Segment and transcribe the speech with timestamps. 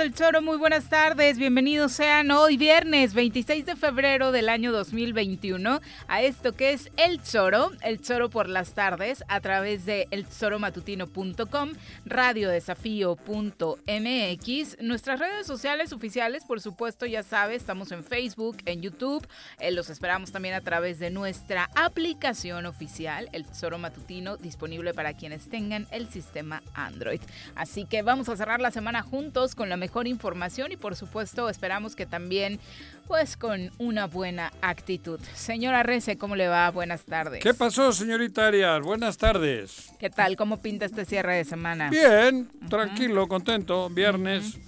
[0.00, 0.40] del Choro?
[0.40, 6.52] Muy buenas tardes, bienvenidos sean hoy viernes 26 de febrero del año 2021 a esto
[6.52, 11.72] que es El Choro, El Choro por las tardes a través de elchoromatutino.com,
[12.06, 19.28] radiodesafío.mx, nuestras redes sociales oficiales, por supuesto, ya sabe, estamos en Facebook, en YouTube,
[19.58, 25.12] eh, los esperamos también a través de nuestra aplicación oficial, El Choro Matutino, disponible para
[25.12, 27.20] quienes tengan el sistema Android.
[27.54, 31.48] Así que vamos a cerrar la semana juntos con la mejor información y por supuesto
[31.48, 32.58] esperamos que también
[33.06, 35.20] pues con una buena actitud.
[35.34, 36.70] Señora Rece, ¿cómo le va?
[36.70, 37.42] Buenas tardes.
[37.42, 38.80] ¿Qué pasó, señorita Arias?
[38.82, 39.90] Buenas tardes.
[39.98, 40.36] ¿Qué tal?
[40.36, 41.90] ¿Cómo pinta este cierre de semana?
[41.90, 43.90] Bien, tranquilo, contento.
[43.90, 44.58] Viernes,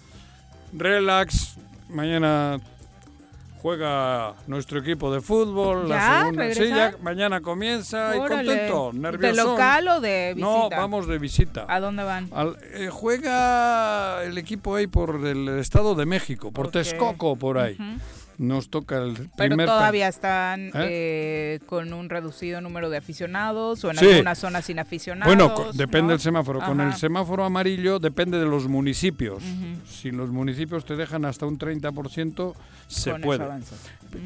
[0.72, 1.56] relax.
[1.88, 2.60] Mañana
[3.62, 5.88] juega nuestro equipo de fútbol.
[5.88, 6.30] ¿Ya?
[6.32, 9.36] La Sí, ya mañana comienza y contento, nervioso.
[9.36, 10.52] ¿De local o de visita?
[10.52, 11.66] No, vamos de visita.
[11.68, 12.28] ¿A dónde van?
[12.74, 17.78] Eh, juega el equipo ahí por el Estado de México, por Texcoco, por ahí
[18.38, 19.66] nos toca el primer...
[19.66, 20.72] Pero todavía están ¿Eh?
[20.74, 25.34] Eh, con un reducido número de aficionados o en algunas zonas sin aficionados.
[25.34, 26.60] Bueno, depende del semáforo.
[26.60, 29.42] Con el semáforo amarillo depende de los municipios.
[29.86, 32.54] Si los municipios te dejan hasta un 30%,
[32.86, 33.44] se puede.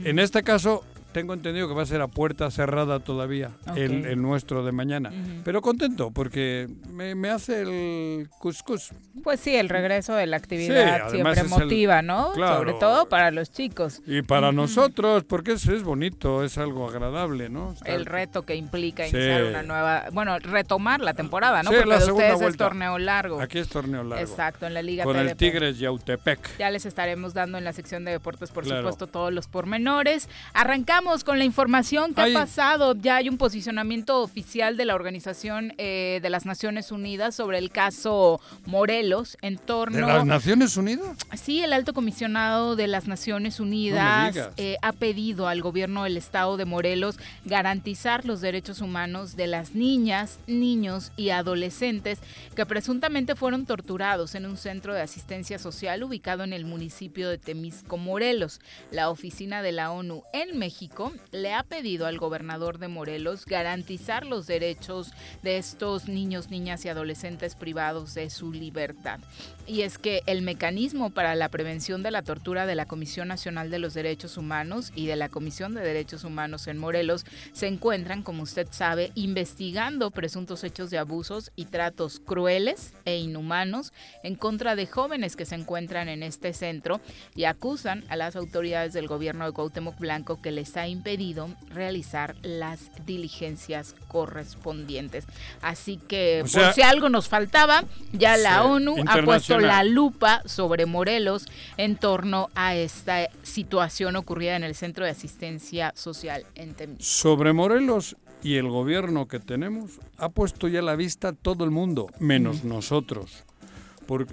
[0.05, 0.85] En este caso,
[1.17, 5.11] tengo entendido que va a ser a puerta cerrada todavía el, nuestro de mañana.
[5.45, 8.91] Pero contento porque me, hace el cuscús.
[9.25, 12.35] Pues sí, el regreso de la actividad siempre motiva, ¿no?
[12.35, 14.03] Sobre todo para los chicos.
[14.07, 17.75] Y para nosotros, porque es, es bonito, es algo agradable, ¿no?
[17.87, 21.71] el reto que implica iniciar una nueva, bueno, retomar la temporada, ¿no?
[21.71, 23.41] porque la de ustedes es torneo largo.
[23.41, 24.23] Aquí es torneo largo.
[24.23, 26.59] Exacto, en la Liga Con el Tigres Yautepec.
[26.59, 30.29] Ya les estaremos dando en la sección de deportes, por supuesto, todos los pormenores.
[30.53, 32.95] Arrancamos con la información que ha pasado.
[32.97, 37.71] Ya hay un posicionamiento oficial de la Organización eh, de las Naciones Unidas sobre el
[37.71, 39.97] caso Morelos en torno...
[39.97, 41.17] ¿De las Naciones Unidas?
[41.41, 46.57] Sí, el alto comisionado de las Naciones Unidas eh, ha pedido al gobierno del estado
[46.57, 52.19] de Morelos garantizar los derechos humanos de las niñas, niños y adolescentes
[52.57, 57.39] que presuntamente fueron torturados en un centro de asistencia social ubicado en el municipio de
[57.39, 58.61] Temisco, Morelos.
[58.91, 60.86] La oficina de la ONU en México
[61.33, 66.89] le ha pedido al gobernador de Morelos garantizar los derechos de estos niños, niñas y
[66.89, 69.21] adolescentes privados de su libertad.
[69.69, 73.69] Y es que el mecanismo para la prevención de la tortura de la Comisión Nacional
[73.69, 78.23] de los Derechos Humanos y de la Comisión de Derechos Humanos en Morelos se encuentran,
[78.23, 83.93] como usted sabe, investigando presuntos hechos de abusos y tratos crueles e inhumanos
[84.23, 87.01] en contra de jóvenes que se encuentran en este centro
[87.35, 92.37] y acusan a las autoridades del gobierno de Cuauhtémoc Blanco que les ha impedido realizar
[92.43, 95.27] las diligencias correspondientes.
[95.61, 97.83] Así que por si algo nos faltaba,
[98.13, 104.57] ya la ONU ha puesto la lupa sobre Morelos en torno a esta situación ocurrida
[104.57, 107.07] en el Centro de Asistencia Social en Temis.
[107.07, 112.07] Sobre Morelos y el gobierno que tenemos, ha puesto ya la vista todo el mundo,
[112.21, 113.45] menos nosotros.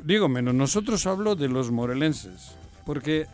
[0.03, 2.55] digo, menos nosotros hablo de los morelenses,
[2.85, 3.27] porque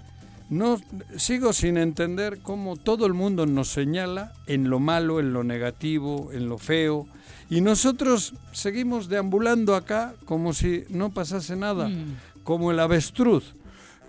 [0.50, 0.82] no
[1.16, 6.32] sigo sin entender cómo todo el mundo nos señala en lo malo, en lo negativo,
[6.34, 7.08] en lo feo,
[7.50, 12.44] y nosotros seguimos deambulando acá como si no pasase nada, mm.
[12.44, 13.54] como el avestruz.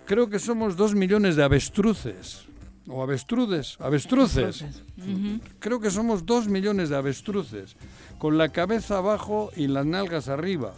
[0.05, 2.47] Creo que somos dos millones de avestruces,
[2.87, 4.65] o avestrudes, avestruces.
[5.59, 7.75] Creo que somos dos millones de avestruces,
[8.17, 10.73] con la cabeza abajo y las nalgas arriba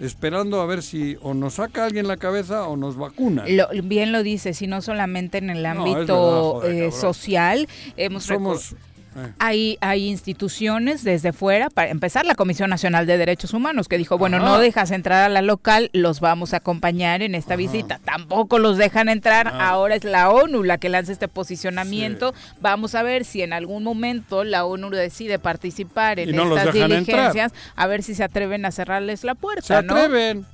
[0.00, 3.44] esperando a ver si o nos saca alguien la cabeza o nos vacuna.
[3.82, 8.76] bien lo dice, si no solamente en el ámbito eh, social, hemos Somos,
[9.16, 9.32] eh.
[9.38, 14.18] Hay, hay instituciones desde fuera, para empezar la Comisión Nacional de Derechos Humanos, que dijo,
[14.18, 18.00] bueno, no dejas entrar a la local, los vamos a acompañar en esta visita.
[18.04, 19.70] Tampoco los dejan entrar, ah.
[19.70, 22.34] ahora es la ONU la que lanza este posicionamiento.
[22.60, 27.86] Vamos a ver si en algún momento la ONU decide participar en estas diligencias, a
[27.86, 29.62] ver si se atreven a cerrarles la puerta.
[29.62, 30.46] Se atreven,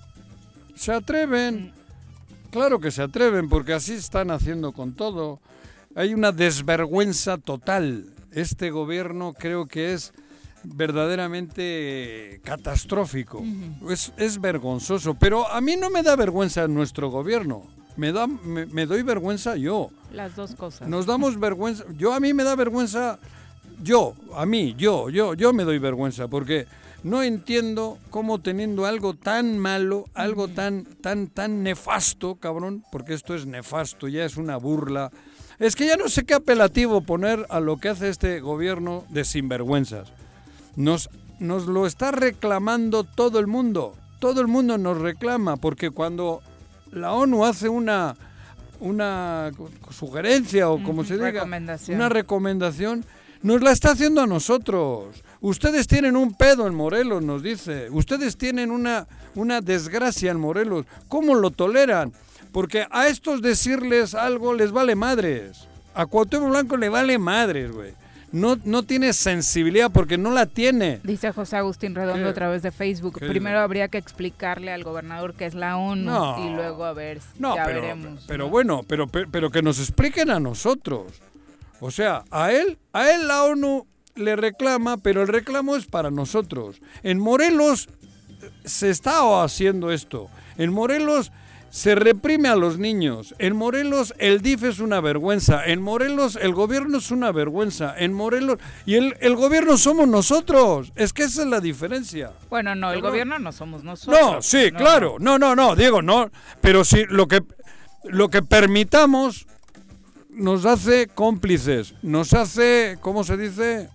[0.75, 1.67] se atreven.
[1.67, 1.83] Mm.
[2.51, 5.41] Claro que se atreven, porque así están haciendo con todo.
[5.95, 10.13] Hay una desvergüenza total este gobierno creo que es
[10.65, 13.43] verdaderamente catastrófico.
[13.89, 17.65] es, vergonzoso, pero a mí no me da vergüenza nuestro gobierno.
[17.97, 19.91] Me, da, me, doy vergüenza yo.
[20.13, 20.89] Las dos cosas.
[20.89, 21.85] Nos damos vergüenza.
[21.97, 23.19] Yo a mí me da vergüenza.
[23.83, 26.67] Yo, a mí, yo, yo, yo me doy vergüenza porque
[27.03, 33.35] no entiendo cómo teniendo algo tan malo, algo tan, tan, tan nefasto, cabrón, porque esto
[33.35, 35.11] es nefasto, ya es una burla
[35.63, 39.25] es que ya no sé qué apelativo poner a lo que hace este gobierno de
[39.25, 40.13] sinvergüenzas.
[40.75, 43.95] Nos, nos lo está reclamando todo el mundo.
[44.19, 46.43] Todo el mundo nos reclama porque cuando
[46.91, 48.17] la ONU hace una,
[48.81, 49.53] una
[49.91, 51.45] sugerencia o como se diga,
[51.89, 53.05] una recomendación,
[53.43, 55.23] nos la está haciendo a nosotros.
[55.41, 57.89] Ustedes tienen un pedo en Morelos, nos dice.
[57.91, 59.07] Ustedes tienen una,
[59.37, 60.87] una desgracia en Morelos.
[61.07, 62.13] ¿Cómo lo toleran?
[62.53, 65.67] Porque a estos decirles algo les vale madres.
[65.95, 67.95] A Cuauhtémoc Blanco le vale madres, güey.
[68.31, 71.01] No, no tiene sensibilidad porque no la tiene.
[71.05, 73.19] Dice José Agustín Redondo a través de Facebook.
[73.19, 77.55] Primero habría que explicarle al gobernador que es la ONU y luego a ver, no,
[77.55, 78.25] ya pero, veremos.
[78.27, 81.21] Pero bueno, pero, pero que nos expliquen a nosotros.
[81.81, 86.11] O sea, a él, a él la ONU le reclama, pero el reclamo es para
[86.11, 86.81] nosotros.
[87.03, 87.91] En Morelos
[88.65, 90.31] se está haciendo esto.
[90.57, 91.33] En Morelos
[91.73, 93.35] se reprime a los niños.
[93.39, 95.65] En Morelos el DIF es una vergüenza.
[95.65, 97.95] En Morelos el gobierno es una vergüenza.
[97.97, 98.59] En Morelos...
[98.85, 100.93] Y el, el gobierno somos nosotros.
[100.97, 102.33] Es que esa es la diferencia.
[102.51, 104.21] Bueno, no, el gobierno no somos nosotros.
[104.21, 105.17] No, sí, claro.
[105.19, 106.31] No, no, no, Diego, no.
[106.61, 107.43] Pero sí, lo que,
[108.05, 109.47] lo que permitamos
[110.29, 111.95] nos hace cómplices.
[112.03, 113.89] Nos hace, ¿cómo se dice?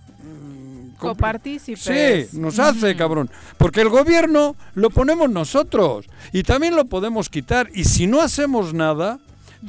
[0.97, 2.29] Copartícipes.
[2.29, 3.29] Sí, nos hace, cabrón.
[3.57, 7.69] Porque el gobierno lo ponemos nosotros y también lo podemos quitar.
[7.73, 9.19] Y si no hacemos nada,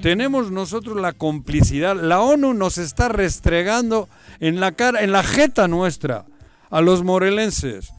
[0.02, 1.96] tenemos nosotros la complicidad.
[1.96, 4.08] La ONU nos está restregando
[4.40, 6.24] en la cara, en la jeta nuestra
[6.70, 7.92] a los morelenses.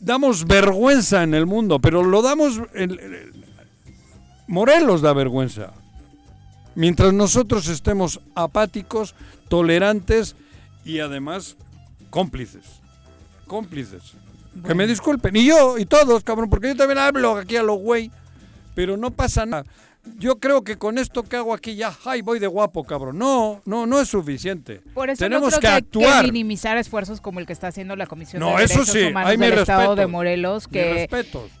[0.00, 2.60] Damos vergüenza en el mundo, pero lo damos.
[2.74, 2.98] En,
[4.46, 5.72] Morelos da vergüenza.
[6.74, 9.14] Mientras nosotros estemos apáticos,
[9.48, 10.34] tolerantes
[10.84, 11.56] y además
[12.10, 12.64] cómplices.
[13.46, 14.14] Cómplices.
[14.66, 15.36] Que me disculpen.
[15.36, 18.10] Y yo, y todos, cabrón, porque yo también hablo aquí a los güey.
[18.74, 19.64] Pero no pasa nada
[20.16, 23.18] yo creo que con esto que hago aquí ya, ay, voy de guapo, cabrón.
[23.18, 24.80] No, no, no es suficiente.
[24.94, 26.24] Por eso Tenemos que, actuar.
[26.24, 29.96] minimizar esfuerzos como el que está haciendo la Comisión de Derechos sí, Humanos del Estado
[29.96, 31.08] de Morelos, que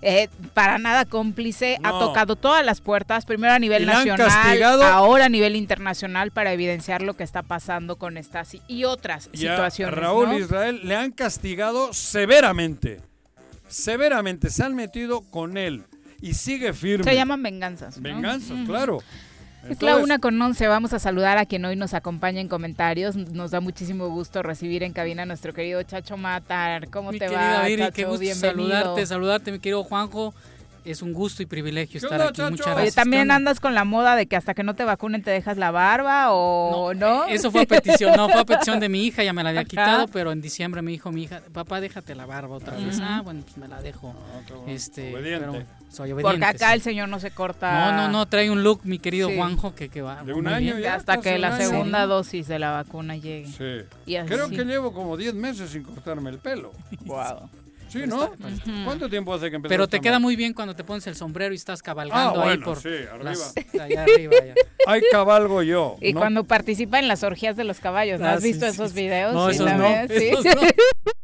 [0.02, 5.28] eh, para nada cómplice, ha tocado todas las puertas, primero a nivel nacional, ahora a
[5.28, 9.94] nivel internacional, para evidenciar lo que está pasando con estas y otras situaciones.
[9.94, 13.00] Raúl Israel le han castigado severamente.
[13.68, 15.84] Severamente, se han metido con él
[16.20, 17.04] y sigue firme.
[17.04, 18.00] Se llaman venganzas.
[18.00, 18.98] Venganzas, claro.
[19.68, 20.66] es la una con once.
[20.68, 23.16] Vamos a saludar a quien hoy nos acompaña en comentarios.
[23.16, 26.88] Nos da muchísimo gusto recibir en cabina a nuestro querido Chacho Matar.
[26.90, 27.92] ¿Cómo te va, Chacho?
[27.92, 30.34] Qué gusto saludarte, saludarte, mi querido Juanjo
[30.84, 32.42] es un gusto y privilegio estar aquí.
[32.42, 32.76] Muchas gracias.
[32.76, 35.56] Oye, ¿también andas con la moda de que hasta que no te vacunen te dejas
[35.56, 37.26] la barba o no?
[37.26, 39.64] Eso fue a petición, no, fue a petición de mi hija, ya me la había
[39.64, 42.98] quitado, pero en diciembre me dijo mi hija, papá, déjate la barba otra vez.
[43.00, 44.14] Ah, bueno, pues me la dejo.
[44.16, 45.66] Ah, este, obediente.
[45.90, 46.38] Soy obediente.
[46.38, 47.92] Porque acá el señor no se corta.
[47.92, 50.22] No, no, no, trae un look, mi querido Juanjo, que, que va.
[50.22, 53.46] De un año ya, Hasta que la segunda dosis de la vacuna llegue.
[53.46, 54.14] Sí.
[54.26, 56.72] Creo que llevo como 10 meses sin cortarme el pelo.
[57.10, 57.50] Wow.
[57.90, 58.30] Sí, ¿no?
[58.84, 59.68] ¿Cuánto tiempo hace que empezó?
[59.68, 62.58] Pero te queda muy bien cuando te pones el sombrero y estás cabalgando ah, ahí
[62.58, 63.34] por sí, arriba.
[63.84, 64.36] allá arriba
[64.86, 65.96] Ahí cabalgo yo.
[66.00, 69.34] Y cuando participa en las orgías de los caballos, ¿no has ah, visto esos videos?
[69.34, 69.88] No, esos no,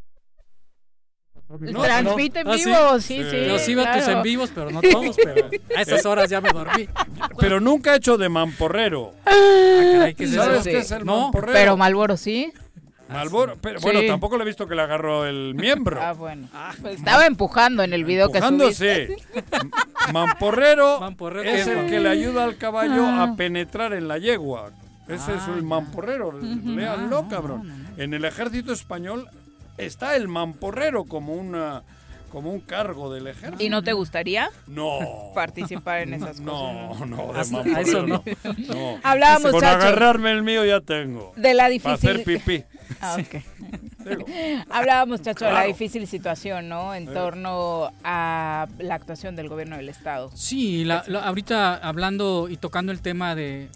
[1.49, 1.73] ¿Sí?
[1.73, 3.47] Transmite en ah, vivo, sí, sí.
[3.47, 6.51] Yo sí veo tus en vivos, pero no todos, pero a esas horas ya me
[6.51, 6.89] dormí.
[7.39, 9.13] Pero nunca he hecho de mamporrero.
[9.25, 11.53] Ah, caray, ¿qué es ¿Sabes qué es el mamporrero?
[11.53, 12.53] Pero Malboro sí.
[13.09, 16.01] Malboro, pero bueno, tampoco le he visto que le agarró el miembro.
[16.03, 16.49] Ah, bueno.
[16.83, 19.17] Pues estaba empujando en el video que subiste.
[20.13, 24.73] Mamporrero, Mamporrero es el que le ayuda al caballo a penetrar en la yegua.
[25.07, 27.87] Ese es el mamporrero, léanlo, cabrón.
[27.97, 29.29] En el ejército español
[29.79, 31.83] está el mamporrero como una
[32.31, 33.63] como un cargo del ejército.
[33.63, 34.51] ¿Y no te gustaría?
[34.67, 35.31] No.
[35.35, 37.09] Participar en esas no, cosas.
[37.09, 38.23] No, no, eso no.
[38.69, 39.01] no.
[39.03, 41.33] Hablábamos, Con agarrarme el mío ya tengo.
[41.37, 41.99] De la difícil.
[41.99, 42.65] Para hacer pipí.
[43.01, 43.43] Ah, ok.
[44.71, 46.95] Hablábamos, Chacho, de la difícil situación, ¿no?
[46.95, 50.31] En torno a la actuación del gobierno del Estado.
[50.35, 53.69] Sí, la, ahorita hablando y tocando el tema de,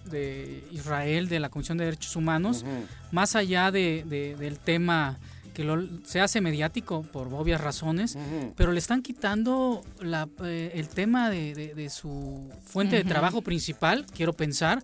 [0.71, 2.65] Israel, de la Comisión de Derechos Humanos,
[3.11, 4.05] más allá de,
[4.39, 5.19] del tema
[5.53, 8.17] que se hace mediático por obvias razones,
[8.57, 14.33] pero le están quitando la, eh, el tema de, su fuente de trabajo principal, quiero
[14.33, 14.83] pensar,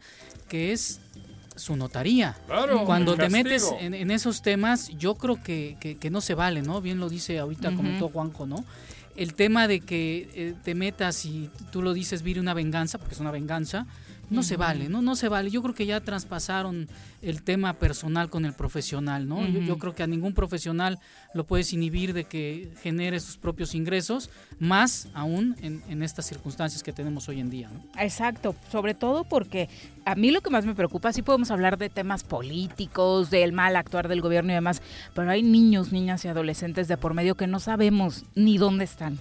[0.49, 1.01] que es
[1.57, 2.37] su notaría.
[2.85, 6.81] Cuando te metes en, esos temas, yo creo que, que, no se vale, ¿no?
[6.81, 8.65] Bien lo dice ahorita, comentó Juanjo, ¿no?
[9.17, 13.15] El tema de que eh, te metas y tú lo dices, vire una venganza, porque
[13.15, 13.87] es una venganza,
[14.31, 15.03] no se vale, ¿no?
[15.03, 15.51] No se vale.
[15.51, 16.89] Yo creo que ya traspasaron
[17.23, 19.47] el tema personal con el profesional, ¿no?
[19.47, 20.99] yo, creo que a ningún profesional
[21.35, 26.93] lo puedes inhibir de que genere sus propios ingresos, más aún en, estas circunstancias que
[26.93, 29.69] tenemos hoy en día, Exacto, sobre todo porque
[30.05, 33.75] a mí lo que más me preocupa, sí podemos hablar de temas políticos, del mal
[33.75, 34.83] actuar del gobierno y demás,
[35.15, 39.19] pero hay niños, niñas y adolescentes de por medio que no sabemos ni dónde están.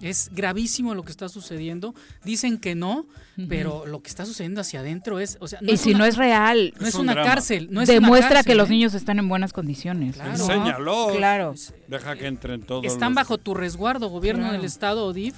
[0.00, 1.94] Es gravísimo lo que está sucediendo.
[2.24, 3.06] Dicen que no,
[3.48, 6.74] pero lo que está sucediendo hacia adentro es, o sea, y si no es real,
[6.80, 8.72] no es, una cárcel, no demuestra que los ¿eh?
[8.72, 10.16] niños están en buenas condiciones.
[10.16, 10.30] Claro.
[10.32, 11.08] Enséñalo.
[11.16, 11.54] Claro.
[11.88, 12.84] Deja que entren todos.
[12.84, 15.34] Están bajo tu resguardo, gobierno del estado ODIF,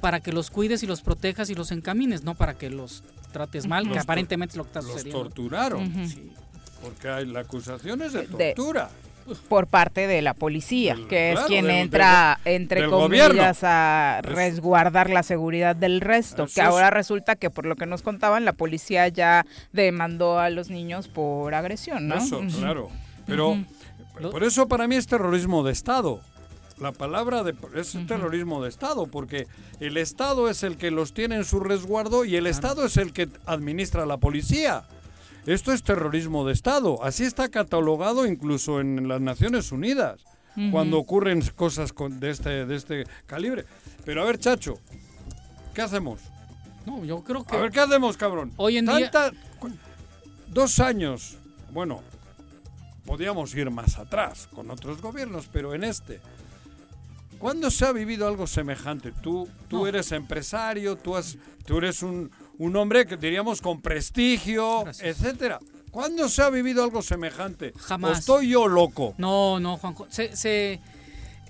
[0.00, 3.66] para que los cuides y los protejas y los encamines, no para que los trates
[3.66, 5.24] mal, que aparentemente es lo que está sucediendo.
[5.24, 5.92] Los torturaron.
[6.82, 8.90] Porque hay, la acusación es de tortura
[9.48, 15.76] por parte de la policía, que es quien entra, entre comillas, a resguardar la seguridad
[15.76, 16.46] del resto.
[16.52, 20.70] que ahora resulta que, por lo que nos contaban, la policía ya demandó a los
[20.70, 22.16] niños por agresión, ¿no?
[22.16, 22.90] Eso, claro.
[23.26, 23.56] Pero
[24.30, 26.20] por eso para mí es terrorismo de Estado.
[26.78, 29.46] La palabra de, es terrorismo de Estado, porque
[29.78, 33.12] el Estado es el que los tiene en su resguardo y el Estado es el
[33.12, 34.84] que administra la policía.
[35.46, 37.02] Esto es terrorismo de Estado.
[37.02, 40.20] Así está catalogado incluso en las Naciones Unidas,
[40.70, 43.64] cuando ocurren cosas de, este, de este calibre.
[44.04, 44.78] Pero a ver, Chacho,
[45.74, 46.20] ¿qué hacemos?
[46.86, 47.56] No, yo creo que...
[47.56, 48.52] A ver, ¿qué hacemos, cabrón?
[48.56, 49.10] Hoy en día...
[50.48, 51.38] Dos años,
[51.70, 52.02] bueno,
[53.06, 56.20] podíamos ir más atrás con otros gobiernos, pero en este...
[57.38, 59.10] ¿Cuándo se ha vivido algo semejante?
[59.10, 62.30] Tú, tú eres empresario, tú, has, tú eres un,
[62.62, 65.58] un hombre que diríamos con prestigio, etcétera.
[65.90, 67.72] ¿Cuándo se ha vivido algo semejante?
[67.76, 68.20] Jamás.
[68.20, 69.14] estoy yo loco?
[69.18, 70.06] No, no, Juanjo.
[70.10, 70.80] Se,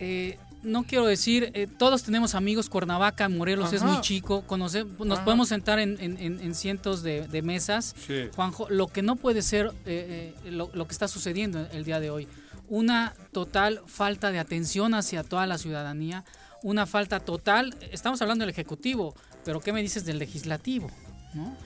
[0.00, 5.19] eh, no quiero decir, eh, todos tenemos amigos, Cuernavaca, Morelos es muy chico, conoce, nos
[5.21, 7.95] podemos sentar en, cientos de, mesas.
[8.35, 12.11] Juanjo, lo que no puede ser eh, lo, lo, que está sucediendo el día de
[12.11, 12.26] hoy,
[12.69, 16.25] una total falta de atención hacia toda la ciudadanía,
[16.62, 20.90] una falta total, estamos hablando del Ejecutivo, pero ¿qué me dices del legislativo?
[21.34, 21.56] ¿no?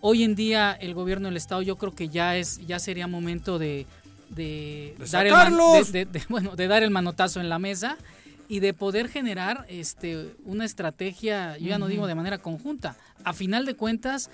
[0.00, 3.58] Hoy en día el gobierno del Estado yo creo que ya, es, ya sería momento
[3.58, 3.86] de,
[5.10, 5.32] dar el
[6.28, 7.96] bueno, de dar el manotazo en la mesa
[8.46, 13.32] y de poder generar este, una estrategia, yo ya no digo de manera conjunta, a
[13.32, 14.30] final de cuentas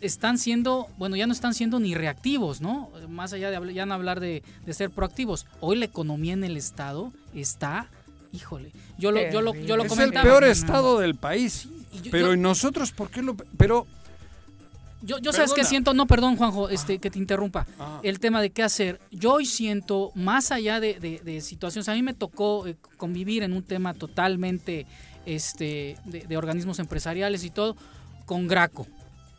[0.00, 2.90] están siendo, bueno, ya no están siendo ni reactivos, ¿no?
[3.08, 5.46] Más allá de ya no hablar de, de ser proactivos.
[5.60, 7.88] Hoy la economía en el Estado está
[8.32, 11.68] híjole, yo lo, yo lo, yo lo es el peor estado del país.
[12.10, 13.36] Pero ¿y nosotros por qué lo...?
[13.56, 13.86] Pero...
[15.04, 17.66] Yo, yo sabes que siento, no, perdón Juanjo, este, que te interrumpa,
[18.04, 19.00] el tema de qué hacer.
[19.10, 23.52] Yo hoy siento, más allá de, de, situaciones, a mí me tocó eh, convivir en
[23.52, 24.86] un tema totalmente
[25.26, 27.76] este, de, organismos empresariales y todo,
[28.26, 28.86] con Graco,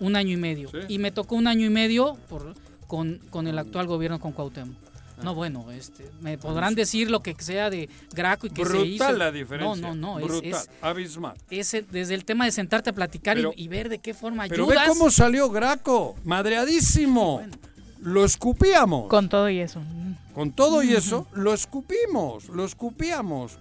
[0.01, 0.69] un año y medio.
[0.89, 2.55] Y me tocó un año y medio por,
[2.87, 4.75] con, con el actual gobierno, con Cuauhtémoc.
[5.23, 9.11] No, bueno, este, me podrán decir lo que sea de Graco y que se hizo.
[9.13, 9.89] la diferencia.
[9.89, 10.25] No, no, no.
[10.25, 11.35] Brutal, es, abismal.
[11.49, 14.77] desde el tema de sentarte a platicar y, ver de qué forma pero ayudas.
[14.77, 17.41] Pero ve cómo salió Graco, madreadísimo.
[17.99, 19.07] Lo escupíamos.
[19.07, 19.81] Con todo y eso.
[20.35, 23.57] Con todo y eso, lo escupimos, lo escupíamos.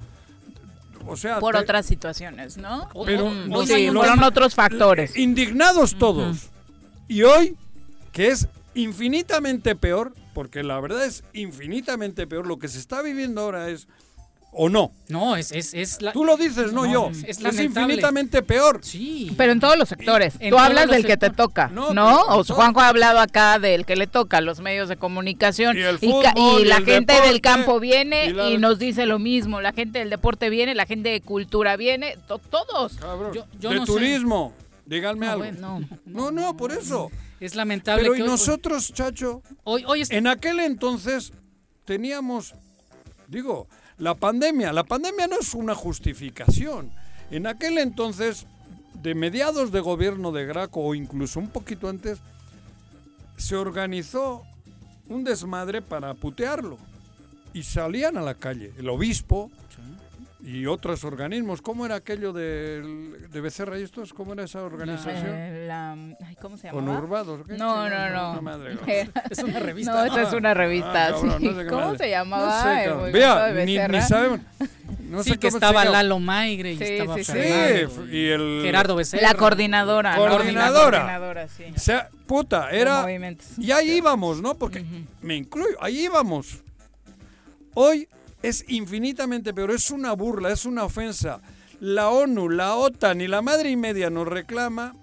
[1.06, 2.88] O sea, por otras situaciones, ¿no?
[3.04, 5.16] Pero fueron otros factores.
[5.16, 6.48] Indignados todos.
[7.08, 7.56] Y hoy,
[8.12, 12.46] que es infinitamente peor, porque la verdad es infinitamente peor.
[12.46, 13.88] Lo que se está viviendo ahora es
[14.54, 14.92] ¿O no?
[15.08, 16.12] No, es, es, es la...
[16.12, 17.10] Tú lo dices, no, yo.
[17.26, 18.80] Es, infinitamente peor.
[18.82, 19.32] Sí.
[19.38, 20.34] Pero en todos los sectores.
[20.38, 21.94] Tú hablas del que te toca, ¿no?
[21.94, 22.20] ¿no?
[22.28, 25.74] O Juanjo ha hablado acá del que le toca, los medios de comunicación.
[25.78, 29.62] Y, la gente del campo viene y, nos dice lo mismo.
[29.62, 32.98] La gente del deporte viene, la gente de cultura viene, todos.
[33.58, 34.52] de turismo.
[34.84, 35.46] Díganme algo.
[36.04, 37.10] no, no, por eso.
[37.42, 38.04] Es lamentable.
[38.04, 41.32] Pero y nosotros, chacho, hoy, hoy en aquel entonces
[41.84, 42.54] teníamos,
[43.26, 43.66] digo,
[43.98, 44.72] la pandemia.
[44.72, 46.92] La pandemia no es una justificación.
[47.32, 48.46] En aquel entonces,
[49.02, 52.20] de mediados de gobierno de Graco o incluso un poquito antes,
[53.36, 54.44] se organizó
[55.08, 56.78] un desmadre para putearlo.
[57.52, 58.72] Y salían a la calle.
[58.78, 59.50] El obispo,
[60.44, 61.62] y otros organismos.
[61.62, 62.82] ¿Cómo era aquello de,
[63.30, 64.12] de Becerra y estos?
[64.12, 65.34] ¿Cómo era esa organización?
[65.34, 66.84] Eh, ¿Cómo se llamaba?
[66.84, 67.48] ¿Conurbados?
[67.48, 68.58] No, no, no.
[69.30, 69.92] es una revista.
[69.92, 71.08] No, esa es una revista.
[71.08, 72.84] Ah, ¿Cómo se llamaba?
[72.84, 74.40] No sé, Vea, ni, ni, sabemos.
[74.98, 77.38] No sí, que estaba Lalo Maigre y sí, estaba sí, sí.
[78.10, 79.22] y el Gerardo Becerra.
[79.22, 80.16] La coordinadora.
[80.16, 80.98] Coordinadora.
[80.98, 81.64] La coordinadora sí.
[81.74, 83.06] O sea, puta, era...
[83.58, 84.54] Y ahí íbamos, ¿no?
[84.54, 84.84] Porque
[85.20, 86.62] me incluyo, ahí íbamos.
[87.74, 88.08] Hoy
[88.42, 91.40] es infinitamente peor, es una burla, es una ofensa.
[91.80, 94.94] La ONU, la OTAN y la madre y media nos reclama,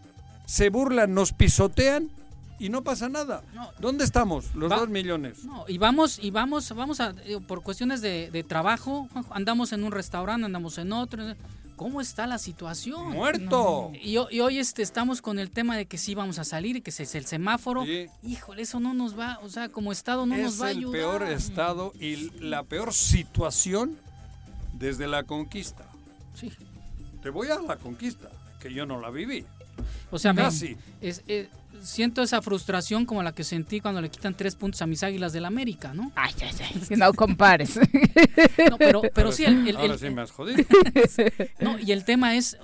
[0.45, 2.09] se burlan, nos pisotean
[2.57, 3.43] y no pasa nada.
[3.79, 4.53] ¿Dónde estamos?
[4.55, 5.43] Los dos millones.
[5.43, 9.83] No, y vamos, y vamos, vamos a, eh, por cuestiones de, de trabajo, andamos en
[9.83, 11.23] un restaurante, andamos en otro
[11.79, 13.11] ¿Cómo está la situación?
[13.11, 13.93] ¡Muerto!
[14.01, 16.89] Y, hoy este, estamos con el tema de que sí vamos a salir y que
[16.89, 17.85] es el semáforo.
[18.21, 20.97] Híjole, eso no nos va, o sea, como Estado no nos va a ayudar.
[20.97, 23.97] Es el peor Estado y la peor situación
[24.73, 25.85] desde la conquista.
[26.33, 26.51] Sí.
[27.23, 29.45] Te voy a la conquista, que yo no la viví.
[30.11, 30.75] O sea, Casi.
[30.99, 31.47] Es, es,
[31.81, 35.33] siento esa frustración como la que sentí cuando le quitan tres puntos a mis águilas
[35.33, 36.11] del América, ¿no?
[36.15, 37.77] Ay, ay, ay, no compares.
[38.69, 40.63] no, pero, pero sí, el, Ahora sí me has jodido.
[41.59, 42.57] no, y el tema es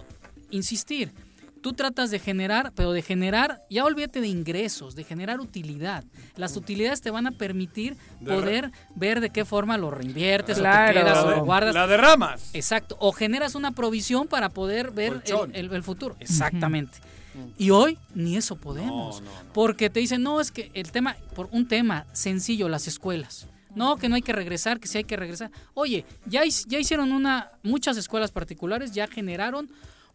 [0.49, 1.13] insistir.
[1.61, 6.03] Tú tratas de generar, pero de generar, ya olvídate de ingresos, de generar utilidad.
[6.35, 10.91] Las utilidades te van a permitir poder ver de qué forma lo reinviertes, claro.
[10.91, 11.73] o te quedas, o lo guardas.
[11.73, 12.51] La derramas.
[12.53, 12.97] Exacto.
[12.99, 16.15] O generas una provisión para poder ver el, futuro.
[16.19, 16.99] Exactamente.
[17.57, 19.23] Y hoy ni eso podemos.
[19.53, 23.47] Porque te dicen, no, es que el tema, por un tema sencillo, las escuelas.
[23.75, 25.51] No, que no hay que regresar, que sí hay que regresar.
[25.73, 29.69] Oye, ya, ya hicieron una, muchas escuelas particulares, ya generaron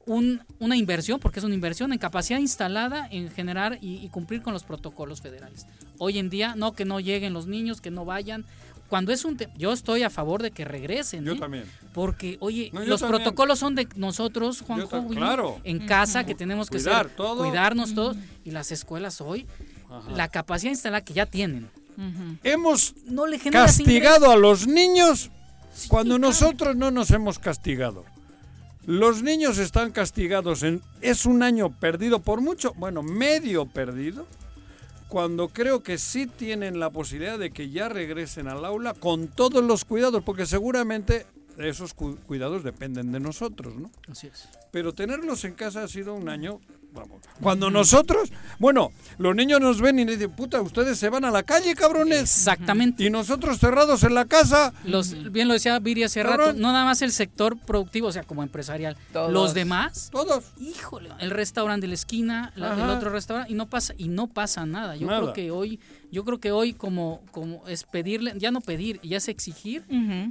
[0.07, 4.53] un, una inversión, porque es una inversión en capacidad instalada en generar y, cumplir con
[4.53, 5.67] los protocolos federales.
[5.99, 8.45] Hoy en día, no que no lleguen los niños, que no vayan
[8.91, 11.25] cuando es un yo estoy a favor de que regresen.
[11.25, 11.39] Yo ¿eh?
[11.39, 11.65] también.
[11.95, 15.61] Porque, oye, los protocolos son de nosotros, Juanjo, claro.
[15.65, 18.17] en casa, que tenemos que Cuidar cuidarnos todos.
[18.45, 19.47] Y las escuelas hoy,
[20.15, 21.71] la capacidad instalada que ya tienen.
[22.43, 22.95] Hemos
[23.53, 25.31] castigado a los niños
[25.89, 28.05] cuando nosotros no nos hemos castigado.
[28.87, 34.27] Los niños están castigados en es un año perdido por mucho, bueno, medio perdido
[35.11, 39.63] cuando creo que sí tienen la posibilidad de que ya regresen al aula con todos
[39.63, 41.27] los cuidados, porque seguramente
[41.59, 43.91] esos cuidados dependen de nosotros, ¿no?
[44.09, 44.49] Así es.
[44.71, 46.61] Pero tenerlos en casa ha sido un año
[47.41, 51.31] cuando nosotros, bueno, los niños nos ven y nos dicen, puta, ustedes se van a
[51.31, 52.21] la calle, cabrones.
[52.21, 53.05] Exactamente.
[53.05, 54.73] Y nosotros cerrados en la casa.
[54.85, 58.25] Los, bien lo decía Viri hace rato, no nada más el sector productivo, o sea,
[58.25, 58.97] como empresarial.
[59.31, 60.11] Los demás.
[60.13, 60.45] Todos.
[60.59, 64.67] Híjole, el restaurante de la esquina, el otro restaurante, y no pasa, y no pasa
[64.67, 64.97] nada.
[64.97, 69.01] Yo creo que hoy, yo creo que hoy como, como es pedirle, ya no pedir,
[69.03, 69.85] ya es exigir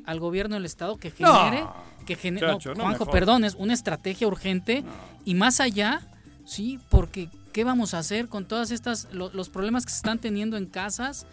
[0.06, 1.64] al gobierno del estado que genere,
[2.06, 4.84] que genere, Juanjo, perdón, es una estrategia urgente
[5.26, 6.02] y más allá
[6.50, 10.58] Sí, porque ¿qué vamos a hacer con todas estas, los problemas que se están teniendo
[10.58, 11.28] en casas,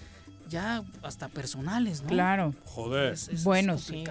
[0.51, 2.09] ya hasta personales, ¿no?
[2.09, 2.55] Claro.
[2.67, 3.17] Joder.
[3.43, 4.05] bueno, sí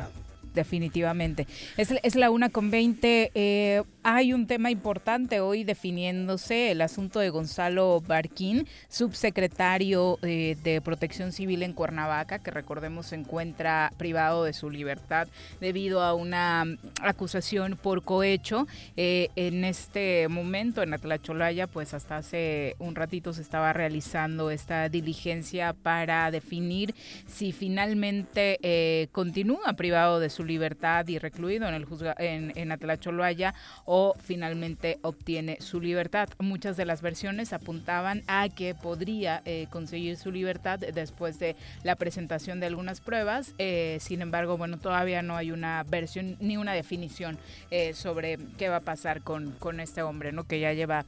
[0.55, 1.45] definitivamente.
[1.77, 3.31] Es, es la una con 20.
[3.35, 10.79] Eh, hay un tema importante hoy definiéndose el asunto de Gonzalo Barquín, subsecretario eh, de
[10.79, 15.27] Protección Civil en Cuernavaca, que recordemos se encuentra privado de su libertad
[15.59, 16.65] debido a una
[17.01, 18.67] acusación por cohecho.
[18.95, 24.87] Eh, en este momento en Atlacholaya, pues hasta hace un ratito se estaba realizando esta
[24.87, 26.93] diligencia para definir
[27.25, 31.87] si finalmente continúa privado de su libertad y recluido en, el
[32.19, 36.29] en, en Atlacholoaya o finalmente obtiene su libertad.
[36.39, 41.95] Muchas de las versiones apuntaban a que podría eh, conseguir su libertad después de la
[41.95, 43.53] presentación de algunas pruebas.
[43.57, 47.37] Eh, sin embargo, bueno, todavía no hay una versión ni una definición
[47.71, 50.45] eh, sobre qué va a pasar con, con este hombre, ¿no?
[50.45, 51.05] Que ya lleva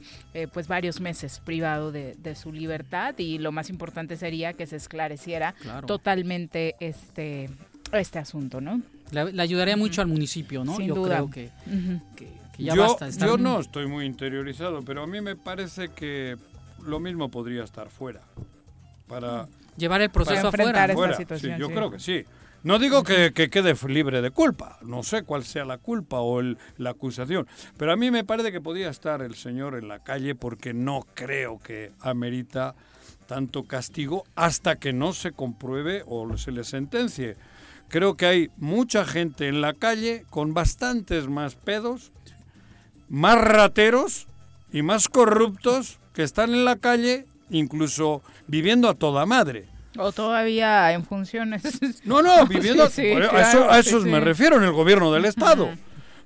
[0.52, 4.76] pues varios meses privado de, de, su libertad y lo más importante sería que se
[4.76, 5.54] esclareciera
[5.86, 7.50] totalmente este
[7.92, 8.82] este asunto, ¿no?
[9.10, 10.78] Le, ayudaría mucho al municipio, ¿no?
[10.80, 11.50] yo creo que,
[12.64, 13.08] ya yo, basta.
[13.26, 16.36] Yo no estoy muy interiorizado, pero a mí me parece que
[16.84, 18.20] lo mismo podría estar fuera.
[19.06, 20.86] Para llevar el proceso afuera.
[21.38, 22.24] Sí, yo creo que sí.
[22.64, 26.90] No digo que, quede libre de culpa, no sé cuál sea la culpa o la
[26.90, 30.74] acusación, pero a mí me parece que podía estar el señor en la calle porque
[30.74, 32.74] no creo que amerita
[33.26, 37.36] tanto castigo hasta que no se compruebe o se le sentencie.
[37.88, 42.10] Creo que hay mucha gente en la calle con bastantes más pedos,
[43.08, 44.26] más rateros
[44.72, 49.66] y más corruptos que están en la calle, incluso viviendo a toda madre.
[49.96, 51.62] O todavía en funciones.
[52.04, 52.84] No, no, viviendo.
[52.84, 55.70] a eso, me refiero en el gobierno del Estado.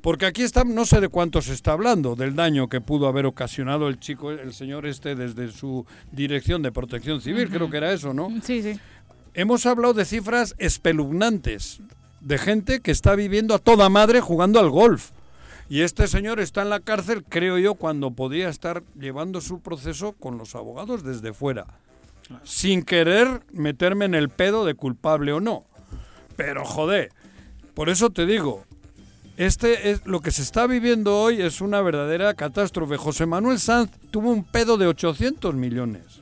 [0.03, 3.25] Porque aquí está, no sé de cuánto se está hablando, del daño que pudo haber
[3.25, 7.93] ocasionado el chico, el señor este, desde su dirección de protección civil, creo que era
[7.93, 8.29] eso, ¿no?
[8.43, 8.81] Sí, sí.
[9.35, 11.81] Hemos hablado de cifras espeluznantes,
[12.21, 15.13] de gente que está viviendo a toda madre jugando al golf.
[15.73, 20.13] Y este señor está en la cárcel, creo yo, cuando podía estar llevando su proceso
[20.13, 21.67] con los abogados desde fuera
[22.45, 25.65] sin querer meterme en el pedo de culpable o no.
[26.37, 27.11] Pero joder,
[27.73, 28.67] por eso te digo,
[29.39, 32.99] este es lo que se está viviendo hoy es una verdadera catástrofe.
[32.99, 36.21] José Manuel Sanz tuvo un pedo de 800 millones.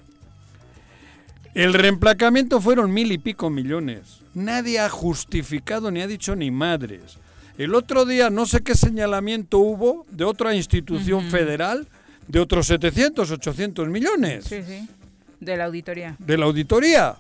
[1.55, 4.21] El reemplacamiento fueron mil y pico millones.
[4.33, 7.19] Nadie ha justificado ni ha dicho ni madres.
[7.61, 11.87] El otro día no sé qué señalamiento hubo de otra institución federal
[12.27, 14.47] de otros 700, 800 millones.
[14.47, 14.89] Sí, sí.
[15.41, 16.17] De la auditoría.
[16.19, 17.17] De la auditoría.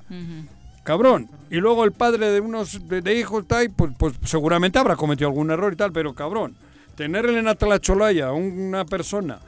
[0.82, 1.28] Cabrón.
[1.50, 5.50] Y luego el padre de unos de, hijos, tal, pues, pues seguramente habrá cometido algún
[5.50, 6.56] error y tal, pero cabrón.
[6.94, 9.40] Tenerle en Atlacholaya una persona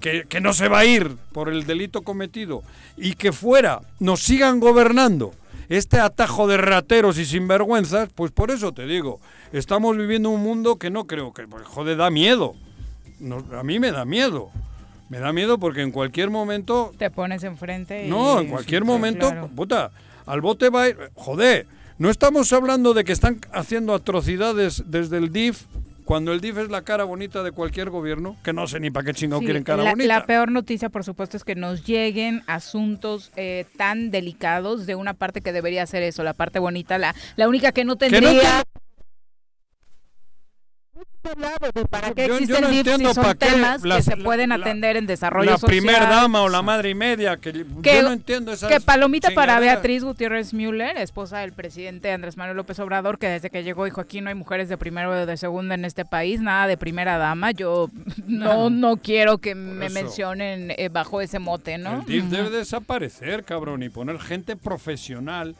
[0.00, 2.62] que, que, no se va a ir por el delito cometido
[2.96, 5.34] y que fuera nos sigan gobernando
[5.68, 9.20] este atajo de rateros y sinvergüenzas, pues por eso te digo,
[9.52, 12.54] estamos viviendo un mundo que no creo que, pues, joder, da miedo.
[13.52, 14.50] a mí me da miedo.
[15.08, 16.92] Me da miedo porque en cualquier momento...
[16.98, 18.10] Te pones enfrente y...
[18.10, 19.92] No, en cualquier momento, puta,
[20.26, 20.96] al bote va a ir...
[21.14, 21.66] Joder,
[21.98, 25.62] no estamos hablando de que están haciendo atrocidades desde el DIF
[26.06, 29.06] cuando el DIF es la cara bonita de cualquier gobierno, que no sé ni para
[29.06, 30.06] qué chingado quieren cara la, bonita.
[30.06, 35.14] La peor noticia, por supuesto, es que nos lleguen asuntos eh, tan delicados de una
[35.14, 38.62] parte que debería ser eso, la parte bonita, la, la única que no tendría
[41.90, 45.76] para qué existen no si son temas que se pueden atender en desarrollo la social.
[45.76, 49.30] La primer dama o la madre y media, que, yo no entiendo esas Que palomita
[49.32, 53.84] para Beatriz Gutiérrez Müller, esposa del presidente Andrés Manuel López Obrador, que desde que llegó
[53.84, 56.76] dijo aquí no hay mujeres de primero o de segunda en este país, nada de
[56.76, 57.50] primera dama.
[57.50, 57.90] Yo
[58.26, 62.00] no no quiero que me mencionen eh, bajo ese mote, ¿no?
[62.00, 65.56] El DIF debe desaparecer, cabrón, y poner gente profesional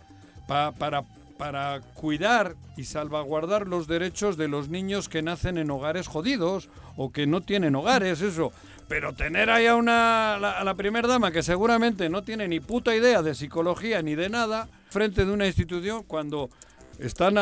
[0.47, 1.03] para
[1.39, 7.13] para cuidar y salvaguardar los derechos de los niños que nacen en hogares jodidos o
[7.13, 8.53] que no tienen hogares, eso.
[8.89, 12.95] Pero tener ahí a, una, a la primera dama que seguramente no tiene ni puta
[12.95, 16.51] idea de psicología ni de nada frente de una institución cuando
[16.99, 17.37] están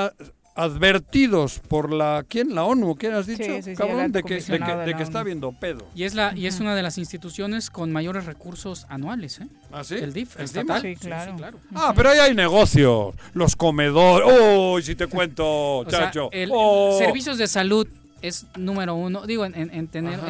[0.55, 5.25] advertidos por la quién la ONU quién has dicho cabrón de que, de que, está
[5.25, 9.41] viendo pedo y es la y es una de las instituciones con mayores recursos anuales
[9.41, 9.49] ¿eh?
[9.73, 9.97] ¿Ah, sí?
[9.97, 11.35] el DIF ¿El estatal sí claro.
[11.37, 11.59] claro.
[11.75, 16.97] ah pero ahí hay negocios los comedores uy si te cuento chacho el, oh.
[16.99, 17.89] servicios de salud
[18.23, 20.21] es número uno digo en, tener,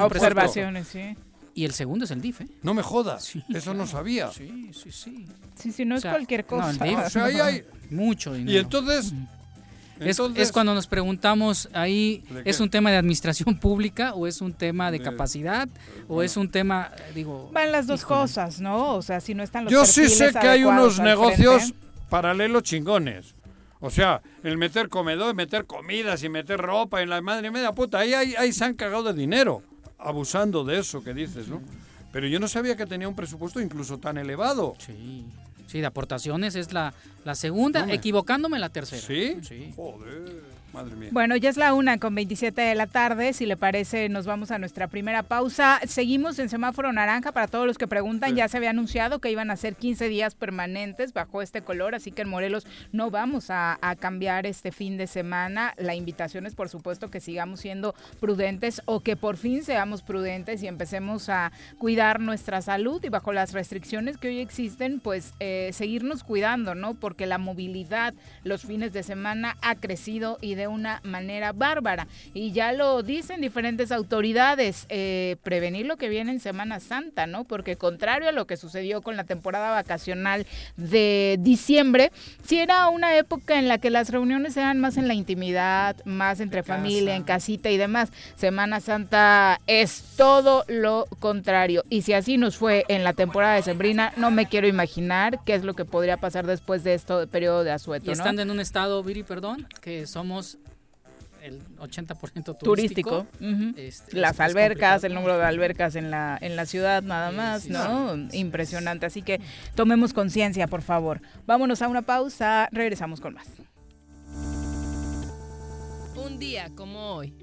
[0.00, 1.16] observaciones sí
[1.54, 2.48] y el segundo es el DIF, ¿eh?
[2.62, 4.30] No me jodas, eso no sabía.
[4.30, 5.26] Sí, sí, sí.
[5.56, 6.66] Sí, sí, no es cualquier cosa.
[6.66, 7.64] No, el DIF, o sea, ahí hay...
[7.90, 8.52] Mucho dinero.
[8.52, 9.12] Y entonces,
[10.00, 14.90] es, cuando nos preguntamos ahí, ¿es un tema de administración pública o es un tema
[14.90, 15.68] de, capacidad
[16.08, 17.50] o es un tema, digo...
[17.52, 18.94] Van las dos cosas, ¿no?
[18.94, 21.74] O sea, si no están los Yo sí sé que hay unos negocios
[22.08, 23.34] paralelos chingones.
[23.80, 27.98] O sea, el meter comedor, meter comidas y meter ropa en la madre media puta,
[28.00, 29.62] ahí, ahí, ahí se han cagado de dinero,
[29.98, 31.62] abusando de eso que dices, ¿no?
[32.10, 34.74] Pero yo no sabía que tenía un presupuesto incluso tan elevado.
[34.78, 35.24] Sí.
[35.68, 36.92] Sí, de aportaciones es la,
[37.24, 39.02] la segunda, equivocándome la tercera.
[39.02, 39.36] ¿Sí?
[39.42, 39.72] Sí.
[39.76, 40.57] Joder.
[41.12, 43.32] Bueno, ya es la una con 27 de la tarde.
[43.32, 45.80] Si le parece, nos vamos a nuestra primera pausa.
[45.86, 48.36] Seguimos en semáforo naranja para todos los que preguntan.
[48.36, 52.12] Ya se había anunciado que iban a ser 15 días permanentes bajo este color, así
[52.12, 55.74] que en Morelos no vamos a, cambiar este fin de semana.
[55.76, 60.62] La invitación es, por supuesto, que sigamos siendo prudentes o que por fin seamos prudentes
[60.62, 65.32] y empecemos a cuidar nuestra salud y bajo las restricciones que hoy existen, pues.
[65.40, 66.94] Eh, eh, seguirnos cuidando, ¿no?
[66.94, 72.06] Porque la movilidad los fines de semana ha crecido y de una manera bárbara.
[72.34, 77.44] Y ya lo dicen diferentes autoridades, eh, prevenir lo que viene en Semana Santa, ¿no?
[77.44, 82.12] Porque contrario a lo que sucedió con la temporada vacacional de diciembre,
[82.44, 86.40] si era una época en la que las reuniones eran más en la intimidad, más
[86.40, 88.10] entre familia, en casita y demás.
[88.36, 91.84] Semana Santa es todo lo contrario.
[91.88, 95.54] Y si así nos fue en la temporada de Sembrina, no me quiero imaginar qué
[95.54, 98.10] es lo que podría pasar después de esto, periodo de asueto.
[98.10, 100.47] Y estando en un estado, Viri, perdón, que somos
[101.42, 103.26] el 80% turístico.
[103.76, 108.16] Este, Las albercas, el número de albercas en la, en la ciudad nada más, ¿no?
[108.32, 109.06] Impresionante.
[109.06, 109.40] Así que
[109.74, 111.20] tomemos conciencia, por favor.
[111.46, 113.46] Vámonos a una pausa, regresamos con más.
[116.16, 117.34] Un día como hoy.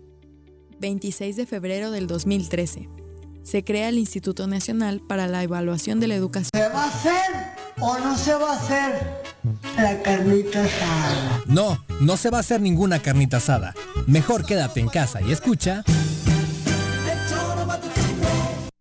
[0.80, 2.90] 26 de febrero del 2013
[3.44, 6.50] se crea el Instituto Nacional para la Evaluación de la Educación.
[6.54, 7.32] ¿Se va a hacer
[7.80, 9.25] o no se va a hacer
[9.78, 11.42] la carnita asada?
[11.46, 13.74] No, no se va a hacer ninguna carnita asada.
[14.08, 15.84] Mejor quédate en casa y escucha.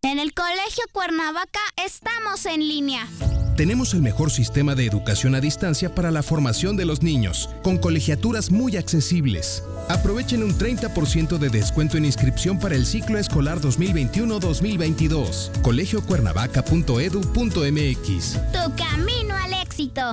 [0.03, 3.09] En el Colegio Cuernavaca estamos en línea
[3.57, 7.79] tenemos el mejor sistema de educación a distancia para la formación de los niños, con
[7.79, 9.62] colegiaturas muy accesibles.
[9.88, 15.62] Aprovechen un 30% de descuento en inscripción para el ciclo escolar 2021-2022.
[15.62, 18.33] colegiocuernavaca.edu.mx.
[18.53, 20.12] Tu camino al éxito.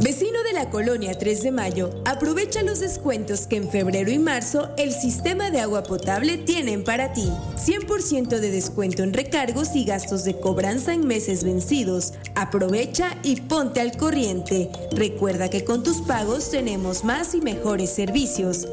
[0.00, 4.70] Vecino de la colonia 3 de Mayo, aprovecha los descuentos que en febrero y marzo
[4.76, 7.32] el sistema de agua potable tienen para ti.
[7.56, 12.12] 100% de descuento en recargos y gastos de cobranza en meses vencidos.
[12.36, 14.70] Aprovecha y ponte al corriente.
[14.92, 18.68] Recuerda que con tus pagos tenemos más y mejores servicios.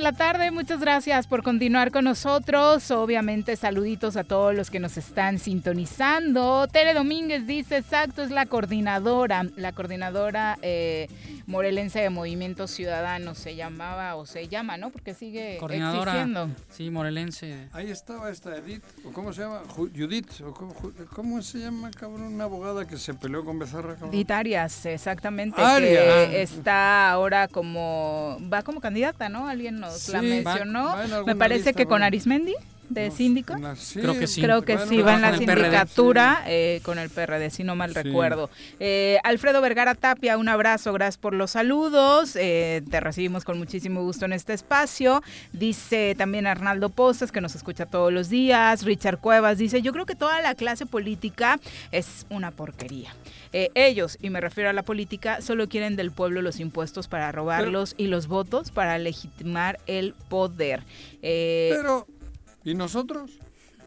[0.00, 2.90] De la tarde, muchas gracias por continuar con nosotros.
[2.90, 6.66] Obviamente, saluditos a todos los que nos están sintonizando.
[6.68, 11.06] Tere Domínguez dice, exacto, es la coordinadora, la coordinadora eh,
[11.50, 14.90] morelense de Movimiento Ciudadano, se llamaba o se llama, ¿no?
[14.90, 16.50] Porque sigue coordinadora, existiendo.
[16.70, 17.68] Sí, morelense.
[17.72, 20.30] Ahí estaba esta Edith, o cómo se llama, Judith,
[21.14, 24.26] cómo, se llama, cabrón, una abogada que se peleó con Becerra, cabrón.
[24.30, 25.60] Arias, exactamente.
[25.60, 29.48] Que está ahora como, va como candidata, ¿no?
[29.48, 30.94] Alguien nos la mencionó.
[31.26, 32.54] Me parece que con Arismendi
[32.90, 33.54] de síndico.
[33.94, 34.42] Creo que sí.
[34.42, 38.50] Creo que sí, va en la sindicatura eh, con el PRD, si no mal recuerdo.
[38.80, 42.36] Eh, Alfredo Vergara Tapia, un abrazo, gracias por los saludos.
[42.36, 45.22] Eh, te recibimos con muchísimo gusto en este espacio.
[45.52, 48.82] Dice también Arnaldo Postas, que nos escucha todos los días.
[48.82, 51.60] Richard Cuevas dice, yo creo que toda la clase política
[51.92, 53.14] es una porquería.
[53.52, 57.94] ellos, y me refiero a la política, solo quieren del pueblo los impuestos para robarlos
[57.96, 60.82] y los votos para legitimar el poder.
[61.20, 62.06] pero
[62.64, 63.30] ¿Y nosotros?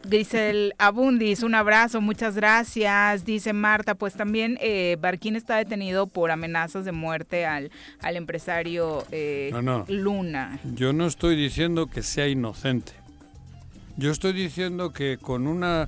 [0.07, 3.23] Dice el Abundis, un abrazo, muchas gracias.
[3.23, 9.05] Dice Marta, pues también eh, Barquín está detenido por amenazas de muerte al, al empresario
[9.11, 9.51] eh,
[9.87, 10.59] Luna.
[10.75, 12.91] Yo no estoy diciendo que sea inocente.
[13.95, 15.87] Yo estoy diciendo que con una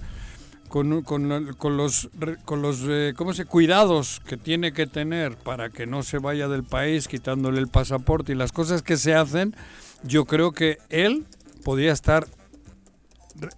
[0.69, 2.09] con, con, con los
[2.45, 6.47] con los eh, ¿cómo se cuidados que tiene que tener para que no se vaya
[6.47, 9.55] del país quitándole el pasaporte y las cosas que se hacen,
[10.03, 11.25] yo creo que él
[11.63, 12.27] podría estar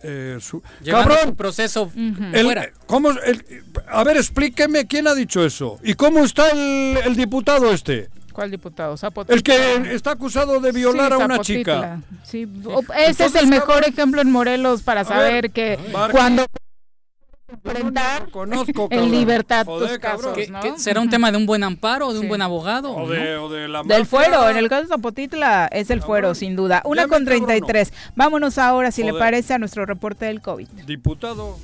[0.01, 0.39] eh,
[0.85, 1.91] cabrón, proceso
[2.85, 3.09] ¿cómo,
[3.87, 8.09] a ver, explíqueme quién ha dicho eso y cómo está el, diputado este.
[8.33, 8.95] ¿Cuál diputado?
[9.29, 12.01] El que está acusado de violar a una chica.
[12.23, 12.47] Sí.
[12.95, 15.79] Ese es el mejor ejemplo en Morelos para saber que
[16.11, 16.45] cuando
[17.47, 20.37] enfrentar conozco, en libertad tus casos,
[20.77, 22.93] ¿Será un tema de un buen amparo, de un buen abogado?
[22.93, 26.81] O, de, la Del fuero, en el caso de Zapotitla es el fuero, sin duda.
[26.85, 27.93] Una con 33.
[28.15, 30.67] Vámonos ahora, si le parece, a nuestro reporte del COVID.
[30.85, 31.57] Diputado.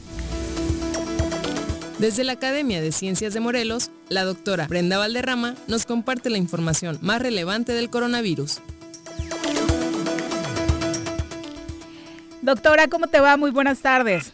[2.00, 6.98] Desde la Academia de Ciencias de Morelos, la doctora Brenda Valderrama nos comparte la información
[7.02, 8.62] más relevante del coronavirus.
[12.42, 13.38] Doctora, ¿cómo te va?
[13.38, 14.32] Muy buenas tardes.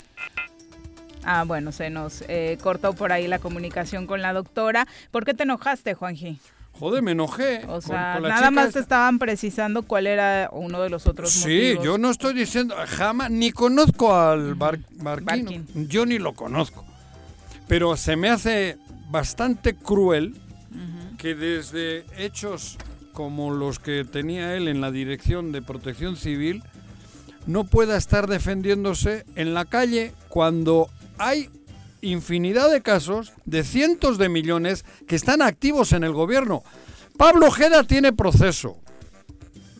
[1.23, 4.87] Ah, bueno, se nos eh, cortó por ahí la comunicación con la doctora.
[5.11, 6.39] ¿Por qué te enojaste, Juanji?
[6.79, 7.65] Joder, me enojé.
[7.67, 11.97] O sea, nada más te estaban precisando cuál era uno de los otros sí, yo
[11.97, 14.79] no estoy diciendo, jamás, ni conozco al bar,
[15.75, 16.85] Yo ni lo conozco.
[17.67, 18.77] Pero se me hace
[19.09, 20.35] bastante cruel
[21.17, 22.77] que desde hechos
[23.11, 26.63] como los que tenía él en la Dirección de Protección Civil
[27.45, 31.49] no pueda estar defendiéndose en la calle cuando hay
[32.01, 36.63] infinidad de casos de cientos de millones que están activos en el gobierno.
[37.17, 38.77] Pablo Ojeda tiene proceso,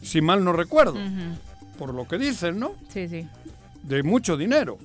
[0.02, 1.00] si mal no recuerdo,
[1.78, 2.74] por lo que dicen, ¿no?
[2.90, 3.28] Sí, sí.
[3.84, 4.78] De mucho dinero.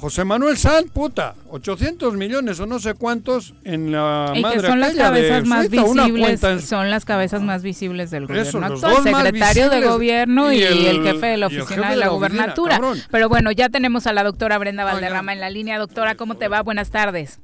[0.00, 4.80] José Manuel Sanz, puta, 800 millones o no sé cuántos en la y que son
[4.80, 10.54] las cabezas más visibles, son las cabezas más visibles del gobierno actual, secretario de gobierno
[10.54, 12.80] y, el, jefe de la oficina de la, gubernatura.
[13.10, 15.78] Pero bueno, ya tenemos a la doctora Brenda Valderrama en la línea.
[15.78, 16.62] Doctora, ¿cómo te va?
[16.62, 17.38] Buenas tardes.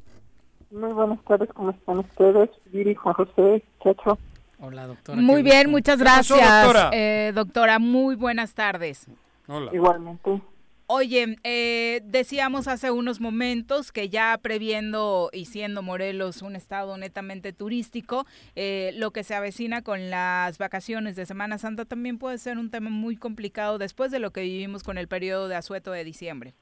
[0.71, 2.49] Muy buenas tardes, ¿cómo están ustedes?
[2.73, 4.19] Viri, Juan José, Chacho.
[4.61, 5.21] Hola, doctora.
[5.21, 6.65] Muy bien, muchas gracias.
[6.65, 6.89] doctora?
[6.95, 9.07] Eh, doctora, muy buenas tardes.
[9.47, 9.71] Hola.
[9.75, 10.41] Igualmente.
[10.89, 17.53] Oye, eh, decíamos hace unos momentos que ya previendo y siendo Morelos un estado netamente
[17.53, 22.57] turístico, eh, lo que se avecina con las vacaciones de Semana Santa también puede ser
[22.57, 26.05] un tema muy complicado después de lo que vivimos con el periodo de asueto de
[26.05, 26.55] diciembre.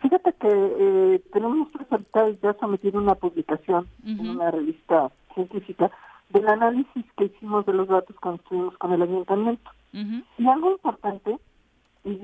[0.00, 5.90] Fíjate que eh, tenemos que ya sometido una publicación en una revista científica
[6.30, 9.70] del análisis que hicimos de los datos que construimos con el ayuntamiento.
[9.92, 11.38] Y algo importante
[12.04, 12.20] y,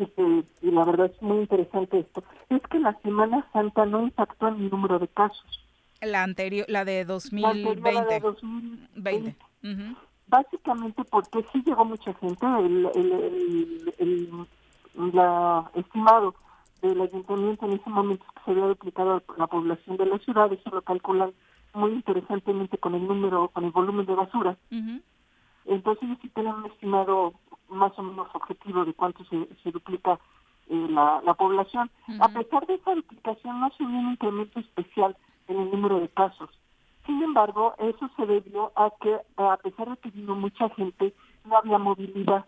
[0.63, 4.57] y la verdad es muy interesante esto, es que la Semana Santa no impactó en
[4.57, 5.65] el número de casos.
[6.01, 7.93] La anterior, la de 2020.
[7.93, 9.37] La, de 2020.
[10.27, 14.47] Básicamente porque sí llegó mucha gente, el, el, el,
[15.15, 16.35] la estimado
[16.83, 20.71] del ayuntamiento en ese momento que se había duplicado la población de la ciudad, eso
[20.71, 21.33] lo calculan
[21.75, 24.57] muy interesantemente con el número, con el volumen de basura.
[25.69, 27.35] Entonces sí tienen un estimado
[27.69, 30.19] más o menos objetivo de cuánto se, se duplica
[30.69, 31.91] eh, la, la, población.
[32.21, 35.17] A pesar de esa duplicación no se vio un incremento especial
[35.47, 36.51] en el número de casos.
[37.07, 41.15] Sin embargo, eso se debió a que, a pesar de que vino mucha gente,
[41.45, 42.45] no había movilidad.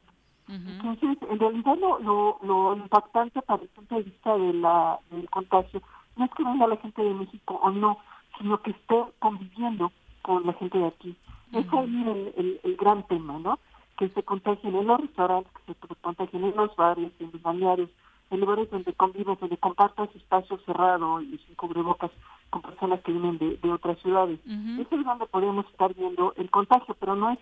[0.48, 5.80] Entonces, en realidad lo, lo, impactante para el punto de vista de la, del contagio
[6.16, 7.98] no es que venga la gente de México o no,
[8.36, 9.92] sino que esté conviviendo
[10.22, 11.16] con la gente de aquí.
[11.52, 13.58] Es ahí el, el, el gran tema, ¿no?
[14.00, 17.90] que se contagien en los restaurantes, que se contagien en los bares, en los balnearios,
[18.30, 22.10] en lugares donde convives, donde compartas espacio cerrado y sin cubrebocas
[22.48, 24.40] con personas que vienen de, otras ciudades.
[24.46, 27.38] Eso es donde podemos estar viendo el contagio, pero no es,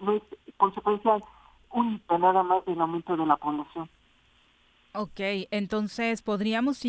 [0.00, 0.22] no es
[0.56, 1.18] consecuencia
[1.70, 3.90] única nada más del aumento de la población.
[4.98, 5.20] Ok,
[5.50, 6.80] entonces podríamos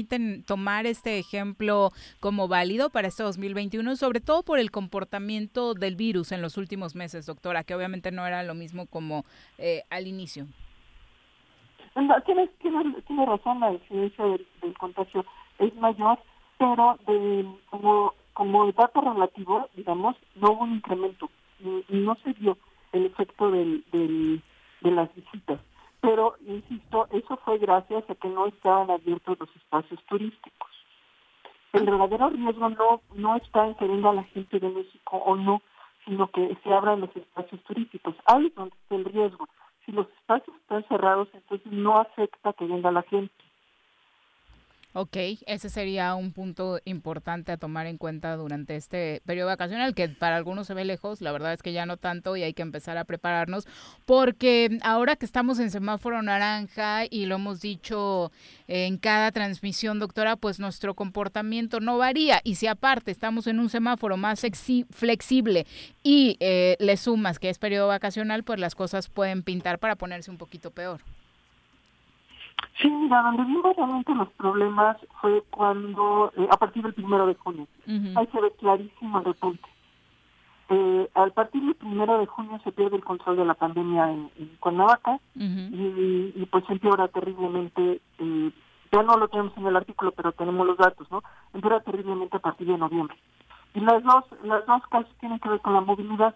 [0.46, 1.92] tomar este ejemplo
[2.22, 6.96] como válido para este 2021, sobre todo por el comportamiento del virus en los últimos
[6.96, 9.26] meses, doctora, que obviamente no era lo mismo como
[9.58, 10.46] eh, al inicio.
[12.26, 15.26] tienes, tiene, razón, la incidencia del, contagio
[15.60, 16.18] es mayor,
[16.58, 16.98] pero
[17.70, 21.30] como, como dato relativo, digamos, no hubo un incremento,
[21.60, 22.58] y, no se dio
[22.94, 24.42] el efecto del, del,
[24.80, 25.60] de las visitas
[26.08, 30.70] pero insisto, eso fue gracias a que no estaban abiertos los espacios turísticos.
[31.74, 35.62] El verdadero riesgo no, no está en que venga la gente de México o no,
[36.06, 38.16] sino que se abran los espacios turísticos.
[38.26, 39.50] Ahí es donde está el riesgo.
[39.86, 43.44] Si los espacios están cerrados, entonces no afecta que venga la gente.
[45.00, 50.10] Ok, ese sería un punto importante a tomar en cuenta durante este periodo vacacional, que
[50.10, 52.64] para algunos se ve lejos, la verdad es que ya no tanto y hay que
[52.64, 53.68] empezar a prepararnos,
[54.08, 58.32] porque ahora que estamos en semáforo naranja y lo hemos dicho
[58.68, 63.70] en cada transmisión, doctora, pues nuestro comportamiento no varía y si aparte estamos en un
[63.70, 64.42] semáforo más
[64.90, 65.68] flexible
[66.02, 70.32] y eh, le sumas que es periodo vacacional, pues las cosas pueden pintar para ponerse
[70.32, 71.02] un poquito peor.
[72.82, 77.34] Sí, mira, donde vimos realmente los problemas fue cuando, eh, a partir del primero de
[77.36, 79.68] junio, ahí se ve clarísimo el repunte.
[80.70, 84.30] Eh, al partir del primero de junio se pierde el control de la pandemia en,
[84.60, 88.52] Cuernavaca y, pues se empeora terriblemente, eh,
[88.92, 91.24] ya no lo tenemos en el artículo, pero tenemos los datos, ¿no?
[91.54, 93.18] Empeora terriblemente a partir de noviembre.
[93.74, 96.36] Y las dos, las dos casos tienen que ver con la movilidad.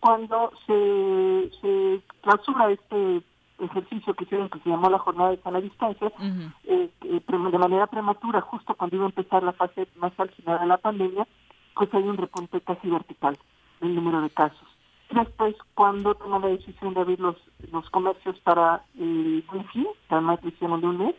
[0.00, 3.22] Cuando se, se clausura este
[3.58, 6.12] ejercicio que hicieron que se llamó la jornada de sana distancia,
[6.64, 10.76] eh, de manera prematura, justo cuando iba a empezar la fase más álgida de la
[10.76, 11.26] pandemia,
[11.74, 13.38] pues hay un repunte casi vertical
[13.80, 14.68] del número de casos.
[15.10, 17.36] Después, cuando tomó la decisión de abrir los,
[17.70, 21.14] los comercios para eh, wifi, además lo hicieron de un mes,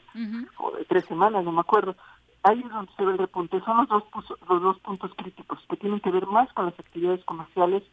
[0.57, 1.95] o de tres semanas, no me acuerdo,
[2.43, 3.61] ahí es donde se ve el repunte.
[3.61, 4.03] Son los dos,
[4.49, 7.83] los dos puntos críticos, que tienen que ver más con las actividades comerciales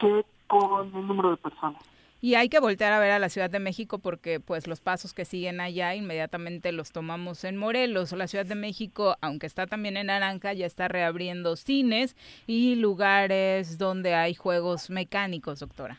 [0.00, 1.82] que con el número de personas.
[2.20, 5.12] Y hay que voltear a ver a la Ciudad de México porque pues los pasos
[5.12, 8.12] que siguen allá inmediatamente los tomamos en Morelos.
[8.12, 13.78] La Ciudad de México, aunque está también en naranja, ya está reabriendo cines y lugares
[13.78, 15.98] donde hay juegos mecánicos, doctora.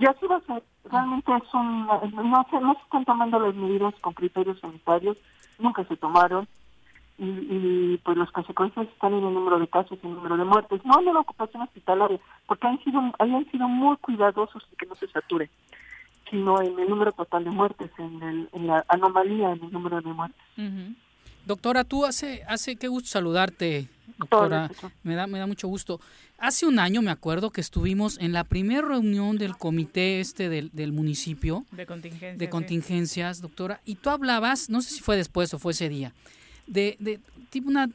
[0.00, 0.62] Va a ser.
[0.84, 5.16] Realmente son, no, se, no se están tomando las medidas con criterios sanitarios,
[5.58, 6.48] nunca se tomaron
[7.18, 10.80] y, pues las consecuencias están en el número de casos y el número de muertes,
[10.84, 14.94] no en la ocupación hospitalaria, porque han sido, hayan sido muy cuidadosos en que no
[14.94, 15.50] se sature,
[16.30, 20.00] sino en el número total de muertes, en, el, en la anomalía en el número
[20.00, 20.42] de muertes.
[21.46, 24.70] Doctora, tú hace, hace, qué gusto saludarte, doctora,
[25.02, 26.00] me da, me da mucho gusto.
[26.38, 30.70] Hace un año me acuerdo que estuvimos en la primera reunión del comité este del,
[30.72, 35.52] del municipio de contingencias, de contingencias doctora, y tú hablabas, no sé si fue después
[35.54, 36.12] o fue ese día,
[36.72, 37.20] de, de
[37.50, 37.88] tipo una,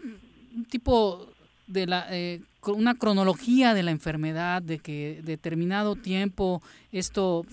[0.56, 1.28] un tipo
[1.66, 6.62] de la, eh, una cronología de la enfermedad, de que determinado tiempo
[6.92, 7.46] esto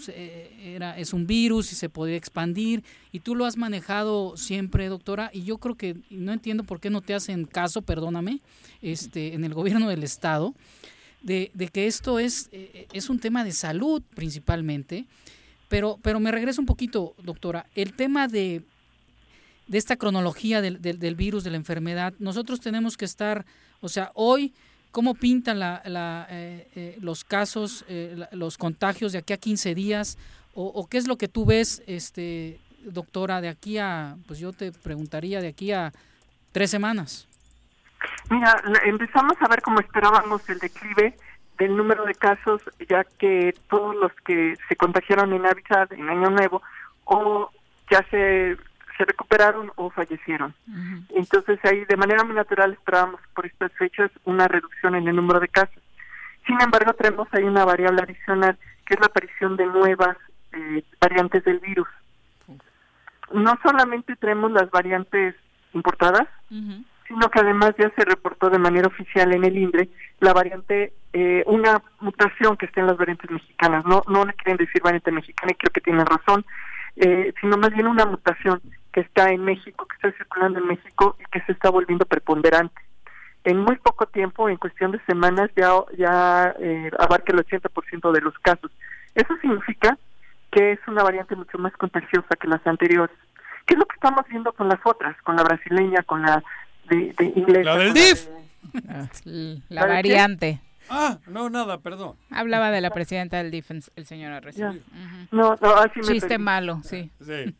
[0.62, 5.30] era, es un virus y se podía expandir, y tú lo has manejado siempre, doctora,
[5.32, 8.40] y yo creo que no entiendo por qué no te hacen caso, perdóname,
[8.82, 10.54] este, en el gobierno del Estado,
[11.22, 15.06] de, de que esto es, eh, es un tema de salud principalmente,
[15.68, 18.62] pero, pero me regreso un poquito, doctora, el tema de
[19.66, 23.44] de esta cronología del, del, virus, de la enfermedad, nosotros tenemos que estar,
[23.80, 24.52] o sea, hoy,
[24.90, 29.74] ¿cómo pintan la, la, eh, eh, los casos, eh, los contagios de aquí a 15
[29.74, 30.18] días?
[30.56, 34.70] O, qué es lo que tú ves, este, doctora, de aquí a, pues yo te
[34.70, 35.92] preguntaría, de aquí a
[36.52, 37.26] tres semanas?
[38.30, 41.16] Mira, empezamos a ver como esperábamos el declive
[41.58, 46.30] del número de casos, ya que todos los que se contagiaron en Navidad, en Año
[46.30, 46.62] Nuevo,
[47.04, 47.50] o
[47.90, 48.56] ya se
[48.96, 50.54] se recuperaron o fallecieron.
[51.10, 55.40] Entonces ahí de manera muy natural esperábamos por estas fechas una reducción en el número
[55.40, 55.82] de casos.
[56.46, 60.16] Sin embargo, tenemos ahí una variable adicional que es la aparición de nuevas
[60.52, 61.88] eh, variantes del virus.
[63.32, 65.34] No solamente tenemos las variantes
[65.72, 66.28] importadas,
[67.08, 69.88] sino que además ya se reportó de manera oficial en el INDRE
[70.20, 73.84] la variante, eh, una mutación que está en las variantes mexicanas.
[73.86, 76.44] No, no le quieren decir variante mexicana y creo que tienen razón,
[76.96, 78.60] eh, sino más bien una mutación
[78.94, 82.80] que está en México, que está circulando en México y que se está volviendo preponderante.
[83.42, 88.20] En muy poco tiempo, en cuestión de semanas, ya, ya eh, abarca el 80% de
[88.20, 88.70] los casos.
[89.16, 89.98] Eso significa
[90.52, 93.16] que es una variante mucho más contagiosa que las anteriores.
[93.66, 95.20] ¿Qué es lo que estamos viendo con las otras?
[95.22, 96.42] Con la brasileña, con la
[96.88, 97.64] de, inglés.
[97.64, 98.28] La del DIF.
[99.70, 100.60] La, variante.
[100.88, 102.16] Ah, no, nada, perdón.
[102.30, 104.80] Hablaba de la presidenta del DIF, el señor Arrecife.
[105.30, 107.10] No, no, así me Chiste malo, sí.
[107.20, 107.54] Sí,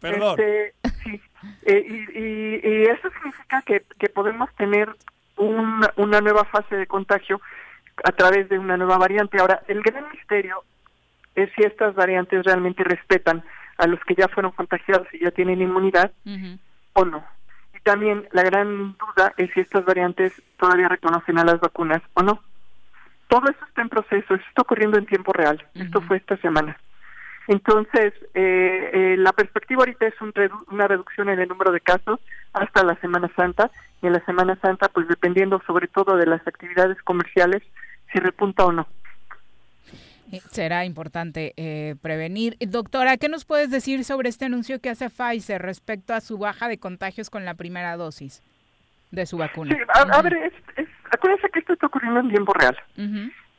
[0.00, 0.38] perdón.
[0.38, 1.20] Este, sí.
[1.66, 4.94] Eh, y, y, eso significa que, que podemos tener
[5.36, 7.40] una nueva fase de contagio
[8.02, 9.38] a través de una nueva variante.
[9.38, 10.64] Ahora, el gran misterio
[11.34, 13.44] es si estas variantes realmente respetan
[13.78, 16.12] a los que ya fueron contagiados y ya tienen inmunidad
[16.92, 17.24] o no.
[17.84, 22.42] También la gran duda es si estas variantes todavía reconocen a las vacunas o no.
[23.28, 25.64] Todo eso está en proceso, eso está ocurriendo en tiempo real.
[25.74, 26.78] Esto fue esta semana.
[27.46, 30.14] Entonces, eh, eh, la perspectiva ahorita es
[30.68, 32.20] una reducción en el número de casos
[32.54, 33.70] hasta la Semana Santa.
[34.02, 37.62] Y en la Semana Santa, pues dependiendo sobre todo de las actividades comerciales,
[38.12, 38.86] si repunta o no.
[40.34, 42.56] Eh, será importante eh, prevenir.
[42.60, 46.68] Doctora, ¿qué nos puedes decir sobre este anuncio que hace Pfizer respecto a su baja
[46.68, 48.42] de contagios con la primera dosis
[49.10, 49.74] de su vacuna?
[49.74, 50.52] Sí, a, ver,
[51.10, 52.76] acuérdense que esto está ocurriendo en tiempo real.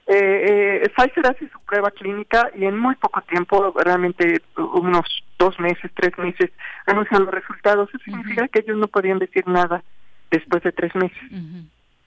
[0.07, 5.91] Eh, Pfizer hace su prueba clínica y en muy poco tiempo, realmente unos dos meses,
[5.95, 6.51] tres meses,
[6.85, 7.89] anuncian los resultados.
[7.89, 9.83] Eso significa que ellos no podían decir nada
[10.29, 11.17] después de tres meses.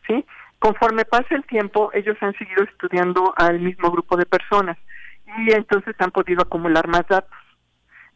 [0.06, 0.24] ¿Sí?
[0.58, 4.76] Conforme pasa el tiempo, ellos han seguido estudiando al mismo grupo de personas
[5.38, 7.36] y entonces han podido acumular más datos.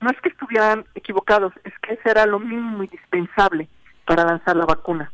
[0.01, 3.68] No es que estuvieran equivocados, es que ese era lo mínimo indispensable
[4.05, 5.12] para lanzar la vacuna.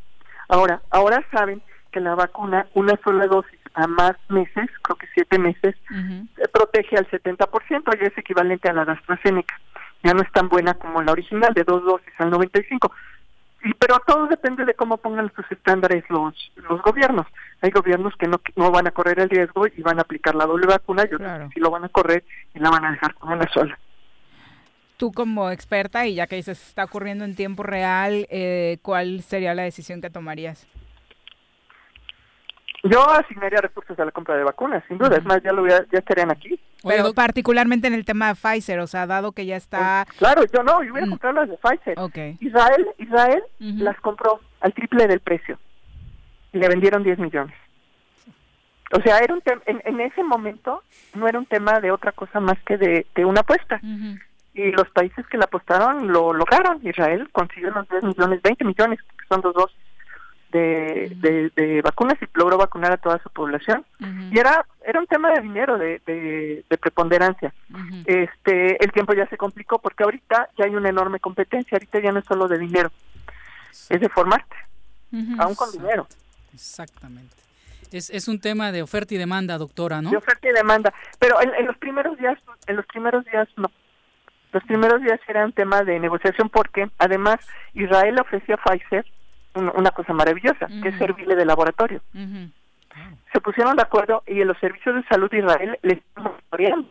[0.49, 1.61] Ahora, ahora saben
[1.93, 5.76] que la vacuna, una sola dosis a más meses, creo que siete meses,
[6.53, 9.61] protege al 70%, ya es equivalente a la AstraZeneca.
[10.03, 12.91] Ya no es tan buena como la original de dos dosis al 95%.
[13.62, 17.26] Y, pero todo depende de cómo pongan sus estándares los, los gobiernos.
[17.61, 20.46] Hay gobiernos que no, no van a correr el riesgo y van a aplicar la
[20.46, 23.14] doble vacuna y otros que sí lo van a correr y la van a dejar
[23.14, 23.78] con una sola.
[24.96, 29.54] Tú como experta, y ya que dices está ocurriendo en tiempo real, eh, ¿cuál sería
[29.54, 30.66] la decisión que tomarías?
[32.85, 35.16] Yo asignaría recursos a la compra de vacunas, sin duda.
[35.16, 36.61] Es más, ya lo ya estarían aquí.
[36.83, 40.05] Pero particularmente en el tema de Pfizer, o sea, dado que ya está...
[40.07, 41.11] Pues, claro, yo no, yo voy a mm.
[41.11, 41.99] comprar las de Pfizer.
[42.41, 45.59] Israel, Israel las compró al triple del precio
[46.53, 47.55] y le vendieron 10 millones.
[48.93, 50.83] O sea, era un en, en, ese momento
[51.14, 53.81] no era un tema de otra cosa más que de, una apuesta.
[54.55, 56.81] Y los países que la apostaron lo lograron.
[56.83, 59.88] Israel consiguió los 10 millones, 20 millones, que son dos dosis
[60.51, 63.84] de, de, vacunas y logró vacunar a toda su población.
[64.30, 67.53] Y era era un tema de dinero, de, de, preponderancia.
[68.07, 72.12] este El tiempo ya se complicó porque ahorita ya hay una enorme competencia, ahorita ya
[72.12, 72.90] no es solo de dinero,
[73.90, 74.57] es de formarte,
[75.38, 76.07] aún con dinero.
[76.55, 77.36] Exactamente.
[77.90, 80.11] Es, es un tema de oferta y demanda, doctora, ¿no?
[80.11, 83.70] De oferta y demanda, pero en, en los primeros días, en los primeros días no.
[84.53, 87.36] Los primeros días era un tema de negociación porque además
[87.74, 89.05] Israel ofrecía a Pfizer
[89.59, 92.00] una cosa maravillosa, que es servirle de laboratorio.
[93.32, 96.88] Se pusieron de acuerdo y en los servicios de salud de Israel le están monitoreando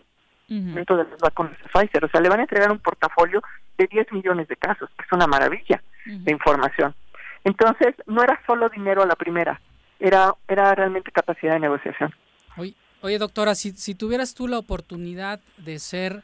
[0.47, 2.05] dentro de las vacunas de Pfizer.
[2.05, 3.41] O sea, le van a entregar un portafolio
[3.78, 6.95] de 10 millones de casos, que es una maravilla de información.
[7.43, 9.59] Entonces, no era solo dinero a la primera,
[9.99, 12.13] era, era realmente capacidad de negociación.
[12.57, 16.24] Oye, oye doctora, si, si tuvieras tú la oportunidad de ser,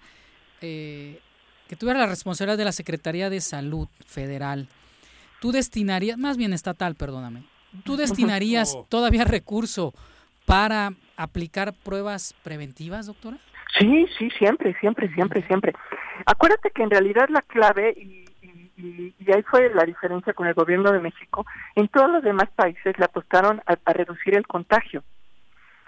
[0.62, 1.20] eh,
[1.68, 4.68] que tuvieras la responsabilidad de la Secretaría de Salud Federal,
[5.44, 7.44] tú destinarías, más bien estatal, perdóname,
[7.84, 9.94] tú destinarías todavía recurso
[10.46, 13.36] para aplicar pruebas preventivas, doctora?
[13.78, 15.74] Sí, sí, siempre, siempre, siempre, siempre.
[16.26, 18.26] Acuérdate que en realidad la clave, y,
[18.78, 22.98] y, ahí fue la diferencia con el gobierno de México, en todos los demás países
[22.98, 25.04] le apostaron a, reducir el contagio.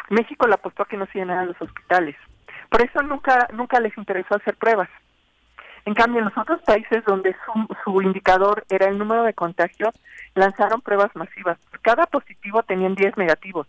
[0.09, 2.17] México le apostó a que no se llenaran los hospitales.
[2.69, 4.89] Por eso nunca, nunca les interesó hacer pruebas.
[5.85, 7.35] En cambio, en los otros países donde
[7.83, 9.93] su, indicador era el número de contagios,
[10.33, 11.59] lanzaron pruebas masivas.
[11.83, 13.67] Cada positivo tenían 10 negativos.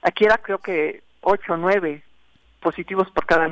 [0.00, 2.02] Aquí era creo que 8 o 9
[2.60, 3.46] positivos por cada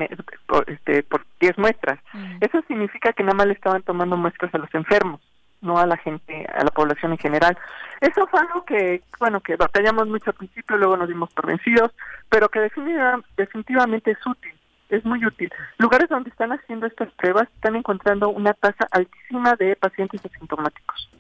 [0.47, 1.99] por, este, por 10 muestras.
[2.14, 2.38] Mm.
[2.40, 5.20] Eso significa que nada más le estaban tomando muestras a los enfermos,
[5.61, 7.59] no a la gente, a la población en general.
[8.01, 11.90] Eso fue algo que, bueno, que batallamos mucho al principio, luego nos dimos por vencidos,
[12.30, 14.55] pero que definitivamente es útil
[14.89, 15.51] es muy útil.
[15.78, 21.11] Lugares donde están haciendo estas pruebas están encontrando una tasa altísima de pacientes asintomáticos.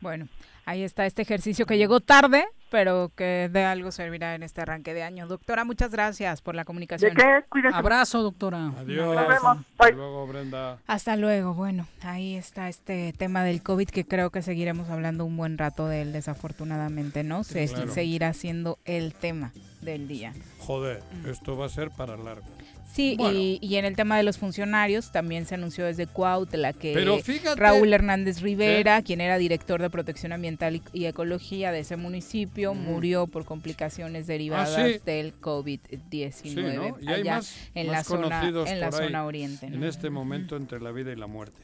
[0.00, 0.28] Bueno,
[0.64, 4.94] ahí está este ejercicio que llegó tarde, pero que de algo servirá en este arranque
[4.94, 5.26] de año.
[5.26, 7.14] Doctora, muchas gracias por la comunicación.
[7.14, 7.44] ¿De qué?
[7.48, 7.76] Cuídate.
[7.76, 8.72] Abrazo, doctora.
[8.78, 9.14] Adiós.
[9.14, 9.58] Nos vemos.
[9.78, 10.78] Hasta luego, Brenda.
[10.86, 11.54] Hasta luego.
[11.54, 15.86] Bueno, ahí está este tema del COVID que creo que seguiremos hablando un buen rato
[15.86, 17.44] de él, desafortunadamente, ¿no?
[17.44, 17.92] Se claro.
[17.92, 19.52] seguirá siendo el tema
[19.82, 20.32] del día.
[20.58, 22.46] Joder, esto va a ser para largo.
[22.94, 23.36] Sí, Bueno.
[23.36, 27.18] y, y en el tema de los funcionarios también se anunció desde Cuautla que Pero
[27.18, 31.96] fíjate- Raúl Hernández Rivera, quien era director de Protección Ambiental y, y Ecología de ese
[31.96, 35.00] municipio, murió por complicaciones derivadas Ah, sí.
[35.04, 36.96] del COVID-19 Sí, ¿no?
[37.00, 39.66] Y hay allá más, en más la zona en la zona oriente.
[39.66, 41.60] En este momento entre la vida y la muerte.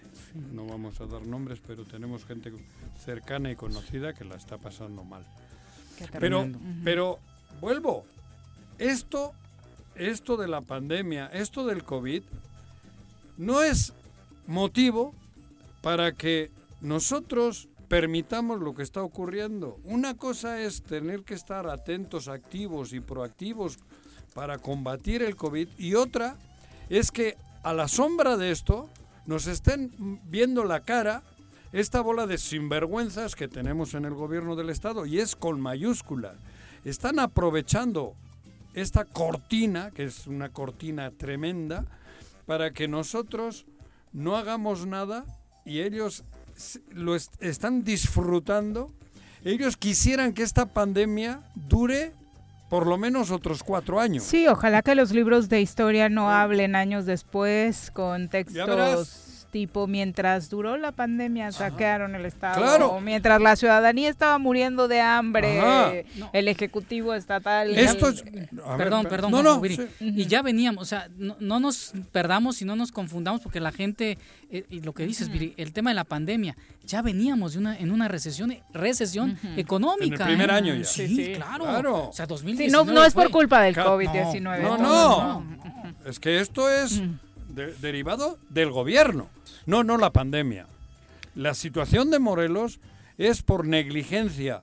[0.53, 2.51] No vamos a dar nombres, pero tenemos gente
[3.05, 5.25] cercana y conocida que la está pasando mal.
[6.19, 6.49] Pero,
[6.83, 7.19] pero
[7.61, 8.05] vuelvo.
[8.79, 9.33] Esto,
[9.95, 12.23] esto de la pandemia, esto del COVID,
[13.37, 13.93] no es
[14.47, 15.15] motivo
[15.83, 19.79] para que nosotros permitamos lo que está ocurriendo.
[19.85, 23.79] Una cosa es tener que estar atentos, activos y proactivos
[24.35, 26.37] para combatir el COVID y otra
[26.89, 28.89] es que a la sombra de esto
[29.27, 31.23] nos estén viendo la cara
[31.73, 36.35] esta bola de sinvergüenzas que tenemos en el gobierno del Estado y es con mayúscula.
[36.85, 38.15] Están aprovechando
[38.75, 41.85] esta cortina, que es una cortina tremenda,
[42.47, 43.67] para que nosotros
[44.13, 45.25] no hagamos nada
[45.65, 46.25] y ellos
[46.93, 48.93] lo est- están disfrutando.
[49.45, 52.13] Ellos quisieran que esta pandemia dure
[52.69, 54.23] por lo menos otros cuatro años.
[54.25, 58.57] Sí, ojalá que los libros de historia no hablen años después con textos.
[59.51, 62.89] Tipo mientras duró la pandemia saquearon el Estado, Claro.
[62.93, 65.93] o mientras la ciudadanía estaba muriendo de hambre, Ajá.
[66.33, 67.77] el Ejecutivo Estatal...
[67.77, 69.81] Esto es- ver, Perdón, per- perdón, no, no, sí.
[70.01, 73.73] Y ya veníamos, o sea, no, no nos perdamos y no nos confundamos porque la
[73.73, 74.19] gente,
[74.51, 77.77] eh, y lo que dices, Viri, el tema de la pandemia, ya veníamos de una,
[77.79, 80.05] en una recesión, recesión económica.
[80.07, 80.53] En el primer ¿eh?
[80.53, 80.85] año ya.
[80.85, 81.33] Sí, Sí, sí.
[81.35, 81.65] claro.
[81.65, 82.09] Claro.
[82.09, 84.63] O sea, Sí, 2019 no, no es por culpa del Ca- COVID-19.
[84.63, 85.45] No, no.
[86.07, 87.03] Es que esto es
[87.55, 89.29] de- derivado del gobierno,
[89.67, 90.67] no, no la pandemia.
[91.35, 92.81] La situación de Morelos
[93.19, 94.63] es por negligencia,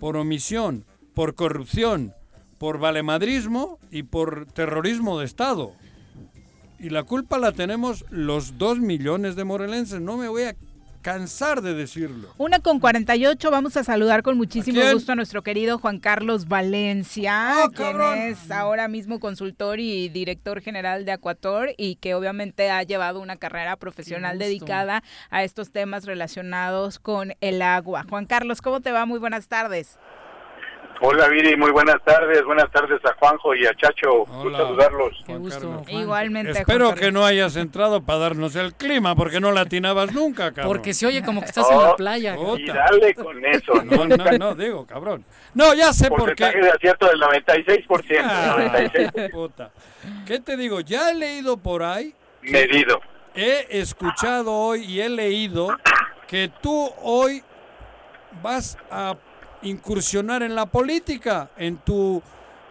[0.00, 0.84] por omisión,
[1.14, 2.12] por corrupción,
[2.58, 5.72] por valemadrismo y por terrorismo de Estado.
[6.78, 10.00] Y la culpa la tenemos los dos millones de morelenses.
[10.00, 10.56] No me voy a
[11.06, 12.34] cansar de decirlo.
[12.36, 17.62] Una con 48, vamos a saludar con muchísimo gusto a nuestro querido Juan Carlos Valencia,
[17.62, 18.18] ¡Ah, quien cabrón!
[18.18, 23.36] es ahora mismo consultor y director general de Acuator y que obviamente ha llevado una
[23.36, 28.04] carrera profesional dedicada a estos temas relacionados con el agua.
[28.10, 29.06] Juan Carlos, ¿cómo te va?
[29.06, 30.00] Muy buenas tardes.
[31.00, 32.42] Hola Viri, muy buenas tardes.
[32.44, 34.20] Buenas tardes a Juanjo y a Chacho.
[34.24, 34.58] Gusto Hola.
[34.58, 35.22] saludarlos.
[35.26, 36.00] Qué gusto, Juan.
[36.00, 36.52] Igualmente.
[36.52, 40.68] Espero que no hayas entrado para darnos el clima, porque no latinabas nunca, cabrón.
[40.68, 42.36] Porque se oye como que estás en la Oh, playa.
[42.38, 42.74] Oh, Y Puta.
[42.90, 43.74] dale con eso.
[43.84, 45.24] No, no, no, digo, cabrón.
[45.54, 46.64] No, ya sé por Porcentaje qué.
[46.64, 48.20] de acierto del 96%.
[48.24, 49.70] Ah, 96 puta.
[50.26, 50.80] ¿Qué te digo?
[50.80, 53.00] Ya he leído por ahí, medido.
[53.34, 55.68] he escuchado hoy y he leído
[56.26, 57.42] que tú hoy
[58.42, 59.14] vas a
[59.62, 62.22] incursionar en la política, en tu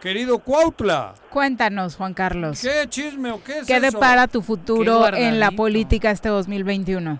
[0.01, 1.13] querido Cuautla.
[1.29, 2.61] Cuéntanos, Juan Carlos.
[2.61, 3.91] ¿Qué chisme o qué es ¿Qué eso?
[3.91, 7.19] depara tu futuro en la política este 2021?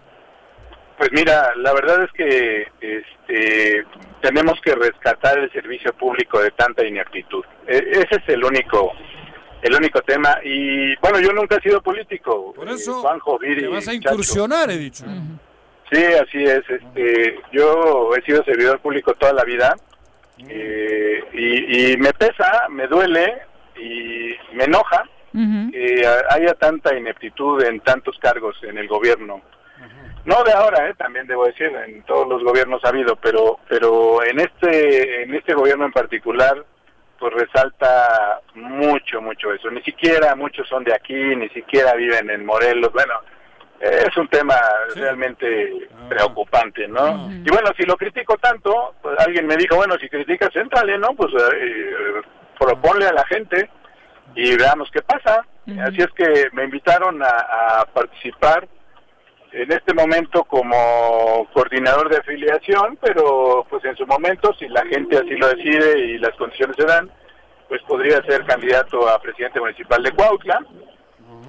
[0.97, 3.83] Pues mira, la verdad es que este,
[4.21, 7.43] tenemos que rescatar el servicio público de tanta ineptitud.
[7.67, 8.91] E- ese es el único
[9.61, 10.37] el único tema.
[10.43, 12.53] Y bueno, yo nunca he sido político.
[12.53, 14.09] Por Eh, eso Juanjo, Viri, te vas a Chacho.
[14.11, 15.03] incursionar, he dicho.
[15.91, 16.63] Sí, así es.
[16.69, 19.75] Este, yo he sido servidor público toda la vida
[20.49, 23.41] eh, y, y me pesa, me duele
[23.77, 25.03] y me enoja
[25.71, 29.41] que haya tanta ineptitud en tantos cargos en el gobierno.
[30.23, 34.23] No de ahora, eh, también debo decir, en todos los gobiernos ha habido, pero pero
[34.23, 36.65] en este en este gobierno en particular
[37.19, 39.69] pues resalta mucho mucho eso.
[39.69, 42.91] Ni siquiera muchos son de aquí, ni siquiera viven en Morelos.
[42.93, 43.13] Bueno,
[43.85, 44.55] es un tema
[44.95, 47.29] realmente preocupante, ¿no?
[47.31, 51.09] Y bueno, si lo critico tanto, pues alguien me dijo, bueno, si criticas, entrale, ¿no?
[51.15, 52.21] Pues eh,
[52.59, 53.69] proponle a la gente
[54.35, 55.45] y veamos qué pasa.
[55.81, 58.67] Así es que me invitaron a, a participar
[59.51, 65.17] en este momento como coordinador de afiliación, pero pues en su momento, si la gente
[65.17, 67.09] así lo decide y las condiciones se dan,
[67.67, 70.59] pues podría ser candidato a presidente municipal de Cuautla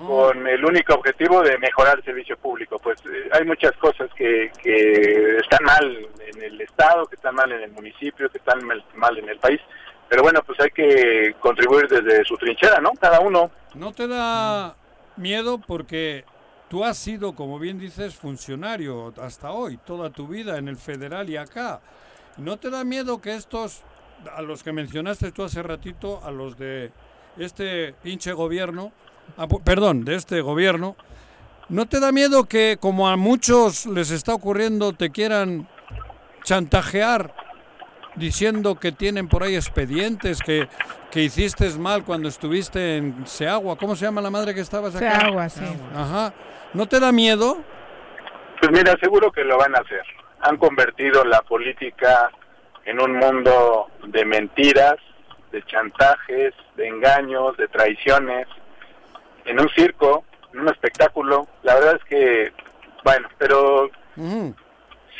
[0.06, 2.78] con el único objetivo de mejorar el servicio público.
[2.78, 7.50] Pues eh, hay muchas cosas que, que están mal en el Estado, que están mal
[7.52, 9.60] en el municipio, que están mal, mal en el país.
[10.08, 12.92] Pero bueno, pues hay que contribuir desde su trinchera, ¿no?
[13.00, 13.50] Cada uno.
[13.74, 14.76] ¿No te da
[15.16, 16.24] miedo porque
[16.68, 21.28] tú has sido, como bien dices, funcionario hasta hoy, toda tu vida en el federal
[21.30, 21.80] y acá.
[22.36, 23.82] ¿No te da miedo que estos,
[24.34, 26.92] a los que mencionaste tú hace ratito, a los de
[27.38, 28.92] este pinche gobierno,
[29.64, 30.96] perdón, de este gobierno,
[31.68, 35.68] ¿no te da miedo que como a muchos les está ocurriendo te quieran
[36.44, 37.34] chantajear
[38.14, 40.68] diciendo que tienen por ahí expedientes, que,
[41.10, 43.76] que hiciste mal cuando estuviste en Seagua?
[43.76, 45.20] ¿Cómo se llama la madre que estabas acá?
[45.20, 45.64] Seagua, sí.
[45.94, 46.32] Ajá.
[46.72, 47.58] ¿No te da miedo?
[48.60, 50.02] Pues mira, seguro que lo van a hacer.
[50.40, 52.30] Han convertido la política
[52.84, 54.96] en un mundo de mentiras,
[55.52, 58.46] de chantajes, de engaños, de traiciones,
[59.46, 61.46] en un circo, en un espectáculo.
[61.62, 62.52] La verdad es que,
[63.04, 63.90] bueno, pero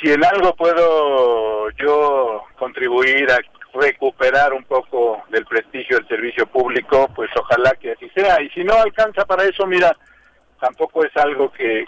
[0.01, 3.39] si en algo puedo yo contribuir a
[3.74, 8.41] recuperar un poco del prestigio del servicio público, pues ojalá que así sea.
[8.43, 9.97] Y si no alcanza para eso, mira,
[10.61, 11.85] tampoco es algo que,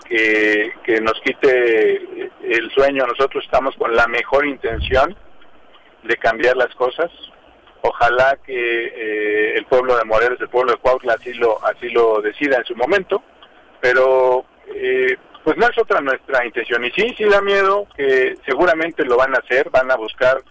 [0.85, 3.07] que, nos quite el sueño.
[3.07, 5.17] Nosotros estamos con la mejor intención
[6.03, 7.11] de cambiar las cosas.
[7.83, 12.21] Ojalá que eh, el pueblo de Morelos, el pueblo de Cuautla así lo, así lo
[12.21, 13.23] decida en su momento,
[13.81, 16.85] pero eh, pues no es otra nuestra intención.
[16.85, 20.43] Y sí, sí da miedo que seguramente lo van a hacer, van a buscar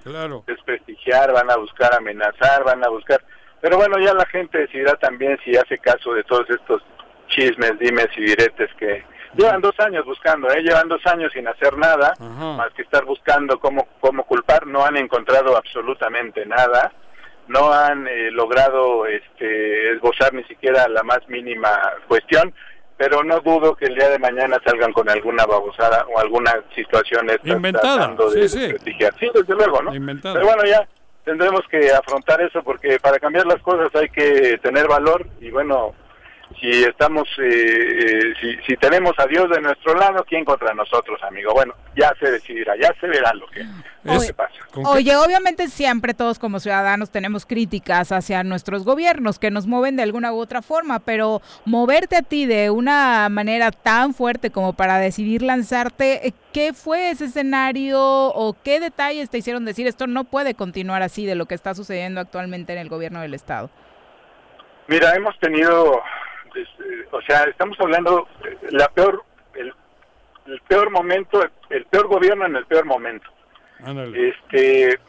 [0.48, 3.22] desprestigiar, van a buscar amenazar, van a buscar...
[3.62, 6.82] Pero bueno, ya la gente decidirá también si hace caso de todos estos
[7.28, 9.04] chismes, dimes y diretes que
[9.36, 10.62] llevan dos años buscando, ¿eh?
[10.62, 14.98] llevan dos años sin hacer nada, más que estar buscando cómo, cómo culpar, no han
[14.98, 16.92] encontrado absolutamente nada,
[17.48, 21.70] no han eh, logrado este, esbozar ni siquiera la más mínima
[22.08, 22.54] cuestión,
[22.98, 27.28] pero no dudo que el día de mañana salgan con alguna babosada o alguna situación
[27.44, 28.74] inventada, sí, sí.
[28.80, 29.92] sí, desde luego, ¿no?
[29.92, 30.88] Pero bueno, ya
[31.24, 35.94] tendremos que afrontar eso porque para cambiar las cosas hay que tener valor y bueno,
[36.60, 41.22] si estamos, eh, eh, si, si, tenemos a Dios de nuestro lado, ¿quién contra nosotros,
[41.24, 41.54] amigo?
[41.54, 43.64] Bueno, ya se decidirá, ya se verá lo que,
[44.34, 44.54] pasa.
[44.74, 50.04] Oye, obviamente siempre todos como ciudadanos tenemos críticas hacia nuestros gobiernos que nos mueven de
[50.04, 54.98] alguna u otra forma, pero moverte a ti de una manera tan fuerte como para
[54.98, 60.24] decidir lanzarte, eh, ¿qué fue ese escenario o qué detalles te hicieron decir esto no
[60.24, 63.70] puede continuar así de lo que está sucediendo actualmente en el gobierno del Estado?
[64.88, 66.02] Mira, hemos tenido
[66.58, 68.28] este, o sea, estamos hablando
[68.72, 69.24] la peor,
[69.56, 69.74] el,
[70.68, 73.30] peor momento, el peor gobierno en el peor momento.
[74.16, 75.00] Este,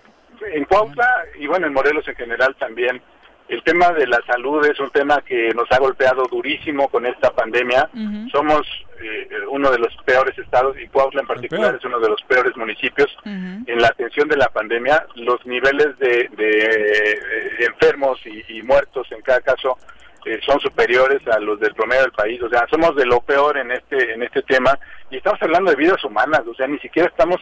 [0.53, 3.01] en Cuautla y bueno, en Morelos en general también,
[3.49, 7.30] el tema de la salud es un tema que nos ha golpeado durísimo con esta
[7.30, 7.88] pandemia.
[8.30, 8.61] Somos
[9.01, 12.55] eh, uno de los peores estados y Cuautla en particular es uno de los peores
[12.57, 15.07] municipios en la atención de la pandemia.
[15.14, 17.20] Los niveles de, eh,
[17.61, 19.78] enfermos y, muertos en cada caso
[20.25, 23.57] eh, son superiores a los del promedio del país, o sea, somos de lo peor
[23.59, 24.79] en este en este tema
[25.11, 27.39] y estamos hablando de vidas humanas, o sea, ni siquiera estamos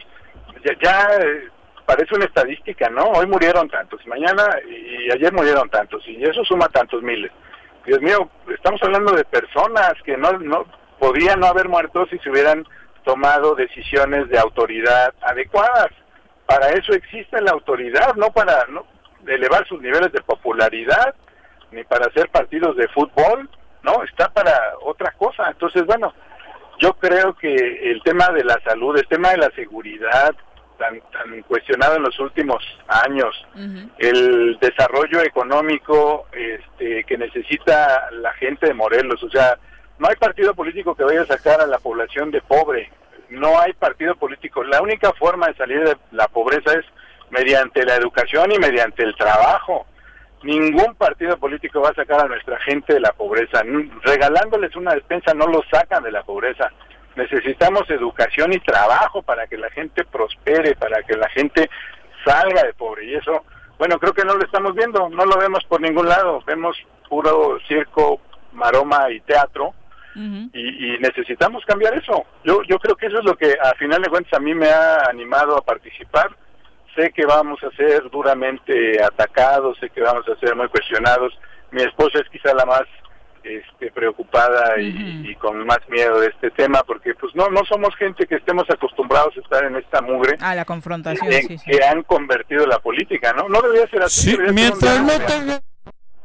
[0.81, 1.49] ya, eh,
[1.85, 3.03] parece una estadística, ¿no?
[3.11, 7.31] Hoy murieron tantos, mañana y ayer murieron tantos y eso suma tantos miles.
[7.85, 10.65] Dios mío, estamos hablando de personas que no no
[10.99, 12.65] podían no haber muerto si se hubieran
[13.03, 15.89] tomado decisiones de autoridad adecuadas.
[16.45, 18.85] Para eso existe la autoridad, no para no
[19.25, 21.15] elevar sus niveles de popularidad
[21.71, 23.49] ni para hacer partidos de fútbol,
[23.83, 25.49] no, está para otra cosa.
[25.49, 26.13] Entonces, bueno,
[26.79, 27.55] yo creo que
[27.91, 30.35] el tema de la salud, el tema de la seguridad,
[30.77, 33.35] tan, tan cuestionado en los últimos años,
[33.97, 39.57] el desarrollo económico este, que necesita la gente de Morelos, o sea,
[39.99, 42.91] no hay partido político que vaya a sacar a la población de pobre,
[43.29, 44.63] no hay partido político.
[44.63, 46.85] La única forma de salir de la pobreza es
[47.29, 49.85] mediante la educación y mediante el trabajo.
[50.43, 53.63] Ningún partido político va a sacar a nuestra gente de la pobreza.
[54.03, 56.71] Regalándoles una despensa no los sacan de la pobreza.
[57.15, 61.69] Necesitamos educación y trabajo para que la gente prospere, para que la gente
[62.23, 63.05] salga de pobre.
[63.05, 63.43] Y eso,
[63.79, 66.43] bueno, creo que no lo estamos viendo, no lo vemos por ningún lado.
[66.45, 66.77] Vemos
[67.09, 68.21] puro circo,
[68.53, 69.73] maroma y teatro.
[70.15, 72.25] y, y, necesitamos cambiar eso.
[72.43, 74.69] Yo, yo creo que eso es lo que a final de cuentas a mí me
[74.69, 76.29] ha animado a participar
[76.97, 81.31] sé que vamos a ser duramente atacados, sé que vamos a ser muy cuestionados.
[81.71, 82.83] Mi esposa es quizá la más
[83.43, 88.25] este, preocupada y, con más miedo de este tema, porque pues no no somos gente
[88.25, 90.35] que estemos acostumbrados a estar en esta mugre.
[90.41, 91.29] A la confrontación,
[91.65, 93.47] Que han convertido la política, ¿no?
[93.47, 94.37] No debería ser así.
[94.53, 95.61] mientras no tenga...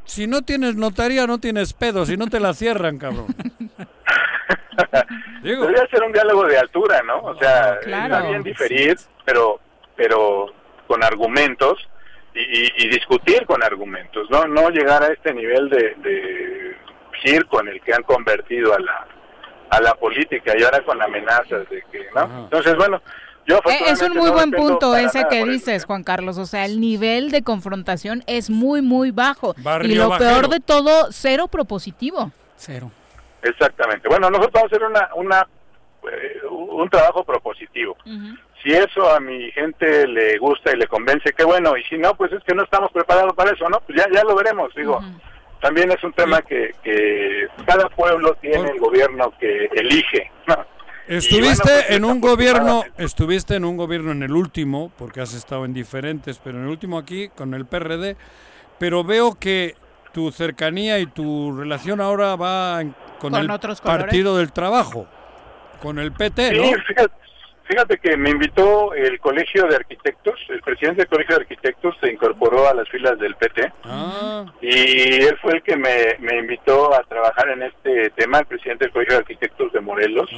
[0.04, 3.26] Si no tienes notaría, no tienes pedo, si no te la cierran, cabrón.
[5.42, 7.20] Debería ser un diálogo de altura, ¿no?
[7.20, 9.60] O sea, está bien diferir, pero
[9.96, 10.46] pero
[10.92, 11.78] con argumentos
[12.34, 16.76] y, discutir con argumentos, no no llegar a este nivel de,
[17.22, 19.06] circo en el que han convertido a la
[19.70, 22.44] a la política y ahora con amenazas de que, ¿no?
[22.44, 23.00] Entonces, bueno,
[23.46, 26.36] yo eh, es un muy buen punto ese que dices, Juan Carlos.
[26.36, 29.54] O sea, el nivel de confrontación es muy, muy bajo.
[29.82, 32.32] y lo peor de todo, cero propositivo.
[32.56, 32.90] Cero.
[33.40, 34.08] Exactamente.
[34.08, 35.48] Bueno, nosotros vamos a hacer una, una
[36.50, 37.96] un trabajo propositivo.
[38.62, 41.76] Si eso a mi gente le gusta y le convence, qué bueno.
[41.76, 43.80] Y si no, pues es que no estamos preparados para eso, ¿no?
[43.80, 44.72] Pues ya, ya lo veremos.
[44.74, 45.00] Digo,
[45.60, 50.30] también es un tema que, que cada pueblo tiene el gobierno que elige.
[51.08, 55.64] Estuviste pues, en un gobierno, estuviste en un gobierno en el último, porque has estado
[55.64, 58.16] en diferentes, pero en el último aquí con el PRD,
[58.78, 59.74] pero veo que
[60.12, 62.82] tu cercanía y tu relación ahora va
[63.18, 63.48] con, el
[63.82, 65.06] Partido del Trabajo,
[65.82, 66.62] con el PT, ¿no?
[67.64, 72.12] Fíjate que me invitó el Colegio de Arquitectos, el presidente del Colegio de Arquitectos se
[72.12, 74.44] incorporó a las filas del PT ah.
[74.60, 78.92] y él fue el que me, invitó a trabajar en este tema, el presidente del
[78.92, 80.28] Colegio de Arquitectos de Morelos.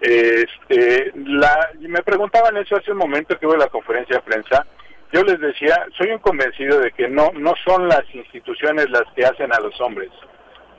[0.00, 4.66] Este, la, y me preguntaban eso hace un momento que hubo la conferencia de prensa.
[5.12, 9.24] Yo les decía, soy un convencido de que no, no son las instituciones las que
[9.24, 10.10] hacen a los hombres.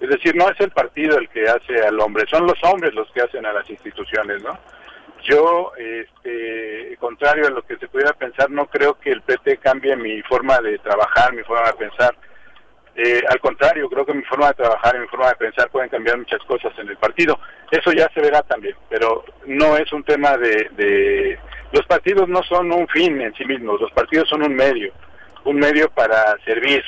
[0.04, 3.10] Es decir, no es el partido el que hace al hombre, son los hombres los
[3.14, 4.60] que hacen a las instituciones, ¿no?
[5.24, 9.96] Yo, este, contrario a lo que se pudiera pensar, no creo que el PT cambie
[9.96, 12.14] mi forma de trabajar, mi forma de pensar.
[12.98, 15.88] Eh, al contrario, creo que mi forma de trabajar y mi forma de pensar pueden
[15.88, 17.40] cambiar muchas cosas en el partido.
[17.72, 21.40] Eso ya se verá también, pero no es un tema de, de...
[21.72, 24.92] Los partidos no son un fin en sí mismos, los partidos son un medio,
[25.46, 26.84] un medio para servir.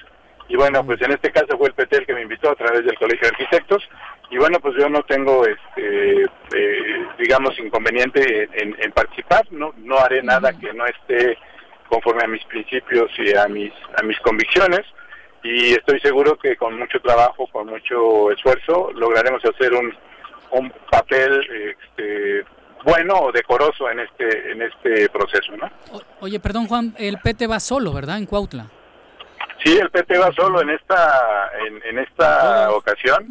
[0.47, 2.85] Y bueno, pues en este caso fue el PT el que me invitó a través
[2.85, 3.83] del Colegio de Arquitectos
[4.29, 10.23] y bueno, pues yo no tengo, este, eh, digamos, inconveniente en, participar, no, no haré
[10.23, 11.37] nada que no esté
[11.89, 14.81] conforme a mis principios y a mis, a mis convicciones
[15.43, 19.95] y estoy seguro que con mucho trabajo, con mucho esfuerzo, lograremos hacer un,
[20.51, 22.43] un papel este,
[22.83, 25.69] bueno o decoroso en este, en este proceso, ¿no?
[26.19, 28.17] oye, perdón Juan, el PT va solo, ¿verdad?
[28.17, 28.67] En Cuautla.
[29.65, 31.49] Sí, el PT va solo en esta
[31.89, 33.27] en, esta ocasión.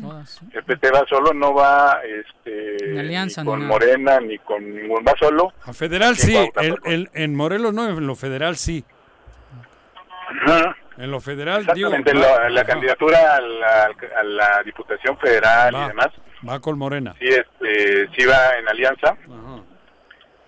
[0.52, 5.52] El PT va solo, no va este, con Morena ni con ningún, va solo.
[5.62, 6.36] A federal sí,
[6.84, 8.84] el, en Morelos no, en lo federal sí.
[10.98, 13.40] En lo federal, digo, la, candidatura a
[14.24, 16.08] la, Diputación Federal y demás.
[16.48, 17.14] Va con Morena.
[17.20, 19.16] Sí, este, sí va en alianza.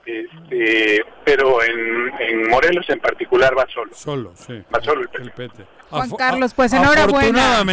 [0.06, 3.92] Este, pero en, en, Morelos en particular va solo.
[3.92, 4.62] Solo, sí.
[4.72, 5.64] Va solo el PT.
[5.90, 7.64] Juan Carlos, pues enhorabuena.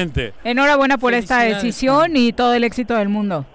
[0.43, 3.45] Enhorabuena por esta decisión y todo el éxito del mundo.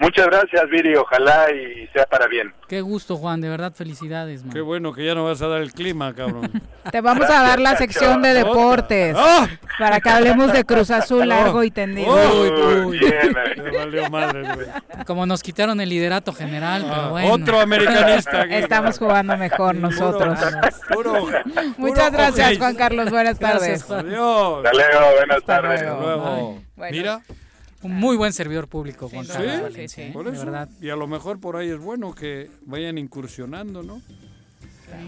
[0.00, 0.96] Muchas gracias, Viri.
[0.96, 2.54] Ojalá y sea para bien.
[2.66, 3.42] Qué gusto, Juan.
[3.42, 4.42] De verdad, felicidades.
[4.50, 6.50] Qué bueno que ya no vas a dar el clima, cabrón.
[6.90, 9.14] Te vamos a dar la sección de deportes.
[9.18, 9.46] ¡Ah!
[9.78, 12.14] Para que hablemos de Cruz Azul largo y tendido.
[12.14, 13.34] Uy, bien,
[15.06, 17.32] Como nos quitaron el liderato general, pero ah, bueno.
[17.34, 18.44] Otro americanista.
[18.44, 20.38] Estamos jugando mejor nosotros.
[21.76, 23.10] Muchas gracias, Juan Carlos.
[23.10, 23.90] Buenas tardes.
[23.90, 24.64] Adiós.
[24.64, 25.16] Hasta luego.
[25.18, 25.82] Buenas tardes.
[25.82, 26.58] luego.
[26.90, 27.20] Mira.
[27.82, 30.46] Un muy buen servidor público, Juan Carlos sí, por eso.
[30.80, 34.02] Y a lo mejor por ahí es bueno que vayan incursionando, ¿no?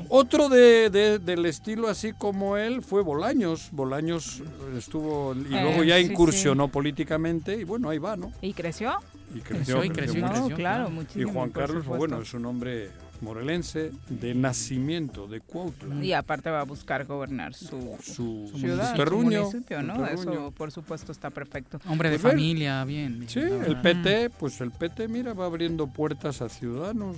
[0.08, 3.68] Otro de, del estilo así como él fue Bolaños.
[3.72, 4.42] Bolaños
[4.76, 8.32] estuvo y eh, luego ya incursionó políticamente y bueno, ahí va, ¿no?
[8.40, 8.94] ¿Y creció?
[9.34, 11.28] Y creció, y creció, claro, muchísimo.
[11.28, 12.90] Y Juan Carlos, bueno, es un hombre
[13.22, 16.04] morelense de nacimiento de Cuautla.
[16.04, 20.06] Y aparte va a buscar gobernar su, su, ciudad, su municipio, ¿no?
[20.06, 21.80] Eso por supuesto está perfecto.
[21.88, 23.24] Hombre de pues familia, bien.
[23.28, 27.16] Sí, el PT, pues el PT, mira, va abriendo puertas a ciudadanos.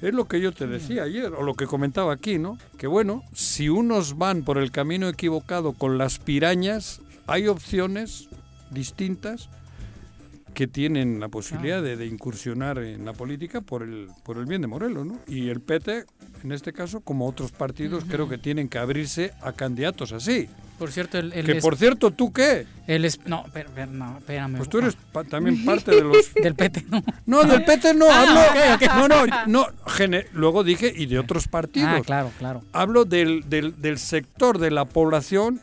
[0.00, 2.56] Es lo que yo te decía ayer, o lo que comentaba aquí, ¿no?
[2.76, 8.28] Que bueno, si unos van por el camino equivocado con las pirañas, hay opciones
[8.70, 9.48] distintas
[10.54, 14.66] que tienen la posibilidad de, incursionar en la política por el, por el bien de
[14.66, 15.18] Morelos, ¿no?
[15.26, 16.04] Y el PT,
[16.42, 20.48] en este caso, como otros partidos, creo que tienen que abrirse a candidatos así.
[20.78, 22.64] Por cierto, el, que por cierto, ¿tú qué?
[22.86, 23.44] El es, no,
[23.90, 24.56] no, espérame.
[24.58, 24.96] Pues tú eres
[25.28, 26.32] también parte de los...
[26.34, 27.02] del PT, ¿no?
[27.26, 29.66] No, del PT no, ah, no, no, no,
[30.32, 31.90] luego dije, y de otros partidos.
[31.92, 32.62] Ah, claro, claro.
[32.72, 35.60] Hablo del, del, del sector de la población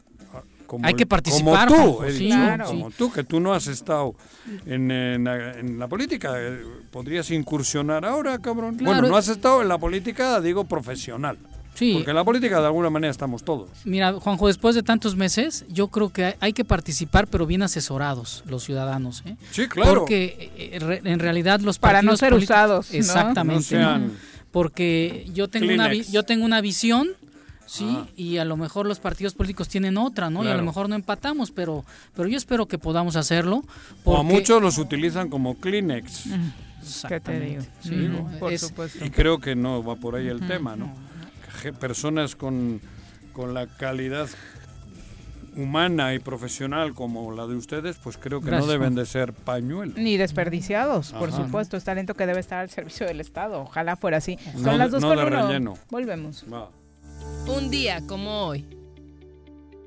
[0.84, 1.68] hay que participar.
[1.68, 4.16] Como tú, como tú, que tú no has estado
[4.66, 6.34] en, en, la política.
[6.38, 6.61] Eh,
[6.91, 8.78] podrías incursionar ahora, cabrón.
[8.78, 11.38] Bueno, no has estado en la política, digo, profesional.
[11.76, 11.93] Sí.
[11.95, 13.70] Porque en la política de alguna manera estamos todos.
[13.84, 18.43] Mira, Juanjo, después de tantos meses, yo creo que hay que participar, pero bien asesorados
[18.47, 19.24] los ciudadanos.
[19.26, 19.36] ¿eh?
[19.51, 19.99] Sí, claro.
[19.99, 22.93] Porque eh, en realidad los Para no ser usados.
[22.93, 23.78] Exactamente.
[24.51, 27.09] Porque yo tengo, una, yo tengo una visión
[27.66, 28.07] Sí, ah.
[28.16, 30.43] y a lo mejor los partidos políticos tienen otra, ¿no?
[30.43, 31.84] Y a lo mejor no empatamos, pero,
[32.16, 33.63] pero yo espero que podamos hacerlo.
[34.03, 36.26] O a muchos los utilizan como Kleenex.
[37.07, 37.63] ¿Qué te digo?
[37.82, 38.09] Sí,
[38.39, 39.03] por supuesto.
[39.03, 40.93] Y creo que no va por ahí el tema, ¿no?
[41.80, 42.80] Personas con,
[43.34, 44.30] con la calidad
[45.55, 49.97] humana y profesional como la de ustedes, pues creo que no deben de ser pañuelos.
[49.97, 51.78] Ni desperdiciados, por supuesto.
[51.78, 53.61] Es talento que debe estar al servicio del Estado.
[53.61, 54.38] Ojalá fuera así.
[54.61, 55.74] Son las dos con uno.
[55.89, 56.45] Volvemos.
[57.47, 58.65] Un día como hoy.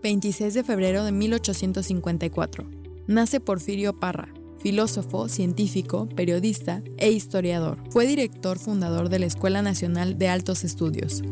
[0.02, 2.70] 26 de febrero de 1854.
[3.06, 4.28] Nace Porfirio Parra,
[4.62, 7.78] filósofo, científico, periodista e historiador.
[7.90, 11.22] Fue director fundador de la Escuela Nacional de Altos Estudios.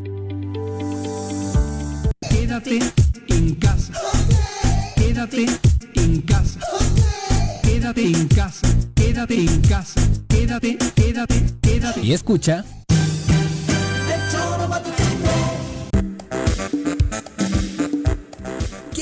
[2.29, 2.79] Quédate
[3.27, 3.93] en casa.
[4.95, 5.45] Quédate
[5.95, 6.59] en casa.
[7.63, 8.67] Quédate en casa.
[8.95, 10.01] Quédate en casa.
[10.27, 12.01] Quédate, quédate, quédate.
[12.01, 12.65] Y escucha.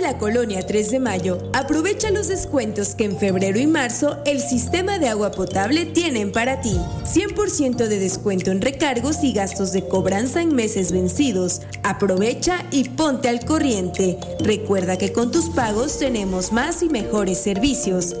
[0.00, 4.40] de la colonia 3 de Mayo, aprovecha los descuentos que en febrero y marzo el
[4.40, 6.80] sistema de agua potable tienen para ti.
[7.04, 11.60] 100% de descuento en recargos y gastos de cobranza en meses vencidos.
[11.82, 14.16] Aprovecha y ponte al corriente.
[14.40, 18.16] Recuerda que con tus pagos tenemos más y mejores servicios.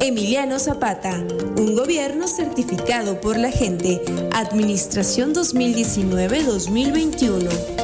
[0.00, 1.24] Emiliano Zapata,
[1.56, 4.00] un gobierno certificado por la gente.
[4.32, 7.83] Administración 2019-2021.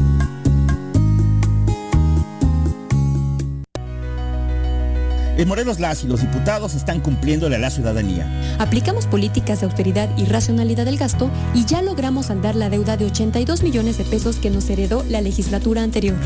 [5.37, 8.27] En Morelos las y los diputados están cumpliéndole a la ciudadanía.
[8.59, 13.05] Aplicamos políticas de austeridad y racionalidad del gasto y ya logramos saldar la deuda de
[13.05, 16.17] 82 millones de pesos que nos heredó la legislatura anterior.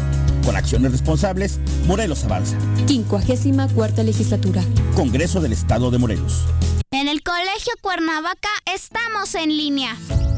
[0.45, 2.58] Con acciones responsables, Morelos avanza.
[2.88, 4.64] 54 legislatura.
[4.95, 6.45] Congreso del Estado de Morelos.
[6.91, 9.97] En el Colegio Cuernavaca estamos en línea.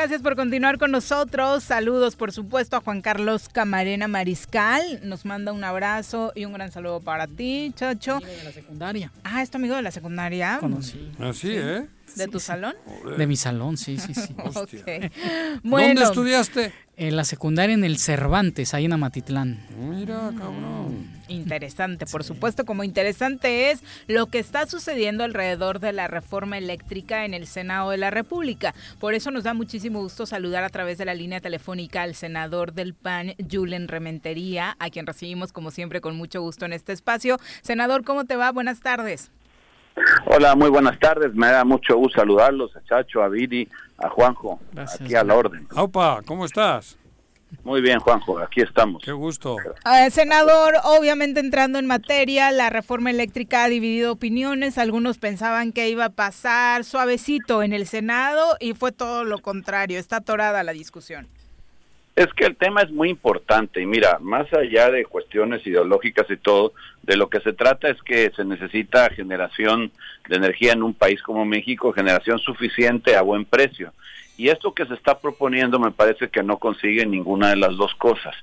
[0.00, 1.62] Gracias por continuar con nosotros.
[1.62, 5.06] Saludos, por supuesto, a Juan Carlos Camarena Mariscal.
[5.06, 8.14] Nos manda un abrazo y un gran saludo para ti, Chacho.
[8.14, 9.12] Amigo de la secundaria.
[9.24, 10.56] Ah, ¿es tu amigo de la secundaria?
[10.58, 11.12] Conocí.
[11.18, 11.86] Así, ¿eh?
[12.16, 12.74] ¿De tu salón?
[13.18, 14.34] De mi salón, sí, sí, sí.
[15.62, 16.72] ¿Dónde estudiaste?
[17.00, 19.56] En la secundaria en el Cervantes, ahí en Amatitlán.
[19.78, 21.08] Mira, cabrón.
[21.28, 27.24] Interesante, por supuesto, como interesante es lo que está sucediendo alrededor de la reforma eléctrica
[27.24, 28.74] en el Senado de la República.
[28.98, 32.74] Por eso nos da muchísimo gusto saludar a través de la línea telefónica al senador
[32.74, 37.38] del PAN, Julen Rementería, a quien recibimos como siempre con mucho gusto en este espacio.
[37.62, 38.52] Senador, ¿cómo te va?
[38.52, 39.30] Buenas tardes.
[40.26, 41.34] Hola, muy buenas tardes.
[41.34, 43.68] Me da mucho gusto saludarlos, a Chacho, a Viri,
[44.00, 45.66] a Juanjo, aquí a la orden.
[45.76, 46.96] Opa, ¿cómo estás?
[47.64, 49.02] Muy bien, Juanjo, aquí estamos.
[49.02, 49.56] Qué gusto.
[49.84, 54.78] Eh, senador, obviamente entrando en materia, la reforma eléctrica ha dividido opiniones.
[54.78, 59.98] Algunos pensaban que iba a pasar suavecito en el Senado y fue todo lo contrario.
[59.98, 61.28] Está atorada la discusión.
[62.20, 66.36] Es que el tema es muy importante y mira, más allá de cuestiones ideológicas y
[66.36, 69.90] todo, de lo que se trata es que se necesita generación
[70.28, 73.94] de energía en un país como México, generación suficiente a buen precio.
[74.36, 77.94] Y esto que se está proponiendo me parece que no consigue ninguna de las dos
[77.94, 78.34] cosas.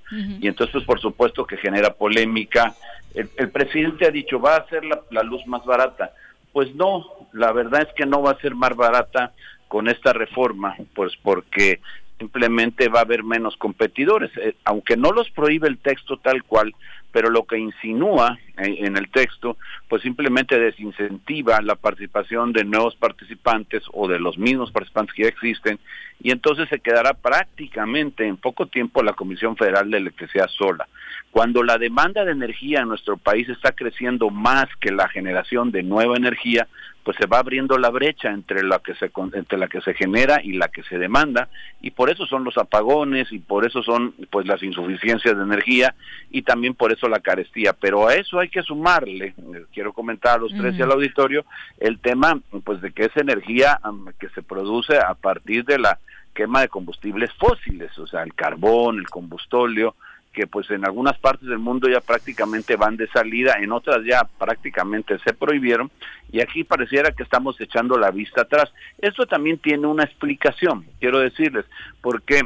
[0.42, 2.74] Y entonces, por supuesto, que genera polémica.
[3.14, 6.14] El, presidente ha dicho, va a ser la, la luz más barata.
[6.52, 9.34] Pues no, la verdad es que no va a ser más barata
[9.68, 11.80] con esta reforma, pues porque
[12.18, 16.74] simplemente va a haber menos competidores, eh, aunque no los prohíbe el texto tal cual,
[17.11, 19.57] pero lo que insinúa en, el texto,
[19.88, 25.30] pues simplemente desincentiva la participación de nuevos participantes o de los mismos participantes que ya
[25.30, 25.80] existen,
[26.22, 30.88] y entonces se quedará prácticamente en poco tiempo la Comisión Federal de Electricidad sola.
[31.32, 35.84] Cuando la demanda de energía en nuestro país está creciendo más que la generación de
[35.84, 36.68] nueva energía,
[37.08, 40.42] pues se va abriendo la brecha entre la que se entre la que se genera
[40.44, 41.48] y la que se demanda
[41.80, 45.96] y por eso son los apagones y por eso son pues las insuficiencias de energía
[46.32, 50.36] y también por eso la carestía, pero a eso hay que sumarle, eh, quiero comentar
[50.36, 51.46] a los tres y al auditorio
[51.80, 53.80] el tema pues de que es energía
[54.20, 56.00] que se produce a partir de la
[56.36, 59.96] quema de combustibles fósiles, o sea, el carbón, el combustóleo,
[60.38, 64.24] que pues en algunas partes del mundo ya prácticamente van de salida, en otras ya
[64.38, 65.90] prácticamente se prohibieron
[66.32, 68.72] y aquí pareciera que estamos echando la vista atrás.
[69.00, 71.66] Esto también tiene una explicación, quiero decirles,
[72.02, 72.44] porque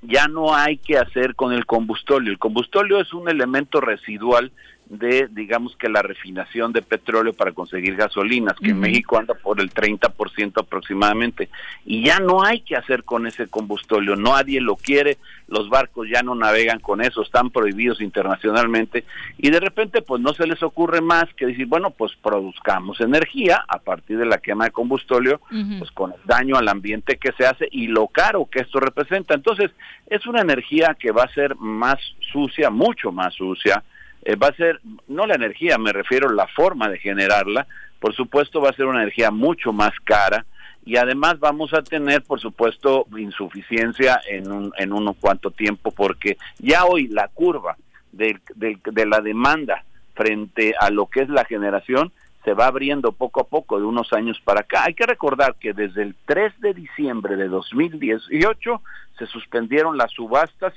[0.00, 2.32] ya no hay que hacer con el combustóleo.
[2.32, 4.50] El combustóleo es un elemento residual
[4.92, 9.58] de, digamos que la refinación de petróleo para conseguir gasolinas, que en México anda por
[9.58, 11.48] el 30% aproximadamente.
[11.86, 15.16] Y ya no hay que hacer con ese combustóleo, nadie lo quiere,
[15.48, 19.04] los barcos ya no navegan con eso, están prohibidos internacionalmente.
[19.38, 23.64] Y de repente, pues no se les ocurre más que decir, bueno, pues produzcamos energía
[23.66, 25.40] a partir de la quema de combustóleo,
[25.78, 29.32] pues con el daño al ambiente que se hace y lo caro que esto representa.
[29.32, 29.70] Entonces,
[30.06, 31.98] es una energía que va a ser más
[32.30, 33.82] sucia, mucho más sucia,
[34.22, 37.66] eh, va a ser, no la energía, me refiero a la forma de generarla,
[38.00, 40.44] por supuesto va a ser una energía mucho más cara
[40.84, 46.36] y además vamos a tener, por supuesto, insuficiencia en un, en uno cuanto tiempo porque
[46.58, 47.76] ya hoy la curva
[48.10, 52.12] de, de la demanda frente a lo que es la generación
[52.44, 54.84] se va abriendo poco a poco de unos años para acá.
[54.84, 58.82] Hay que recordar que desde el 3 de diciembre de 2018
[59.18, 60.74] se suspendieron las subastas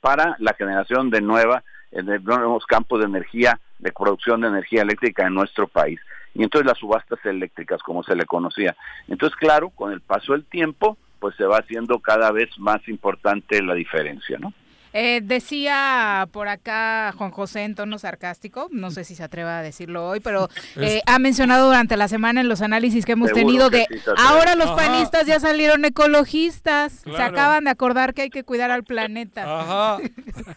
[0.00, 5.34] para la generación de nueva nuevos campos de energía, de producción de energía eléctrica en
[5.34, 6.00] nuestro país.
[6.34, 8.76] Y entonces las subastas eléctricas, como se le conocía.
[9.08, 13.62] Entonces, claro, con el paso del tiempo, pues se va haciendo cada vez más importante
[13.62, 14.52] la diferencia, ¿no?
[14.92, 19.62] Eh, decía por acá Juan José en tono sarcástico, no sé si se atreva a
[19.62, 23.70] decirlo hoy, pero eh, ha mencionado durante la semana en los análisis que hemos tenido
[23.70, 23.86] de
[24.16, 28.82] ahora los panistas ya salieron ecologistas, se acaban de acordar que hay que cuidar al
[28.82, 29.60] planeta.
[29.60, 29.98] Ajá.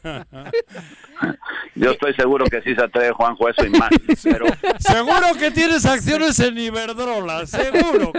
[1.75, 3.89] Yo estoy seguro que sí se atreve Juanjo eso y más,
[4.23, 4.45] pero...
[4.79, 8.11] Seguro que tienes acciones en Iberdrola, seguro.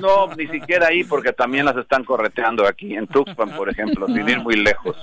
[0.00, 4.28] No, ni siquiera ahí porque también las están correteando aquí en Tuxpan, por ejemplo, sin
[4.28, 4.96] ir muy lejos.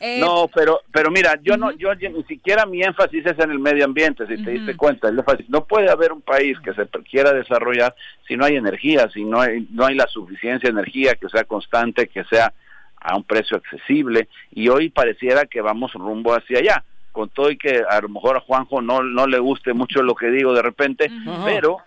[0.00, 3.58] Eh, no, pero pero mira, yo no yo ni siquiera mi énfasis es en el
[3.58, 5.10] medio ambiente, si te diste cuenta,
[5.48, 7.94] no puede haber un país que se quiera desarrollar
[8.26, 11.44] si no hay energía, si no hay no hay la suficiencia de energía que sea
[11.44, 12.52] constante, que sea
[13.00, 14.28] a un precio accesible.
[14.52, 16.84] Y hoy pareciera que vamos rumbo hacia allá.
[17.12, 20.14] Con todo y que a lo mejor a Juanjo no no le guste mucho lo
[20.14, 21.10] que digo de repente,
[21.44, 21.78] pero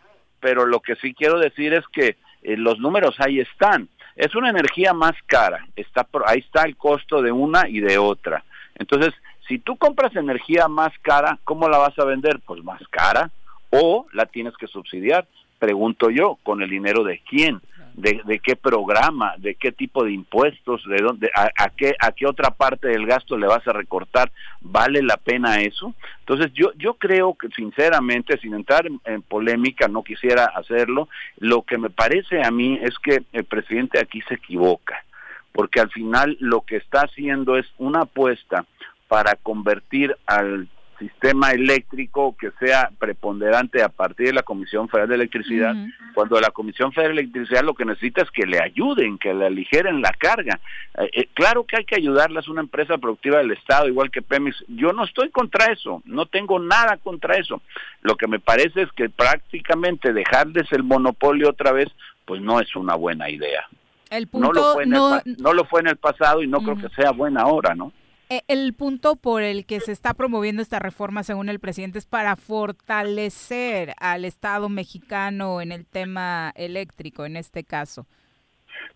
[0.41, 3.87] pero lo que sí quiero decir es que eh, los números ahí están
[4.21, 8.43] es una energía más cara, está ahí está el costo de una y de otra.
[8.75, 9.15] Entonces,
[9.47, 12.39] si tú compras energía más cara, ¿cómo la vas a vender?
[12.45, 13.31] Pues más cara
[13.71, 15.25] o la tienes que subsidiar.
[15.57, 17.61] Pregunto yo, ¿con el dinero de quién?
[17.93, 22.51] De, qué programa, de qué tipo de impuestos, de dónde, a, qué, a qué otra
[22.51, 24.31] parte del gasto le vas a recortar,
[24.61, 25.93] ¿vale la pena eso?
[26.19, 31.77] Entonces yo, yo creo que sinceramente, sin entrar en, polémica, no quisiera hacerlo, lo que
[31.77, 35.03] me parece a mí es que el presidente aquí se equivoca,
[35.51, 38.65] porque al final lo que está haciendo es una apuesta
[39.07, 40.67] para convertir al
[41.01, 45.75] sistema eléctrico que sea preponderante a partir de la Comisión Federal de Electricidad,
[46.13, 49.47] cuando la Comisión Federal de Electricidad lo que necesita es que le ayuden, que le
[49.47, 50.59] aligeren la carga.
[50.99, 54.63] Eh, eh, claro que hay que ayudarlas, una empresa productiva del Estado, igual que Pemex.
[54.67, 57.61] Yo no estoy contra eso, no tengo nada contra eso.
[58.01, 61.89] Lo que me parece es que prácticamente dejarles el monopolio otra vez,
[62.25, 63.67] pues no es una buena idea.
[64.11, 66.61] El punto, no, lo fue en el, no lo fue en el pasado y no
[66.61, 67.91] creo que sea buena ahora, ¿no?
[68.31, 72.05] Eh, el punto por el que se está promoviendo esta reforma, según el presidente, es
[72.05, 78.07] para fortalecer al Estado mexicano en el tema eléctrico, en este caso.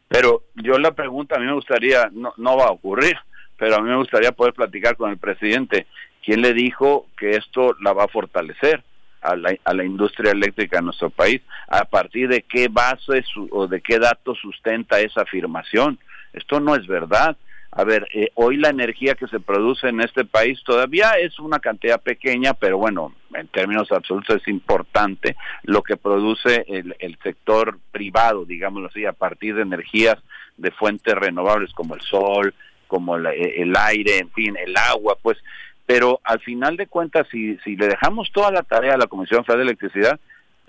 [0.07, 3.17] Pero yo la pregunta, a mí me gustaría, no, no va a ocurrir,
[3.57, 5.85] pero a mí me gustaría poder platicar con el presidente.
[6.23, 8.85] ¿Quién le dijo que esto la va a fortalecer?
[9.19, 13.67] A la, a la, industria eléctrica en nuestro país, a partir de qué base o
[13.67, 15.99] de qué datos sustenta esa afirmación.
[16.31, 17.35] Esto no es verdad.
[17.77, 21.59] A ver, eh, hoy la energía que se produce en este país todavía es una
[21.59, 28.45] cantidad pequeña, pero bueno, en términos absolutos es importante lo que produce el, sector privado,
[28.45, 30.15] digámoslo así, a partir de energías
[30.55, 32.53] de fuentes renovables como el sol,
[32.87, 35.37] como el, el aire, en fin, el agua, pues.
[35.85, 39.43] Pero al final de cuentas, si, si le dejamos toda la tarea a la Comisión
[39.43, 40.19] Federal de Electricidad,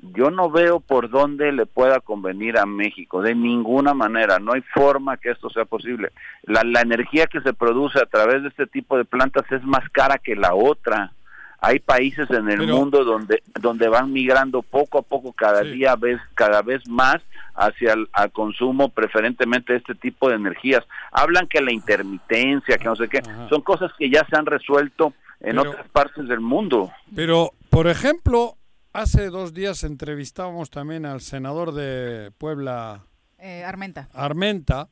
[0.03, 4.63] yo no veo por dónde le pueda convenir a México, de ninguna manera, no hay
[4.75, 6.13] forma que esto sea posible.
[6.43, 9.89] La, la energía que se produce a través de este tipo de plantas es más
[9.91, 11.13] cara que la otra.
[11.59, 16.21] Hay países en el mundo donde donde van migrando poco a poco cada día vez
[16.35, 17.17] cada vez más
[17.55, 20.85] hacia el consumo preferentemente de este tipo de energías.
[21.11, 25.15] Hablan que la intermitencia, que no sé qué, son cosas que ya se han resuelto
[25.41, 26.93] en otras partes del mundo.
[27.15, 28.57] Pero, por ejemplo,
[28.97, 33.05] Hace dos días entrevistábamos también al senador de Puebla,
[33.37, 34.09] eh, Armenta.
[34.15, 34.89] Armenta,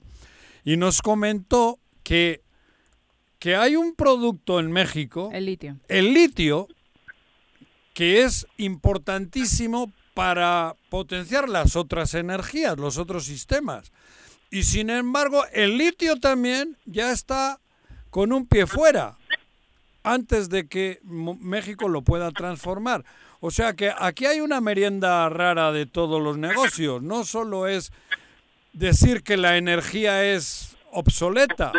[0.63, 2.43] y nos comentó que,
[3.39, 6.69] que hay un producto en México, el litio, el litio,
[7.95, 13.91] que es importantísimo para potenciar las otras energías, los otros sistemas.
[14.51, 17.59] Y sin embargo, el litio también ya está
[18.11, 19.17] con un pie fuera
[20.03, 23.07] antes de que México lo pueda transformar.
[23.47, 27.03] O sea que aquí hay una merienda rara de todos los negocios.
[27.03, 27.93] No solo es
[28.73, 31.71] decir que la energía es obsoleta.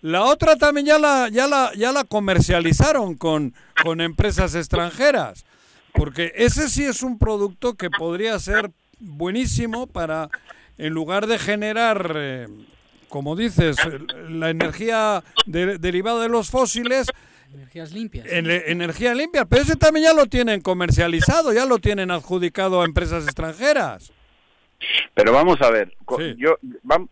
[0.00, 3.54] La otra también ya la, ya la, ya la comercializaron con,
[3.84, 5.44] con empresas extranjeras.
[5.92, 10.28] Porque ese sí es un producto que podría ser buenísimo para,
[10.76, 12.48] en lugar de generar, eh,
[13.08, 13.76] como dices,
[14.28, 17.06] la energía derivada de los fósiles,
[17.54, 18.26] Energías limpias.
[18.30, 23.24] energía limpia, pero ese también ya lo tienen comercializado, ya lo tienen adjudicado a empresas
[23.24, 24.12] extranjeras.
[25.14, 25.94] Pero vamos a ver,
[26.36, 26.58] yo,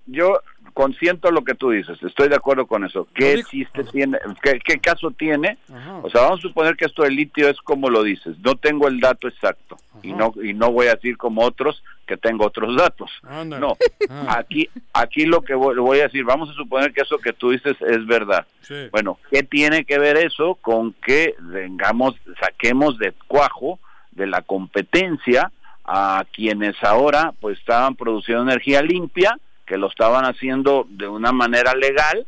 [0.06, 0.40] yo
[0.72, 3.06] consiento lo que tú dices, estoy de acuerdo con eso.
[3.14, 5.58] ¿Qué chiste tiene, qué, caso tiene?
[6.02, 8.88] O sea, vamos a suponer que esto del litio es como lo dices, no tengo
[8.88, 12.76] el dato exacto y no y no voy a decir como otros que tengo otros
[12.76, 13.10] datos.
[13.46, 13.76] No,
[14.08, 14.36] ah.
[14.38, 17.76] aquí aquí lo que voy, a decir, vamos a suponer que eso que tú dices
[17.80, 18.46] es verdad.
[18.92, 23.80] Bueno, ¿qué tiene que ver eso con que vengamos saquemos de cuajo
[24.12, 25.50] de la competencia
[25.84, 29.36] a quienes ahora pues estaban produciendo energía limpia?
[29.70, 32.26] Que lo estaban haciendo de una manera legal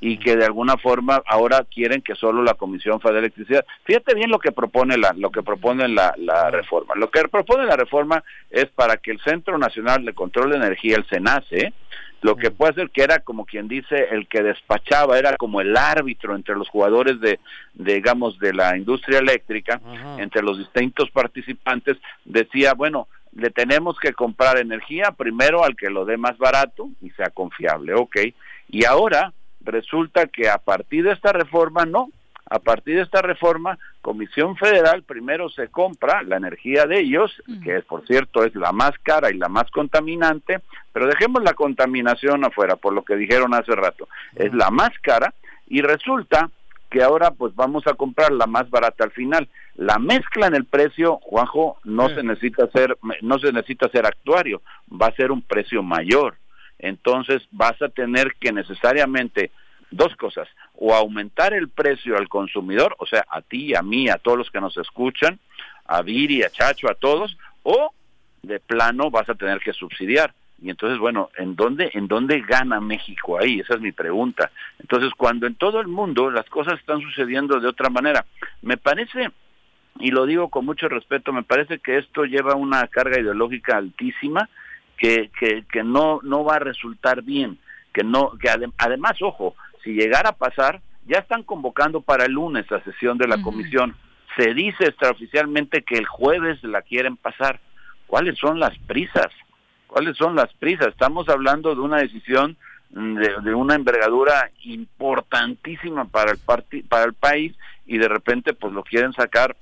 [0.00, 3.66] y que de alguna forma ahora quieren que solo la Comisión Federal de Electricidad.
[3.82, 6.94] Fíjate bien lo que propone la lo que propone la, la reforma.
[6.94, 10.96] Lo que propone la reforma es para que el Centro Nacional de Control de Energía,
[10.96, 11.72] el CENACE,
[12.20, 15.76] lo que puede ser que era como quien dice el que despachaba, era como el
[15.76, 17.40] árbitro entre los jugadores de,
[17.74, 19.80] digamos, de la industria eléctrica,
[20.18, 26.04] entre los distintos participantes, decía, bueno, le tenemos que comprar energía primero al que lo
[26.04, 28.16] dé más barato y sea confiable, ok.
[28.68, 32.10] Y ahora resulta que a partir de esta reforma, no,
[32.48, 37.80] a partir de esta reforma, Comisión Federal primero se compra la energía de ellos, que
[37.80, 40.60] por cierto es la más cara y la más contaminante,
[40.92, 45.32] pero dejemos la contaminación afuera, por lo que dijeron hace rato, es la más cara
[45.66, 46.50] y resulta
[46.90, 49.48] que ahora pues vamos a comprar la más barata al final.
[49.76, 54.62] La mezcla en el precio, Juanjo, no se necesita hacer no se necesita ser actuario,
[54.90, 56.36] va a ser un precio mayor.
[56.78, 59.50] Entonces vas a tener que necesariamente
[59.90, 64.18] dos cosas, o aumentar el precio al consumidor, o sea, a ti, a mí, a
[64.18, 65.38] todos los que nos escuchan,
[65.86, 67.92] a Viri, a Chacho, a todos, o
[68.42, 70.34] de plano vas a tener que subsidiar.
[70.62, 73.60] Y entonces, bueno, ¿en dónde, ¿en dónde gana México ahí?
[73.60, 74.50] Esa es mi pregunta.
[74.78, 78.24] Entonces, cuando en todo el mundo las cosas están sucediendo de otra manera,
[78.62, 79.30] me parece,
[80.00, 84.48] y lo digo con mucho respeto, me parece que esto lleva una carga ideológica altísima
[84.96, 87.58] que, que, que no, no va a resultar bien,
[87.92, 88.48] que no, que
[88.78, 93.28] además, ojo, si llegara a pasar, ya están convocando para el lunes la sesión de
[93.28, 93.94] la comisión.
[94.36, 97.60] Se dice extraoficialmente que el jueves la quieren pasar.
[98.06, 99.28] ¿Cuáles son las prisas?
[99.86, 100.88] ¿Cuáles son las prisas?
[100.88, 102.56] Estamos hablando de una decisión
[102.90, 106.38] de, una envergadura importantísima para el
[106.88, 107.54] para el país
[107.86, 109.56] y de repente pues lo quieren sacar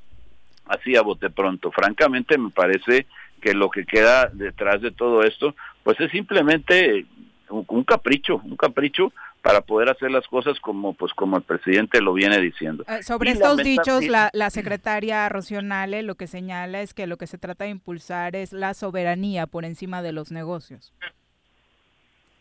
[0.67, 1.71] así a bote pronto.
[1.71, 3.07] Francamente me parece
[3.41, 7.07] que lo que queda detrás de todo esto pues es simplemente
[7.49, 9.13] un capricho, un capricho
[9.43, 12.85] para poder hacer las cosas como pues como el presidente lo viene diciendo.
[12.89, 17.27] Eh, sobre estos dichos, la, la secretaria Rocionale lo que señala es que lo que
[17.27, 20.93] se trata de impulsar es la soberanía por encima de los negocios.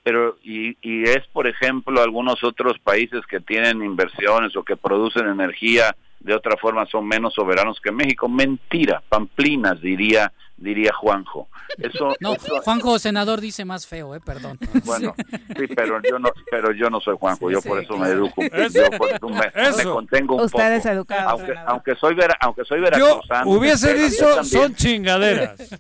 [0.03, 5.27] Pero, y, y es, por ejemplo, algunos otros países que tienen inversiones o que producen
[5.27, 8.29] energía de otra forma son menos soberanos que México.
[8.29, 10.31] Mentira, pamplinas, diría
[10.61, 11.49] diría Juanjo.
[11.77, 14.57] Eso, no, Juanjo senador dice más feo, eh, perdón.
[14.85, 15.13] Bueno,
[15.57, 18.89] sí, pero yo no, pero yo no soy Juanjo, yo por eso me educo, yo
[18.97, 23.45] por eso me, contengo un Usted es educado, aunque, aunque soy vera, aunque soy veracruzano.
[23.45, 25.79] Yo hubiese dicho son chingaderas.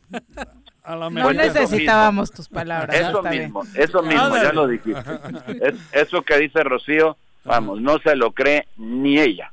[0.87, 2.95] no necesitábamos tus palabras.
[2.95, 5.01] Eso mismo, eso mismo, ya lo dijiste.
[5.91, 9.51] eso que dice Rocío, vamos, no se lo cree ni ella.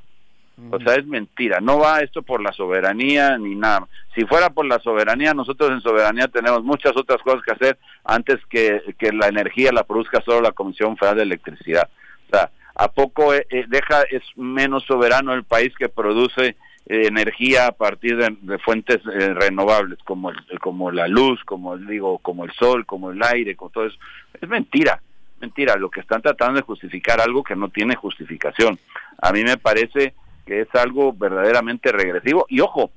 [0.71, 1.59] O sea, es mentira.
[1.61, 3.87] No va esto por la soberanía ni nada.
[4.15, 8.37] Si fuera por la soberanía, nosotros en soberanía tenemos muchas otras cosas que hacer antes
[8.49, 11.89] que, que la energía la produzca solo la Comisión Federal de Electricidad.
[12.27, 16.55] O sea, ¿a poco eh, eh, deja es menos soberano el país que produce
[16.85, 22.45] eh, energía a partir de, fuentes renovables como el, como la luz, como digo, como
[22.45, 23.97] el sol, como el aire, como todo eso?
[24.39, 25.01] Es mentira.
[25.39, 28.77] Mentira, lo que están tratando de justificar algo que no tiene justificación.
[29.21, 30.13] A mí me parece
[30.49, 32.47] que es algo verdaderamente regresivo.
[32.49, 32.89] Y ojo,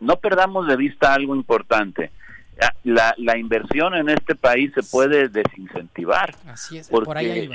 [0.00, 2.10] no perdamos de vista algo importante.
[2.82, 6.34] La, la inversión en este país se puede desincentivar.
[6.48, 7.48] Así es, por ahí,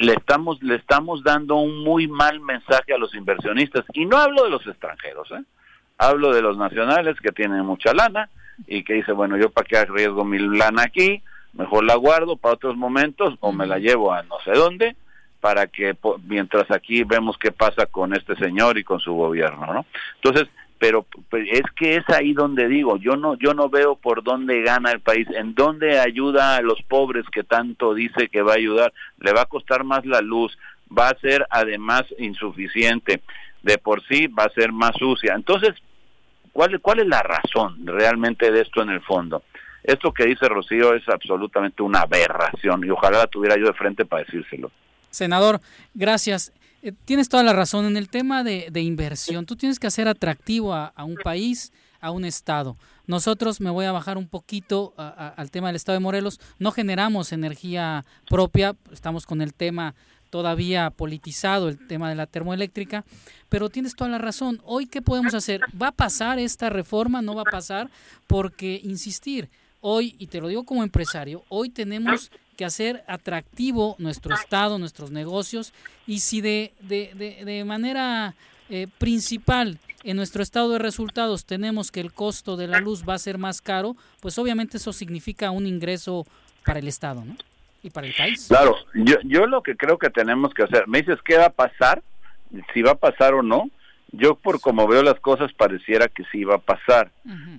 [0.00, 3.84] Le estamos, le estamos dando un muy mal mensaje a los inversionistas.
[3.92, 5.44] Y no hablo de los extranjeros, ¿eh?
[5.96, 8.28] hablo de los nacionales que tienen mucha lana
[8.66, 12.54] y que dice, bueno, yo para qué arriesgo mi lana aquí, mejor la guardo para
[12.54, 14.96] otros momentos o me la llevo a no sé dónde
[15.44, 15.94] para que
[16.26, 19.84] mientras aquí vemos qué pasa con este señor y con su gobierno, ¿no?
[20.14, 20.48] Entonces,
[20.78, 24.90] pero es que es ahí donde digo, yo no yo no veo por dónde gana
[24.90, 28.94] el país, en dónde ayuda a los pobres que tanto dice que va a ayudar,
[29.20, 30.56] le va a costar más la luz,
[30.90, 33.20] va a ser además insuficiente,
[33.62, 35.34] de por sí va a ser más sucia.
[35.34, 35.74] Entonces,
[36.54, 39.42] ¿cuál cuál es la razón realmente de esto en el fondo?
[39.82, 44.06] Esto que dice Rocío es absolutamente una aberración y ojalá la tuviera yo de frente
[44.06, 44.70] para decírselo.
[45.14, 45.60] Senador,
[45.94, 46.52] gracias.
[46.82, 49.46] Eh, tienes toda la razón en el tema de, inversión.
[49.46, 52.76] Tú tienes que hacer atractivo a, un país, a un estado.
[53.06, 57.32] Nosotros, me voy a bajar un poquito al tema del estado de Morelos, no generamos
[57.32, 59.94] energía propia, estamos con el tema
[60.30, 63.04] todavía politizado, el tema de la termoeléctrica,
[63.48, 64.60] pero tienes toda la razón.
[64.64, 65.60] Hoy, ¿qué podemos hacer?
[65.80, 67.22] ¿Va a pasar esta reforma?
[67.22, 67.88] ¿No va a pasar?
[68.26, 69.48] Porque, insistir,
[69.80, 75.10] hoy, y te lo digo como empresario, hoy tenemos que hacer atractivo nuestro estado, nuestros
[75.10, 75.72] negocios,
[76.06, 78.34] y si de, de, de, manera
[78.70, 83.14] eh, principal en nuestro estado de resultados tenemos que el costo de la luz va
[83.14, 86.26] a ser más caro, pues obviamente eso significa un ingreso
[86.64, 87.36] para el estado, ¿no?
[87.82, 88.46] Y para el país.
[88.48, 91.50] Claro, yo, yo lo que creo que tenemos que hacer, me dices qué va a
[91.50, 92.02] pasar,
[92.72, 93.70] si va a pasar o no,
[94.16, 97.10] yo por como veo las cosas pareciera que sí va a pasar.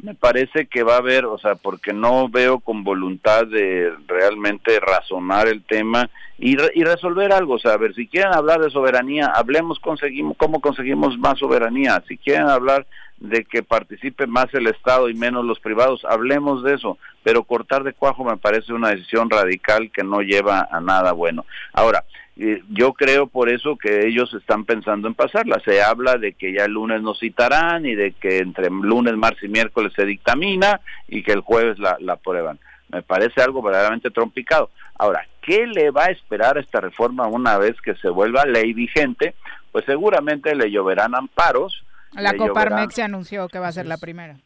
[0.02, 4.80] Me parece que va a haber, o sea, porque no veo con voluntad de realmente
[4.80, 7.56] razonar el tema y, y resolver algo.
[7.56, 12.04] O sea, a ver, si quieren hablar de soberanía, hablemos conseguimos, cómo conseguimos más soberanía.
[12.08, 12.86] Si quieren hablar
[13.18, 17.84] de que participe más el Estado y menos los privados, hablemos de eso, pero cortar
[17.84, 21.46] de cuajo me parece una decisión radical que no lleva a nada bueno.
[21.74, 22.04] Ahora,
[22.36, 25.62] yo creo por eso que ellos están pensando en pasarla.
[25.64, 29.44] Se habla de que ya el lunes nos citarán y de que entre lunes, martes
[29.44, 32.60] y miércoles se dictamina y que el jueves la, la aprueban.
[32.90, 34.70] Me parece algo verdaderamente trompicado.
[34.98, 38.74] Ahora, ¿qué le va a esperar a esta reforma una vez que se vuelva ley
[38.74, 39.36] vigente?
[39.72, 41.84] Pues seguramente le lloverán amparos.
[42.12, 44.38] La Coparmex se anunció que va a ser la primera.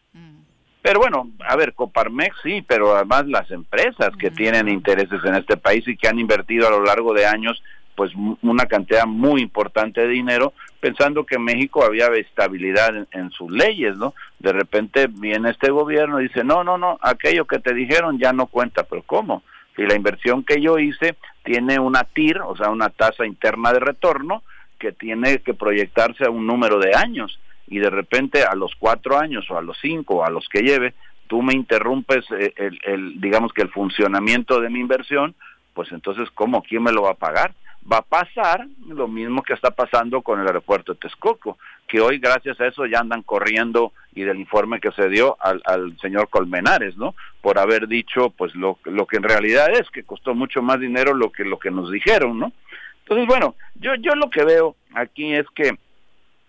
[0.81, 5.57] Pero bueno, a ver, Coparmex sí, pero además las empresas que tienen intereses en este
[5.57, 7.61] país y que han invertido a lo largo de años
[7.99, 8.13] pues
[8.43, 14.13] una cantidad muy importante de dinero pensando que México había estabilidad en, sus leyes, ¿no?
[14.39, 18.31] De repente viene este gobierno y dice, no, no, no, aquello que te dijeron ya
[18.31, 19.43] no cuenta, pero ¿cómo?
[19.75, 23.81] Si la inversión que yo hice tiene una TIR, o sea, una tasa interna de
[23.81, 24.43] retorno,
[24.77, 29.19] que tiene que proyectarse a un número de años, y de repente a los cuatro
[29.19, 30.93] años o a los cinco o a los que lleve,
[31.27, 32.53] tú me interrumpes eh,
[32.85, 35.35] el, digamos que el funcionamiento de mi inversión,
[35.73, 36.63] pues entonces, ¿cómo?
[36.63, 37.53] ¿Quién me lo va a pagar?
[37.91, 41.57] Va a pasar lo mismo que está pasando con el aeropuerto de Texcoco,
[41.87, 45.97] que hoy gracias a eso ya andan corriendo y del informe que se dio al,
[45.99, 47.15] señor Colmenares, ¿no?
[47.41, 51.13] Por haber dicho pues lo, lo que en realidad es, que costó mucho más dinero
[51.13, 52.51] lo que lo que nos dijeron, ¿no?
[52.99, 55.77] Entonces, bueno, yo yo lo que veo aquí es que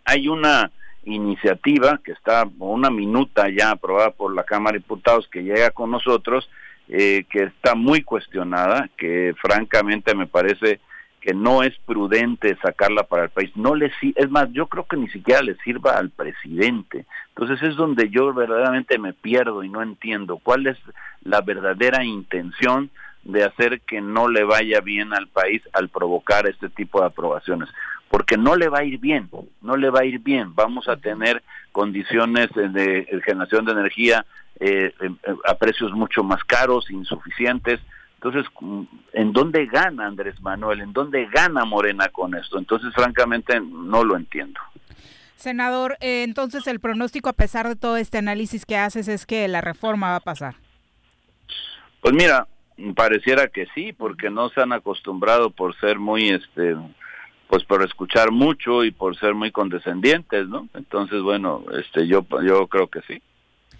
[0.04, 0.70] hay una
[1.04, 5.90] iniciativa que está una minuta ya aprobada por la Cámara de Diputados que llega con
[5.90, 6.50] nosotros
[6.88, 10.80] eh, que está muy cuestionada, que francamente me parece
[11.20, 13.50] que no es prudente sacarla para el país.
[13.54, 17.04] No le es más, yo creo que ni siquiera le sirva al presidente.
[17.28, 20.78] Entonces es donde yo verdaderamente me pierdo y no entiendo cuál es
[21.22, 22.90] la verdadera intención
[23.22, 27.68] de hacer que no le vaya bien al país al provocar este tipo de aprobaciones.
[28.08, 29.28] Porque no le va a ir bien,
[29.60, 30.54] no le va a ir bien.
[30.54, 34.24] Vamos a tener condiciones de generación de energía
[34.58, 34.92] eh,
[35.46, 37.80] a precios mucho más caros, insuficientes
[38.22, 38.52] entonces,
[39.14, 40.82] ¿en dónde gana Andrés Manuel?
[40.82, 42.58] ¿En dónde gana Morena con esto?
[42.58, 44.60] Entonces, francamente, no lo entiendo.
[45.36, 49.48] Senador, eh, entonces el pronóstico, a pesar de todo este análisis que haces, es que
[49.48, 50.56] la reforma va a pasar.
[52.02, 52.46] Pues mira,
[52.94, 56.76] pareciera que sí, porque no se han acostumbrado por ser muy, este,
[57.48, 60.68] pues por escuchar mucho y por ser muy condescendientes, ¿no?
[60.74, 63.22] Entonces, bueno, este, yo, yo creo que sí.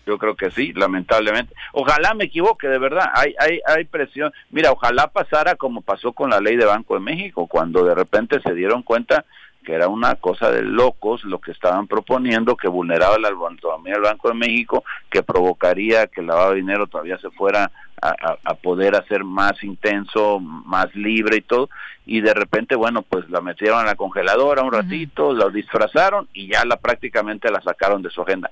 [0.06, 1.54] Yo creo que sí, lamentablemente.
[1.72, 3.10] Ojalá me equivoque, de verdad.
[3.14, 4.32] Hay, hay, hay presión.
[4.50, 8.40] Mira, ojalá pasara como pasó con la ley de Banco de México, cuando de repente
[8.40, 9.24] se dieron cuenta
[9.64, 14.02] que era una cosa de locos lo que estaban proponiendo, que vulneraba la autonomía del
[14.02, 17.70] Banco de México, que provocaría que el lavado de dinero todavía se fuera
[18.00, 18.14] a,
[18.44, 21.68] a, poder hacer más intenso, más libre y todo,
[22.06, 26.50] y de repente, bueno, pues la metieron a la congeladora un ratito, la disfrazaron y
[26.50, 28.50] ya la prácticamente la sacaron de su agenda.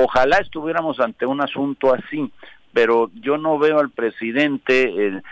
[0.00, 2.30] Ojalá estuviéramos ante un asunto así,
[2.72, 5.22] pero yo no veo al presidente, eh,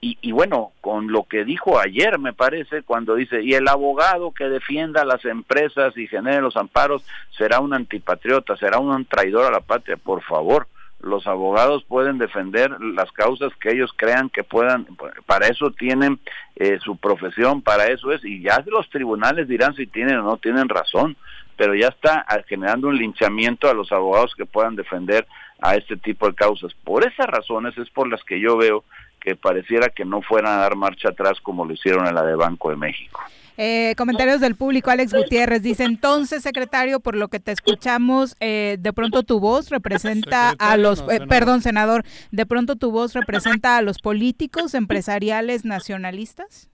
[0.00, 4.44] y, bueno, con lo que dijo ayer, me parece, cuando dice, y el abogado que
[4.44, 7.02] defienda a las empresas y genere los amparos
[7.38, 10.66] será un antipatriota, será un traidor a la patria, por favor.
[11.00, 14.86] Los abogados pueden defender las causas que ellos crean que puedan,
[15.24, 16.20] para eso tienen
[16.56, 20.36] eh, su profesión, para eso es, y ya los tribunales dirán si tienen o no
[20.36, 21.16] tienen razón
[21.56, 25.26] pero ya está generando un linchamiento a los abogados que puedan defender
[25.60, 26.74] a este tipo de causas.
[26.84, 28.84] Por esas razones es por las que yo veo
[29.20, 32.34] que pareciera que no fueran a dar marcha atrás como lo hicieron en la de
[32.34, 33.20] Banco de México.
[33.56, 38.76] Eh, comentarios del público, Alex Gutiérrez dice, entonces, secretario, por lo que te escuchamos, eh,
[38.80, 43.76] de pronto tu voz representa a los, eh, perdón, senador, de pronto tu voz representa
[43.76, 46.70] a los políticos empresariales nacionalistas.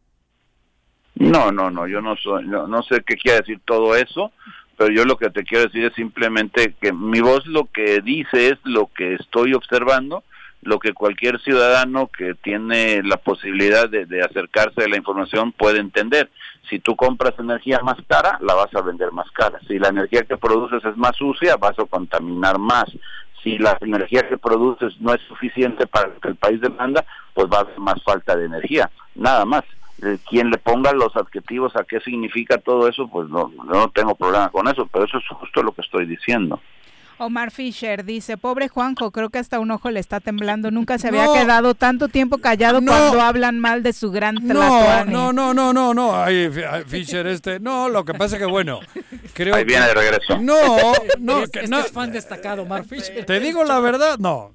[1.16, 4.32] No, no, no, yo no soy, no, no sé qué quiere decir todo eso
[4.78, 8.50] pero yo lo que te quiero decir es simplemente que mi voz lo que dice
[8.50, 10.22] es lo que estoy observando,
[10.62, 16.30] lo que cualquier ciudadano que tiene la posibilidad de, acercarse a la información puede entender.
[16.70, 19.58] Si tú compras energía más cara, la vas a vender más cara.
[19.66, 22.86] Si la energía que produces es más sucia, vas a contaminar más.
[23.42, 27.58] Si la energía que produces no es suficiente para que el país demanda, pues va
[27.58, 28.88] a haber más falta de energía.
[29.16, 29.64] Nada más
[30.28, 34.50] quien le ponga los adjetivos a qué significa todo eso, pues no, no tengo problema
[34.50, 36.60] con eso, pero eso es justo lo que estoy diciendo.
[37.20, 40.70] Omar Fisher dice, pobre Juanjo, creo que hasta un ojo le está temblando.
[40.70, 45.32] Nunca se había quedado tanto tiempo callado cuando hablan mal de su gran No, no,
[45.32, 46.16] no, no, no, no.
[46.16, 46.48] Ay,
[46.86, 48.78] Fisher este, no, lo que pasa es que bueno,
[49.34, 50.38] creo Ahí viene de regreso.
[50.40, 51.80] No, no, este, no.
[51.80, 53.26] es fan destacado, Omar Fisher.
[53.26, 54.54] Te digo la verdad, no.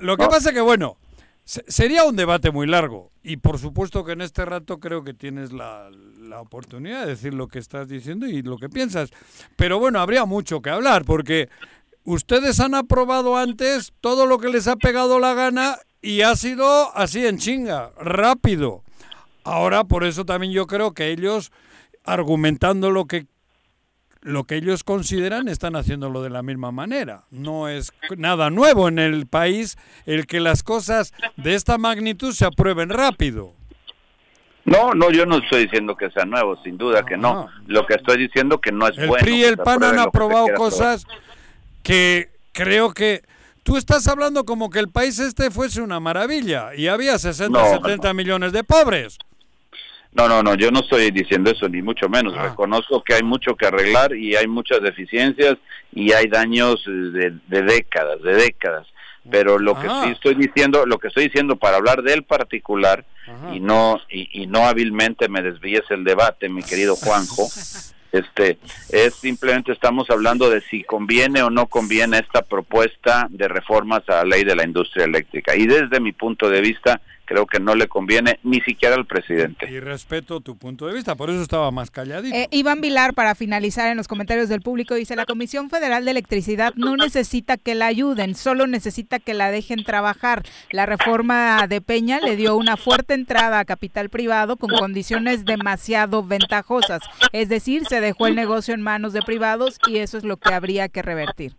[0.00, 0.96] lo que pasa es que bueno,
[1.44, 5.52] Sería un debate muy largo y por supuesto que en este rato creo que tienes
[5.52, 5.90] la,
[6.20, 9.10] la, oportunidad de decir lo que estás diciendo y lo que piensas.
[9.56, 11.48] Pero bueno, habría mucho que hablar porque
[12.04, 16.96] ustedes han aprobado antes todo lo que les ha pegado la gana y ha sido
[16.96, 18.82] así en chinga, rápido.
[19.44, 21.50] Ahora por eso también yo creo que ellos
[22.04, 23.26] argumentando lo que
[24.22, 27.24] lo que ellos consideran están haciéndolo de la misma manera.
[27.30, 29.76] No es nada nuevo en el país
[30.06, 33.54] el que las cosas de esta magnitud se aprueben rápido.
[34.64, 37.48] No, no, yo no estoy diciendo que sea nuevo, sin duda que no.
[37.66, 39.16] Lo que estoy diciendo que no es el bueno.
[39.16, 41.04] El PRI y el PAN han aprobado cosas
[41.82, 43.22] que creo que
[43.64, 48.14] tú estás hablando como que el país este fuese una maravilla y había 60, 70
[48.14, 49.18] millones de pobres.
[50.14, 52.34] No, no, no, yo no estoy diciendo eso, ni mucho menos.
[52.36, 52.48] Ah.
[52.48, 55.56] Reconozco que hay mucho que arreglar y hay muchas deficiencias
[55.92, 58.86] y hay daños de, décadas, de décadas.
[59.30, 63.04] Pero lo que sí estoy diciendo, lo que estoy diciendo para hablar del particular
[63.52, 67.48] y no y, no hábilmente me desvíes el debate, mi querido Juanjo.
[68.12, 68.58] Este
[68.90, 74.16] es simplemente estamos hablando de si conviene o no conviene esta propuesta de reformas a
[74.16, 75.56] la ley de la industria eléctrica.
[75.56, 79.70] Y desde mi punto de vista, creo que no le conviene ni siquiera al presidente.
[79.70, 82.34] Y respeto tu punto de vista, por eso estaba más calladito.
[82.34, 86.10] Eh, Iván Vilar, para finalizar en los comentarios del público, dice, la Comisión Federal de
[86.10, 90.42] Electricidad no necesita que la ayuden, solo necesita que la dejen trabajar.
[90.70, 96.22] La reforma de Peña le dio una fuerte entrada a capital privado con condiciones demasiado
[96.22, 100.36] ventajosas, es decir, se dejó el negocio en manos de privados y eso es lo
[100.36, 101.54] que habría que revertir.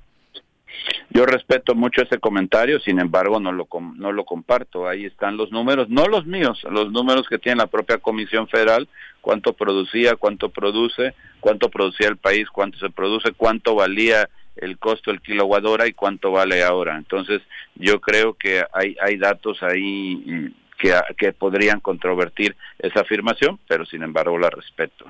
[1.09, 4.87] Yo respeto mucho ese comentario, sin embargo no lo no lo comparto.
[4.87, 8.87] Ahí están los números, no los míos, los números que tiene la propia Comisión Federal,
[9.21, 15.11] cuánto producía, cuánto produce, cuánto producía el país, cuánto se produce, cuánto valía el costo
[15.11, 16.97] del kilowatt hora y cuánto vale ahora.
[16.97, 17.41] Entonces,
[17.75, 20.47] yo creo que hay hay datos ahí mm,
[20.79, 25.05] que, que podrían controvertir esa afirmación, pero sin embargo la respeto.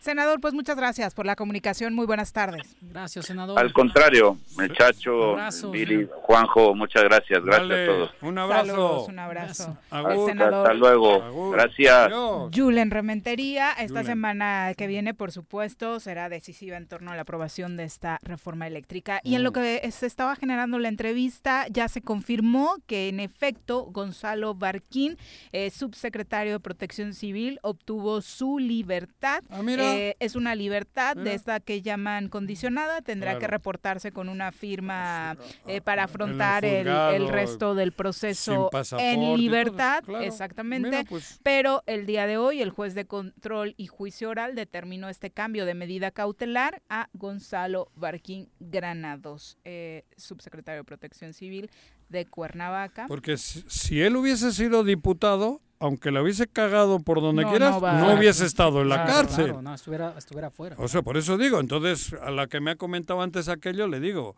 [0.00, 1.92] Senador, pues muchas gracias por la comunicación.
[1.92, 2.76] Muy buenas tardes.
[2.80, 3.58] Gracias, senador.
[3.58, 5.36] Al contrario, Mechacho,
[5.72, 7.42] Billy, Juanjo, muchas gracias.
[7.44, 8.10] Gracias a todos.
[8.22, 9.06] Un abrazo.
[9.06, 9.76] un abrazo.
[9.90, 11.50] Hasta luego.
[11.50, 12.12] Gracias.
[12.54, 17.76] Julen Rementería, esta semana que viene, por supuesto, será decisiva en torno a la aprobación
[17.76, 19.20] de esta reforma eléctrica.
[19.24, 19.54] Y en lo mm.
[19.54, 25.18] que se estaba generando la entrevista, ya se confirmó que en efecto Gonzalo Barquín,
[25.52, 29.42] eh, subsecretario de Protección Civil, obtuvo su libertad.
[29.50, 29.82] Ah, mira.
[29.82, 29.87] Eh,
[30.18, 35.36] es una libertad de esta que llaman condicionada, tendrá que reportarse con una firma
[35.66, 41.40] eh, para afrontar el, resto del proceso en libertad, exactamente, pues.
[41.42, 45.66] pero el día de hoy el juez de control y juicio oral determinó este cambio
[45.66, 51.70] de medida cautelar a Gonzalo Barquín Granados, eh, subsecretario de Protección Civil
[52.08, 53.06] de Cuernavaca.
[53.06, 58.44] Porque si él hubiese sido diputado, aunque la hubiese cagado por donde quieras, no, hubiese
[58.44, 59.54] estado en la cárcel.
[59.62, 60.76] no, estuviera, estuviera fuera.
[60.78, 64.00] O sea, por eso digo, entonces, a la que me ha comentado antes aquello, le
[64.00, 64.36] digo,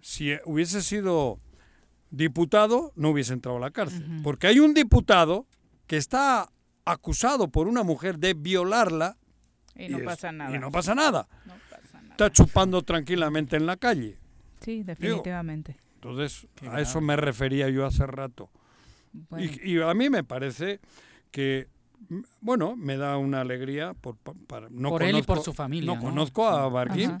[0.00, 1.40] si hubiese sido
[2.10, 4.04] diputado, no hubiese entrado a la cárcel.
[4.22, 5.46] Porque hay un diputado
[5.86, 6.50] que está
[6.84, 9.16] acusado por una mujer de violarla.
[9.74, 10.54] Y no pasa nada.
[10.54, 11.28] Y no pasa nada.
[12.10, 14.16] Está chupando tranquilamente en la calle.
[14.60, 15.76] Sí, definitivamente.
[16.10, 18.48] Entonces, a eso me refería yo hace rato.
[19.38, 20.80] Y, a mí me parece
[21.30, 21.68] que
[22.40, 25.94] bueno, me da una alegría por, para, no por él y por su familia.
[25.94, 27.16] No, conozco a Barguín.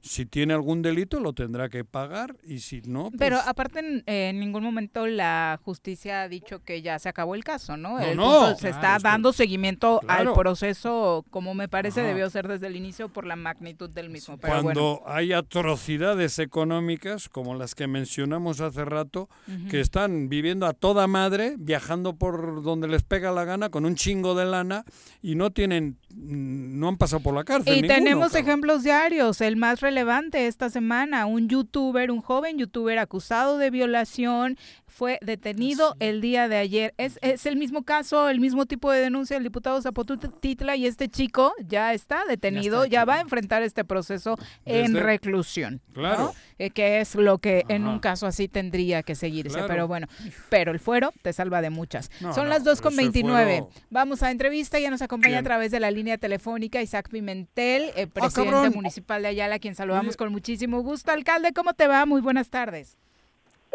[0.00, 3.10] Si tiene algún delito lo tendrá que pagar y si no...
[3.10, 7.44] Pues Pero aparte en, ningún momento la justicia ha dicho que ya se acabó el
[7.44, 7.98] caso, ¿no?
[8.14, 13.08] no, se está dando seguimiento al proceso como me parece debió ser desde el inicio
[13.08, 14.38] por la magnitud del mismo.
[14.38, 19.28] Cuando hay atrocidades económicas como las que mencionamos hace rato,
[19.70, 23.94] que están viviendo a toda madre, viajando por donde les pega la gana con un
[23.94, 24.84] chingo de lana
[25.22, 27.84] y no tienen, no han pasado por la cárcel.
[27.84, 29.40] Y tenemos ejemplos diarios.
[29.40, 34.56] El más relevante esta semana, un youtuber, un joven youtuber acusado de violación,
[34.86, 36.94] fue detenido ah, el día de ayer.
[36.96, 41.08] Es, es el mismo caso, el mismo tipo de denuncia del diputado Zapotutitla y este
[41.08, 45.80] chico ya está detenido, ya, va a enfrentar este proceso en reclusión.
[45.92, 46.34] Claro.
[46.58, 49.60] Eh, que es lo que en un caso así tendría que seguirse.
[49.68, 50.08] Pero bueno,
[50.48, 52.10] pero el fuero te salva de muchas.
[52.34, 53.68] Son las 2.29.
[53.90, 58.06] Vamos a entrevista, ya nos acompaña a través de la línea telefónica Isaac Pimentel, eh,
[58.06, 61.12] ah, presidente municipal de Ayala, quien saludamos con muchísimo gusto.
[61.12, 62.04] Alcalde, ¿cómo te va?
[62.06, 62.96] Muy buenas tardes.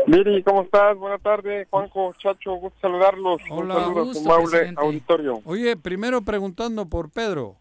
[0.07, 0.97] Miri, ¿cómo estás?
[0.97, 3.41] Buenas tardes, Juanjo, Chacho, gusto saludarlos.
[3.49, 5.41] Hola, Un saludo a auditorio.
[5.45, 7.55] Oye, primero preguntando por Pedro.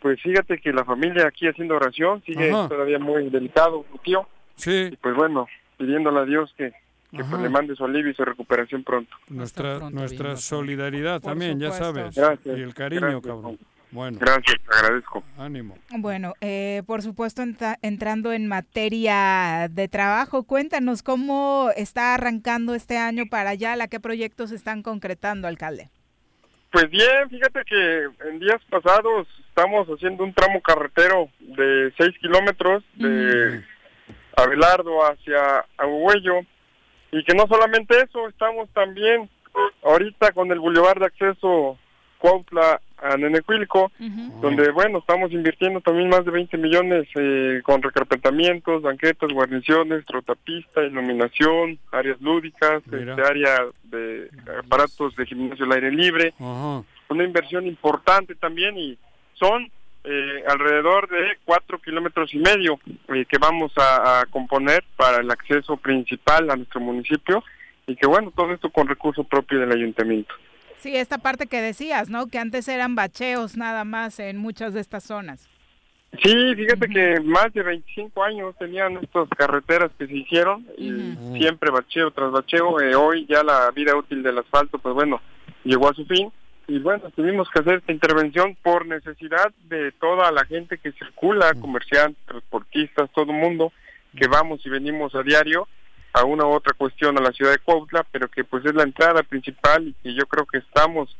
[0.00, 4.26] Pues fíjate que la familia aquí haciendo oración sigue todavía muy delicado, mi tío.
[4.56, 4.88] Sí.
[4.92, 5.46] Y pues bueno,
[5.76, 6.72] pidiéndole a Dios que,
[7.10, 9.14] que pues le mande su alivio y su recuperación pronto.
[9.28, 12.14] Nuestra nuestra solidaridad también, ya sabes.
[12.14, 12.58] Gracias.
[12.58, 13.58] Y el cariño, cabrón.
[13.92, 14.18] Bueno.
[14.20, 15.24] Gracias, te agradezco.
[15.36, 15.76] Ánimo.
[15.90, 17.42] Bueno, eh, por supuesto,
[17.82, 23.98] entrando en materia de trabajo, cuéntanos cómo está arrancando este año para allá, ¿la qué
[23.98, 25.90] proyectos están concretando, alcalde?
[26.70, 29.26] Pues bien, fíjate que en días pasados
[29.60, 33.62] estamos haciendo un tramo carretero de 6 kilómetros de
[34.34, 36.40] Abelardo hacia Aguello
[37.12, 39.28] y que no solamente eso, estamos también
[39.82, 41.76] ahorita con el bulevar de acceso
[42.16, 43.92] Cuautla a Nenecuilco,
[44.40, 50.82] donde, bueno, estamos invirtiendo también más de 20 millones eh, con recarpetamientos, banquetas, guarniciones, trotapista,
[50.82, 56.32] iluminación, áreas lúdicas, este área de aparatos de gimnasio al aire libre.
[56.38, 58.98] una inversión importante también y
[59.40, 59.70] son
[60.04, 65.76] eh, alrededor de cuatro kilómetros y medio eh, que vamos a, componer para el acceso
[65.76, 67.42] principal a nuestro municipio
[67.86, 70.32] y que bueno, todo esto con recurso propio del ayuntamiento.
[70.78, 72.28] Sí, esta parte que decías, ¿no?
[72.28, 75.48] Que antes eran bacheos nada más en muchas de estas zonas.
[76.22, 80.90] Sí, fíjate que más de 25 años tenían estas carreteras que se hicieron y
[81.38, 82.80] siempre bacheo tras bacheo.
[82.80, 85.20] Eh, hoy ya la vida útil del asfalto, pues bueno,
[85.62, 86.32] llegó a su fin
[86.70, 91.52] y bueno, tuvimos que hacer esta intervención por necesidad de toda la gente que circula,
[91.54, 93.72] comerciantes, transportistas, todo el mundo
[94.16, 95.66] que vamos y venimos a diario
[96.12, 98.84] a una u otra cuestión a la ciudad de Cuautla, pero que pues es la
[98.84, 101.16] entrada principal y que yo creo que estamos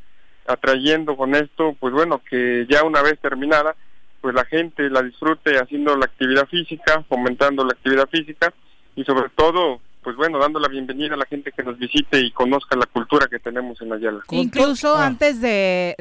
[0.47, 3.75] atrayendo con esto, pues bueno, que ya una vez terminada,
[4.21, 8.53] pues la gente la disfrute haciendo la actividad física, fomentando la actividad física
[8.95, 12.31] y sobre todo pues bueno, dando la bienvenida a la gente que nos visite y
[12.31, 14.21] conozca la cultura que tenemos en Ayala.
[14.31, 15.05] Incluso ah.
[15.05, 15.95] antes de,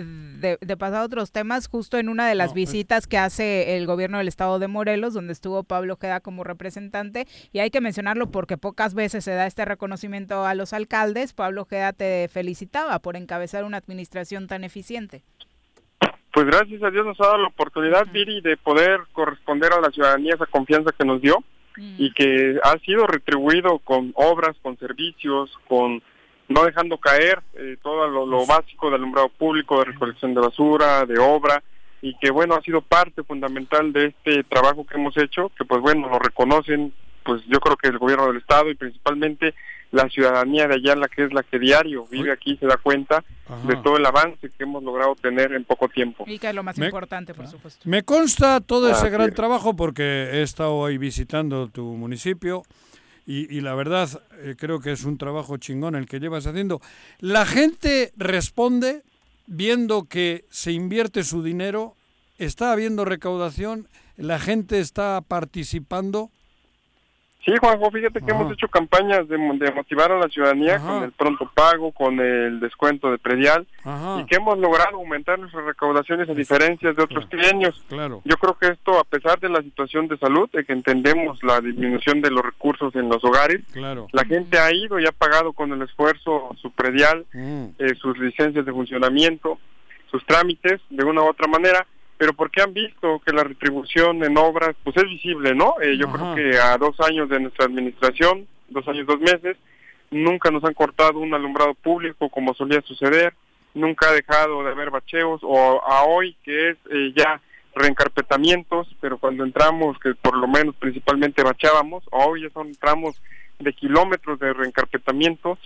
[0.60, 2.70] de, pasar a otros temas, justo en una de las pues.
[2.70, 7.26] visitas que hace el gobierno del estado de Morelos, donde estuvo Pablo Ojeda como representante,
[7.52, 11.62] y hay que mencionarlo porque pocas veces se da este reconocimiento a los alcaldes, Pablo
[11.62, 15.22] Ojeda te felicitaba por encabezar una administración tan eficiente.
[16.32, 19.90] Pues gracias a Dios nos ha dado la oportunidad, Viri, de poder corresponder a la
[19.90, 21.42] ciudadanía esa confianza que nos dio
[21.98, 26.02] y que ha sido retribuido con obras, con servicios, con
[26.48, 31.18] no dejando caer eh, todo lo, básico del alumbrado público, de recolección de basura, de
[31.18, 31.62] obra,
[32.02, 35.80] y que bueno, ha sido parte fundamental de este trabajo que hemos hecho, que pues
[35.80, 36.92] bueno, lo reconocen,
[37.22, 39.54] pues yo creo que el gobierno del Estado y principalmente
[39.90, 43.24] la ciudadanía de allá, la que es la que diario vive aquí, se da cuenta
[43.66, 46.24] de todo el avance que hemos logrado tener en poco tiempo.
[46.26, 47.88] Y que es lo más importante, por supuesto.
[47.88, 52.62] Me consta todo ese gran trabajo porque he estado ahí visitando tu municipio
[53.26, 54.08] y, la verdad
[54.38, 56.80] eh, creo que es un trabajo chingón el que llevas haciendo.
[57.20, 59.02] La gente responde
[59.46, 61.94] viendo que se invierte su dinero,
[62.38, 66.30] está habiendo recaudación, la gente está participando.
[67.44, 71.50] Sí, Juanjo, fíjate que hemos hecho campañas de, motivar a la ciudadanía con el pronto
[71.54, 73.66] pago, con el descuento de predial
[74.18, 77.82] y que hemos logrado aumentar nuestras recaudaciones a diferencias de otros trienios.
[77.88, 78.20] Claro.
[78.24, 81.62] Yo creo que esto, a pesar de la situación de salud, de que entendemos la
[81.62, 84.06] disminución de los recursos en los hogares, claro.
[84.12, 87.64] la gente ha ido y ha pagado con el esfuerzo su predial, mm.
[87.78, 89.58] eh, sus licencias de funcionamiento,
[90.10, 91.86] sus trámites, de una u otra manera
[92.20, 95.76] pero porque han visto que la retribución en obras pues es visible, ¿no?
[95.80, 99.56] Eh, yo creo que a dos años de nuestra administración, dos años, dos meses,
[100.10, 103.32] nunca nos han cortado un alumbrado público como solía suceder,
[103.72, 107.40] nunca ha dejado de haber bacheos, o a hoy que es eh, ya
[107.74, 113.18] reencarpetamientos, pero cuando entramos, que por lo menos principalmente bachábamos, hoy ya son tramos
[113.60, 115.58] de kilómetros de reencarpetamientos,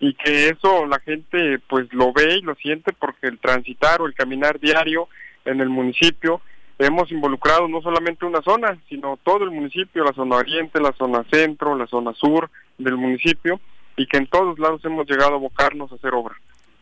[0.00, 4.06] y que eso la gente pues lo ve y lo siente porque el transitar o
[4.06, 5.08] el caminar diario
[5.44, 6.40] en el municipio.
[6.78, 11.24] Hemos involucrado no solamente una zona, sino todo el municipio, la zona oriente, la zona
[11.30, 13.60] centro, la zona sur del municipio,
[13.96, 16.34] y que en todos lados hemos llegado a abocarnos a hacer obra.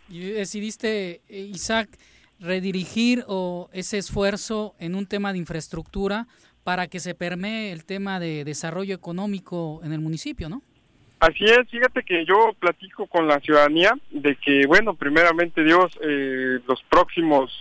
[0.08, 1.88] Y decidiste, eh, Isaac,
[2.40, 6.26] redirigir o ese esfuerzo en un tema de infraestructura
[6.64, 10.62] para que se permee el tema de desarrollo económico en el municipio, ¿no?
[11.20, 16.60] Así es, fíjate que yo platico con la ciudadanía de que, bueno, primeramente Dios, eh,
[16.66, 17.52] los próximos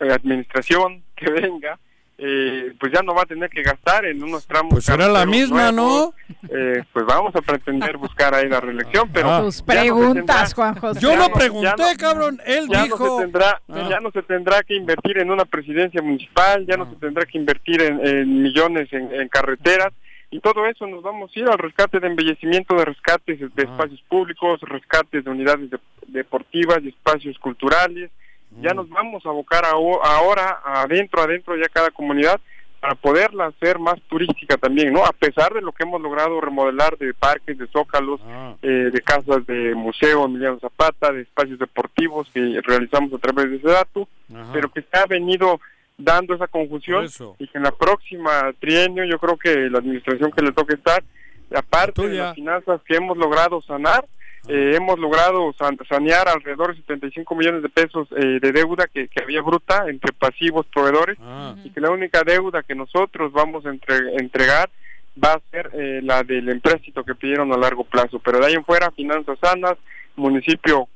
[0.00, 1.78] administración que venga,
[2.20, 4.72] eh, pues ya no va a tener que gastar en unos tramos.
[4.72, 6.12] Pues será la misma, ¿no?
[6.50, 9.30] Eh, pues vamos a pretender buscar ahí la reelección, pero...
[9.30, 9.40] Ah.
[9.40, 11.00] Tus preguntas, Juan José.
[11.00, 13.04] Yo no pregunté, cabrón, él ya dijo...
[13.06, 13.86] No se tendrá, ah.
[13.88, 16.90] Ya no se tendrá que invertir en una presidencia municipal, ya no ah.
[16.90, 19.92] se tendrá que invertir en, millones en, carreteras,
[20.32, 24.02] y todo eso nos vamos a ir al rescate de embellecimiento de rescates de espacios
[24.08, 25.70] públicos, rescates de unidades
[26.08, 28.10] deportivas y espacios culturales,
[28.60, 32.40] ya nos vamos a abocar ahora adentro, adentro ya cada comunidad
[32.80, 35.04] para poderla hacer más turística también, ¿no?
[35.04, 38.54] A pesar de lo que hemos logrado remodelar de parques, de zócalos, ah.
[38.62, 43.60] eh, de casas de museo Emiliano Zapata, de espacios deportivos que realizamos a través de
[43.60, 44.06] Sedatu,
[44.52, 45.60] pero que se ha venido
[45.96, 47.08] dando esa confusión
[47.38, 51.02] y que en la próxima trienio yo creo que la administración que le toque estar,
[51.52, 54.04] aparte de las finanzas que hemos logrado sanar,
[54.46, 55.52] eh, hemos logrado
[55.88, 60.66] sanear alrededor de 75 millones de pesos eh, de deuda que, había bruta entre pasivos
[60.66, 61.56] proveedores ah.
[61.64, 64.70] y que la única deuda que nosotros vamos a entregar
[65.22, 68.20] va a ser eh, la del empréstito que pidieron a largo plazo.
[68.20, 69.74] Pero de ahí en fuera, finanzas sanas,
[70.16, 70.88] municipio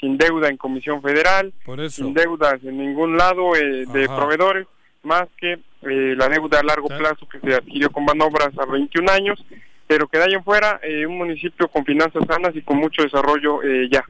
[0.00, 1.52] sin deuda en Comisión Federal,
[1.88, 4.68] sin deudas en ningún lado de proveedores,
[5.02, 9.44] más que la deuda a largo plazo que se adquirió con manobras a 21 años
[9.88, 13.02] pero que de ahí en fuera eh, un municipio con finanzas sanas y con mucho
[13.02, 14.04] desarrollo eh, ya.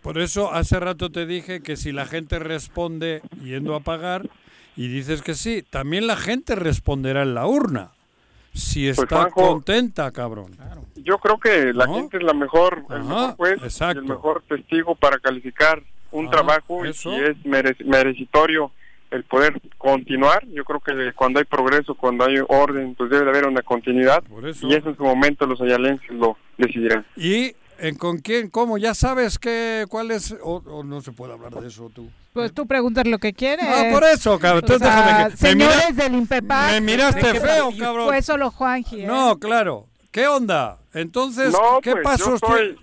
[0.00, 4.28] por eso hace rato te dije que si la gente responde yendo a pagar
[4.76, 7.90] y dices que sí, también la gente responderá en la urna.
[8.52, 10.56] Si pues, está contenta, cabrón.
[10.96, 15.18] Yo creo que la gente es la mejor, el mejor juez, el mejor testigo para
[15.18, 18.72] calificar un trabajo y si es merecitorio
[19.10, 20.46] el poder continuar.
[20.48, 24.22] Yo creo que cuando hay progreso, cuando hay orden, pues debe de haber una continuidad.
[24.62, 27.04] Y eso en su momento los ayalenses lo decidirán.
[27.16, 28.50] ¿Y en con quién?
[28.50, 28.78] ¿Cómo?
[28.78, 30.36] ¿Ya sabes qué, cuál es?
[30.42, 32.10] O, no se puede hablar de eso tú?
[32.32, 33.66] Pues tú preguntas lo que quieres.
[33.68, 34.64] Ah, por eso, cabrón.
[35.34, 36.72] señores del Impepar.
[36.72, 38.06] Me miraste feo, cabrón.
[38.06, 39.02] Fue solo Juanji.
[39.02, 39.06] ¿eh?
[39.06, 39.86] No, claro.
[40.12, 40.78] ¿Qué onda?
[40.92, 42.40] Entonces, ¿qué pues, pasos?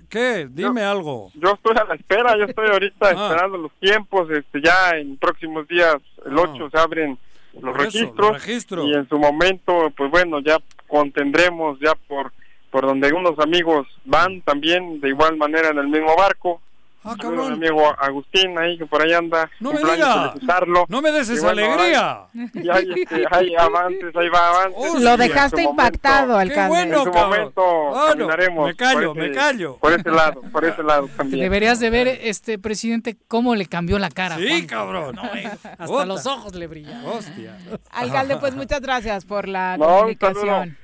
[0.10, 0.48] ¿Qué?
[0.50, 1.30] Dime algo.
[1.36, 3.12] Yo estoy a la espera, yo estoy ahorita ah.
[3.12, 4.30] esperando los tiempos.
[4.32, 5.98] Este, ya en próximos días,
[6.28, 6.70] el 8, ah.
[6.72, 7.18] se abren
[7.62, 8.86] los registros.
[8.86, 12.32] y en su momento, pues bueno, ya contendremos ya por,
[12.70, 16.62] por donde unos amigos van también, de igual manera en el mismo barco.
[17.04, 17.60] Ah, cabrón.
[17.60, 19.50] Mi amigo Agustín ahí que por ahí anda.
[19.60, 20.34] No me digas.
[20.90, 22.22] No me des esa alegría.
[22.54, 24.76] Y hay, este, hay avances, ahí va avances.
[24.76, 26.64] Oh, Lo dejaste impactado, alcalde.
[26.64, 28.68] Qué bueno, en su momento caminaremos.
[28.68, 29.78] Me callo, me callo.
[29.78, 31.42] Por ese lado, por ese lado también.
[31.42, 34.38] Deberías de ver, este presidente, cómo le cambió la cara.
[34.38, 35.18] Sí, cabrón.
[35.36, 37.06] Eh, hasta los ojos le brillan.
[37.06, 37.58] Hostia.
[37.92, 40.78] Alcalde, pues muchas gracias por la comunicación.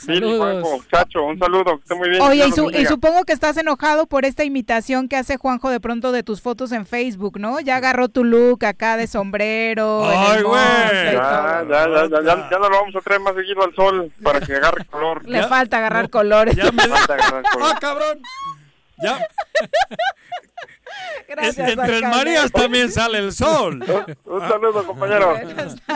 [0.00, 2.22] Sí, Juanjo, Chacho, un saludo, que esté muy bien.
[2.22, 6.22] Oye, y, supongo que estás enojado por esta imitación que hace Juanjo de pronto de
[6.22, 7.60] tus fotos en Facebook, ¿no?
[7.60, 10.02] Ya agarró tu look acá de sombrero.
[10.04, 10.62] ¡Ay, güey!
[11.12, 14.40] Ya, ya, ya, ya, ya, no lo vamos a traer más seguido al sol para
[14.40, 15.24] que agarre color.
[15.28, 16.56] Le falta agarrar colores.
[16.56, 17.68] Ya me falta agarrar color.
[17.70, 18.22] ¡Ah, cabrón!
[19.02, 19.18] Ya.
[21.28, 23.82] Gracias, Entre el Marías también sale el sol.
[24.24, 25.34] Un saludo, compañero.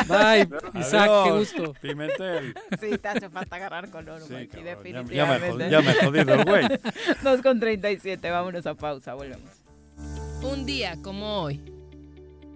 [0.07, 0.49] Bye,
[0.81, 1.75] Isaac, qué gusto.
[1.81, 2.55] Pimentel.
[2.81, 5.15] Sí, te hace falta agarrar color, güey, definitivamente.
[5.15, 6.65] Ya, me, ya me he jodido, güey.
[7.23, 9.51] 2 con 37, vámonos a pausa, volvemos.
[10.43, 11.61] Un día como hoy.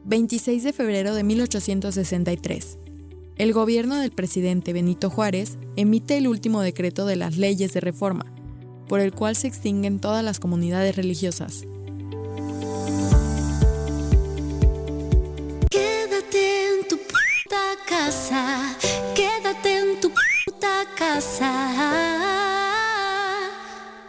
[0.05, 2.79] 26 de febrero de 1863.
[3.37, 8.27] El gobierno del presidente Benito Juárez emite el último decreto de las leyes de reforma,
[8.89, 11.65] por el cual se extinguen todas las comunidades religiosas,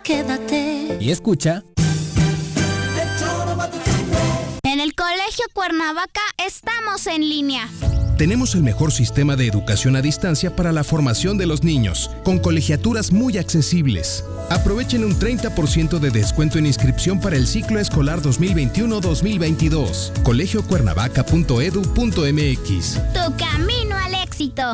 [0.10, 0.98] Quédate.
[1.00, 1.64] Y escucha.
[4.64, 7.70] En el Colegio Cuernavaca estamos en línea.
[8.18, 12.40] Tenemos el mejor sistema de educación a distancia para la formación de los niños, con
[12.40, 14.26] colegiaturas muy accesibles.
[14.50, 20.24] Aprovechen un 30% de descuento en inscripción para el ciclo escolar 2021-2022.
[20.24, 23.14] colegiocuernavaca.edu.mx.
[23.14, 24.74] Tu camino al éxito.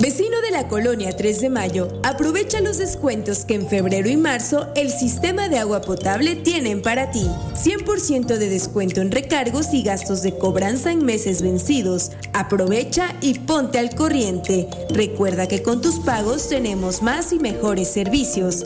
[0.00, 4.68] Vecino de la colonia 3 de Mayo, aprovecha los descuentos que en febrero y marzo
[4.74, 7.26] el sistema de agua potable tienen para ti.
[7.52, 12.12] 100% de descuento en recargos y gastos de cobranza en meses vencidos.
[12.32, 14.70] Aprovecha y ponte al corriente.
[14.88, 18.64] Recuerda que con tus pagos tenemos más y mejores servicios.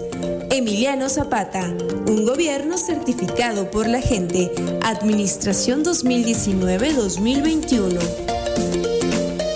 [0.53, 1.75] Emiliano Zapata,
[2.07, 4.53] un gobierno certificado por la gente.
[4.85, 8.34] Administración 2019-2021.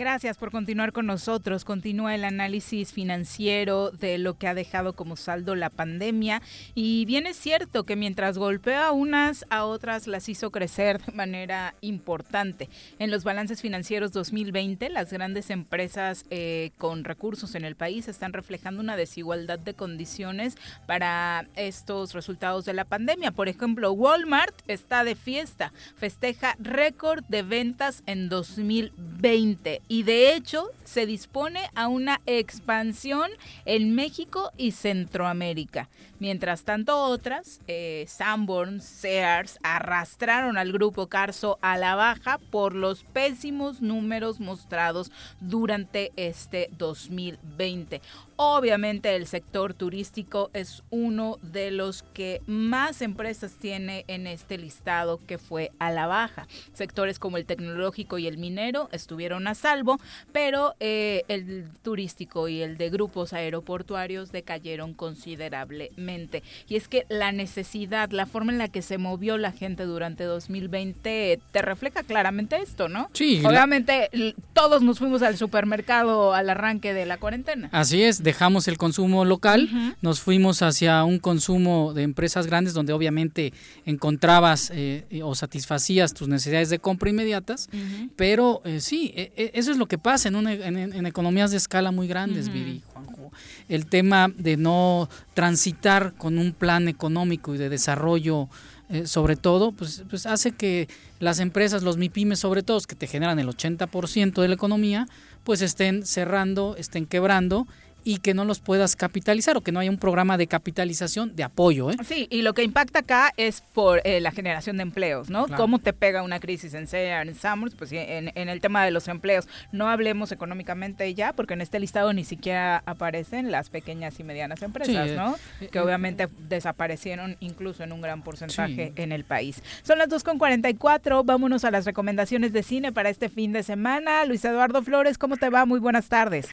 [0.00, 1.66] Gracias por continuar con nosotros.
[1.66, 6.40] Continúa el análisis financiero de lo que ha dejado como saldo la pandemia.
[6.74, 11.12] Y bien es cierto que mientras golpea a unas, a otras las hizo crecer de
[11.12, 12.70] manera importante.
[12.98, 18.32] En los balances financieros 2020, las grandes empresas eh, con recursos en el país están
[18.32, 20.56] reflejando una desigualdad de condiciones
[20.86, 23.32] para estos resultados de la pandemia.
[23.32, 30.70] Por ejemplo, Walmart está de fiesta, festeja récord de ventas en 2020 y de hecho
[30.84, 33.28] se dispone a una expansión
[33.64, 35.88] en México y Centroamérica.
[36.20, 43.02] Mientras tanto, otras, eh, Sanborn, Sears, arrastraron al grupo Carso a la baja por los
[43.02, 45.10] pésimos números mostrados
[45.40, 48.00] durante este 2020.
[48.42, 55.20] Obviamente el sector turístico es uno de los que más empresas tiene en este listado
[55.26, 56.46] que fue a la baja.
[56.72, 60.00] Sectores como el tecnológico y el minero estuvieron a salvo,
[60.32, 66.42] pero eh, el turístico y el de grupos aeroportuarios decayeron considerablemente.
[66.66, 70.24] Y es que la necesidad, la forma en la que se movió la gente durante
[70.24, 73.10] 2020 te refleja claramente esto, ¿no?
[73.12, 73.42] Sí.
[73.44, 74.08] Obviamente
[74.54, 77.68] todos nos fuimos al supermercado al arranque de la cuarentena.
[77.70, 79.68] Así es, dejamos el consumo local,
[80.02, 83.52] nos fuimos hacia un consumo de empresas grandes donde obviamente
[83.84, 87.68] encontrabas eh, o satisfacías tus necesidades de compra inmediatas,
[88.14, 91.90] pero eh, sí, e, e, eso es lo que pasa en, en, economías de escala
[91.90, 93.32] muy grandes, Viri, Juanjo.
[93.68, 98.48] El tema de no transitar con un plan económico y de desarrollo
[98.92, 100.88] eh, sobre todo, pues, pues hace que
[101.20, 105.06] las empresas, los MIPIMES sobre todo, que te generan el 80% de la economía,
[105.44, 107.68] pues estén cerrando, estén quebrando
[108.04, 111.44] y que no los puedas capitalizar o que no haya un programa de capitalización de
[111.44, 111.90] apoyo.
[111.90, 111.96] ¿eh?
[112.04, 115.46] Sí, y lo que impacta acá es por eh, la generación de empleos, ¿no?
[115.56, 117.74] ¿Cómo te pega una crisis en SEA, en Summers?
[117.74, 121.80] Pues en, en, el tema de los empleos, no hablemos económicamente ya, porque en este
[121.80, 125.36] listado ni siquiera aparecen las pequeñas y medianas empresas, ¿no?
[125.60, 129.62] Eh, que obviamente desaparecieron incluso en un gran porcentaje en el país.
[129.82, 134.24] Son las 2.44, vámonos a las recomendaciones de cine para este fin de semana.
[134.24, 135.66] Luis Eduardo Flores, ¿cómo te va?
[135.66, 136.48] Muy buenas tardes.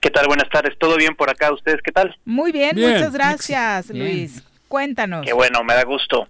[0.00, 0.26] ¿Qué tal?
[0.26, 0.78] Buenas tardes.
[0.78, 1.52] ¿Todo bien por acá?
[1.52, 2.16] ¿Ustedes qué tal?
[2.24, 4.44] Muy bien, muchas gracias, Luis.
[4.68, 5.26] Cuéntanos.
[5.26, 6.28] Qué bueno, me da gusto.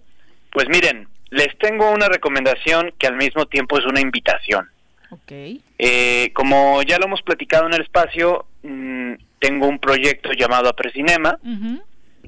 [0.51, 4.69] Pues miren, les tengo una recomendación que al mismo tiempo es una invitación.
[5.11, 5.31] Ok.
[5.77, 11.37] Eh, como ya lo hemos platicado en el espacio, mm, tengo un proyecto llamado Aprecinema,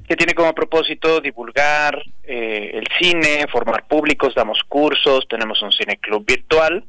[0.08, 6.26] que tiene como propósito divulgar eh, el cine, formar públicos, damos cursos, tenemos un cineclub
[6.26, 6.84] virtual,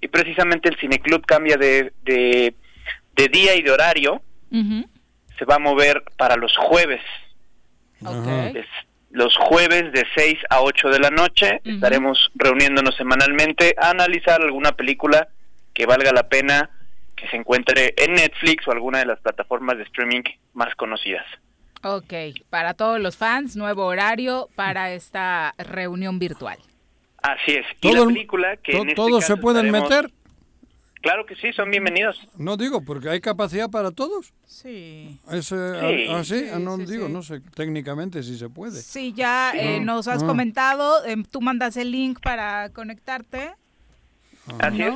[0.00, 2.54] y precisamente el cineclub cambia de de
[3.14, 7.00] día y de horario se va a mover para los jueves.
[9.10, 14.72] los jueves de 6 a 8 de la noche estaremos reuniéndonos semanalmente a analizar alguna
[14.72, 15.28] película
[15.72, 16.70] que valga la pena
[17.16, 20.22] que se encuentre en Netflix o alguna de las plataformas de streaming
[20.52, 21.24] más conocidas.
[21.82, 22.12] Ok,
[22.50, 26.58] para todos los fans, nuevo horario para esta reunión virtual.
[27.22, 27.66] Así es.
[27.82, 30.10] Y la película que en este ¿Todos se pueden meter?
[31.04, 32.18] Claro que sí, son bienvenidos.
[32.38, 34.32] No digo, porque hay capacidad para todos.
[34.46, 35.20] Sí.
[35.30, 38.80] Es, eh, así, ah, no digo, no sé técnicamente si se puede.
[38.80, 43.52] Sí, ya eh, nos has comentado, em, tú mandas el link para conectarte.
[44.58, 44.94] Así es.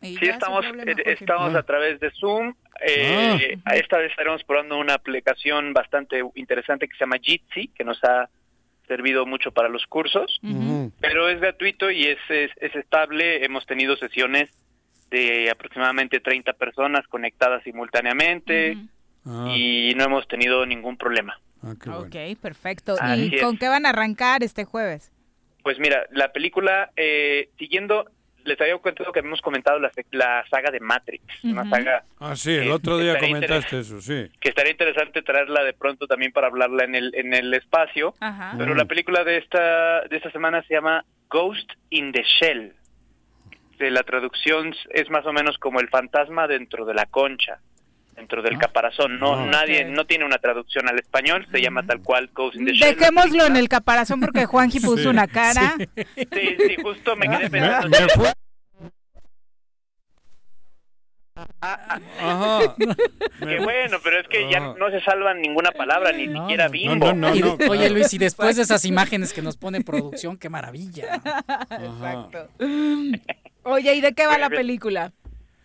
[0.00, 2.54] sí, estamos, eh, estamos a través de Zoom.
[2.86, 3.74] Eh, ah.
[3.74, 8.28] Esta vez estaremos probando una aplicación bastante interesante que se llama Jitsi, que nos ha
[8.86, 10.40] servido mucho para los cursos,
[11.00, 13.44] pero es gratuito y es, es, estable.
[13.44, 14.48] Hemos tenido sesiones
[15.10, 18.76] de aproximadamente 30 personas conectadas simultáneamente
[19.26, 19.52] ah.
[19.54, 21.40] y no hemos tenido ningún problema.
[21.62, 22.96] Ah, ok, perfecto.
[23.16, 25.12] ¿Y con qué van a arrancar este jueves?
[25.62, 28.06] Pues mira, la película, eh, siguiendo
[28.48, 32.04] les había contado que habíamos comentado la, saga de Matrix, una saga...
[32.18, 34.28] Ah, sí, el otro día comentaste eso, sí.
[34.40, 38.14] Que estaría interesante traerla de pronto también para hablarla en el, en el espacio,
[38.56, 42.74] pero la película de esta, de esta semana se llama Ghost in the Shell.
[43.78, 47.60] De la traducción es más o menos como el fantasma dentro de la concha
[48.18, 48.58] dentro del ah.
[48.58, 49.18] caparazón.
[49.18, 49.46] No, ah.
[49.46, 52.96] nadie, no tiene una traducción al español, se llama tal cual Ghost in the Shell.
[52.96, 55.76] Dejémoslo en el caparazón porque Juanji puso una cara.
[55.76, 56.56] Sí.
[56.58, 57.96] sí, justo me quedé pensando.
[61.60, 62.74] Ah, Ajá.
[63.38, 67.06] Qué bueno, pero es que ya no se salvan ninguna palabra, ni siquiera bimbo.
[67.70, 71.20] oye Luis, y después de esas imágenes que nos pone producción, qué maravilla.
[71.70, 72.48] Exacto.
[73.68, 75.12] Oye, ¿y de qué va la película?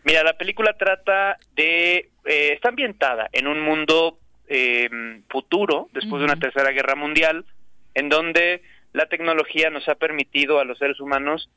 [0.03, 2.09] Mira, la película trata de...
[2.25, 4.89] Eh, está ambientada en un mundo eh,
[5.29, 7.45] futuro, después de una tercera guerra mundial,
[7.93, 8.61] en donde
[8.93, 11.49] la tecnología nos ha permitido a los seres humanos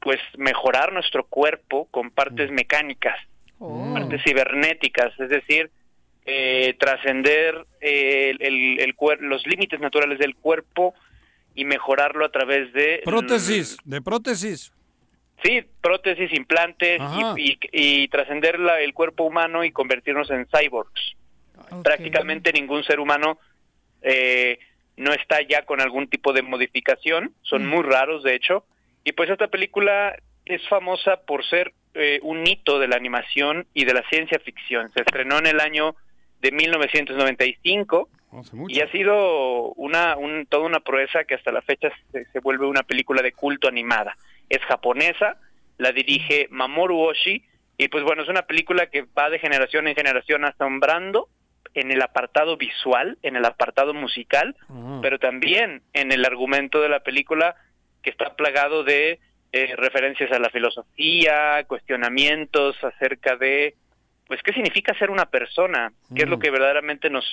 [0.00, 3.16] pues mejorar nuestro cuerpo con partes mecánicas
[3.64, 3.94] Oh.
[3.94, 5.70] partes cibernéticas, es decir,
[6.26, 10.94] eh, trascender eh, el, el, los límites naturales del cuerpo
[11.54, 13.02] y mejorarlo a través de...
[13.04, 14.72] Prótesis, de prótesis.
[15.42, 17.00] Sí, prótesis, implantes
[17.36, 21.16] y, y, trascender el cuerpo humano y convertirnos en cyborgs.
[21.82, 23.38] Prácticamente ningún ser humano
[24.02, 24.58] eh,
[24.96, 27.68] no está ya con algún tipo de modificación, son mm.
[27.68, 28.64] muy raros de hecho,
[29.04, 33.84] y pues esta película es famosa por ser eh, un hito de la animación y
[33.84, 34.90] de la ciencia ficción.
[34.92, 35.94] Se estrenó en el año
[36.40, 38.08] de 1995
[38.68, 40.16] y ha sido una
[40.48, 44.16] toda una proeza que hasta la fecha se, vuelve una película de culto animada.
[44.52, 45.38] Es japonesa,
[45.78, 47.44] la dirige Mamoru Oshii
[47.78, 51.28] y pues bueno, es una película que va de generación en generación asombrando
[51.74, 54.54] en el apartado visual, en el apartado musical,
[55.00, 57.56] pero también en el argumento de la película
[58.02, 59.20] que está plagado de
[59.52, 63.74] eh, referencias a la filosofía, cuestionamientos acerca de,
[64.26, 66.40] pues, qué significa ser una persona, qué es lo mm.
[66.40, 67.24] que verdaderamente nos,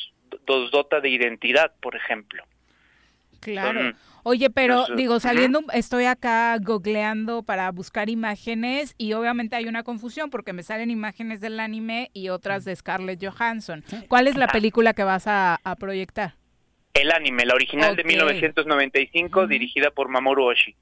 [0.71, 2.43] dota de identidad, por ejemplo.
[3.39, 3.93] Claro.
[4.23, 10.29] Oye, pero digo, saliendo, estoy acá googleando para buscar imágenes y obviamente hay una confusión
[10.29, 13.83] porque me salen imágenes del anime y otras de Scarlett Johansson.
[14.07, 16.35] ¿Cuál es la película que vas a, proyectar?
[16.93, 20.75] El anime, la original de 1995, dirigida por Mamoru Oshii.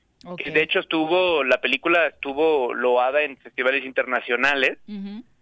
[0.45, 4.79] De hecho estuvo, la película estuvo loada en festivales internacionales.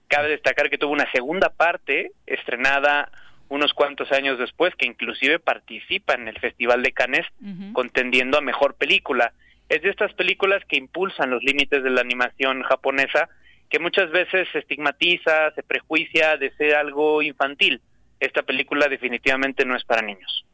[0.07, 3.09] Cabe destacar que tuvo una segunda parte estrenada
[3.49, 7.26] unos cuantos años después, que inclusive participa en el Festival de Cannes
[7.73, 9.34] contendiendo a Mejor Película.
[9.69, 13.30] Es de estas películas que impulsan los límites de la animación japonesa,
[13.69, 17.81] que muchas veces se estigmatiza, se prejuicia de ser algo infantil.
[18.19, 20.45] Esta película definitivamente no es para niños.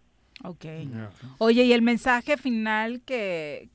[0.44, 0.66] Ok.
[1.38, 3.70] Oye, ¿y el mensaje final que,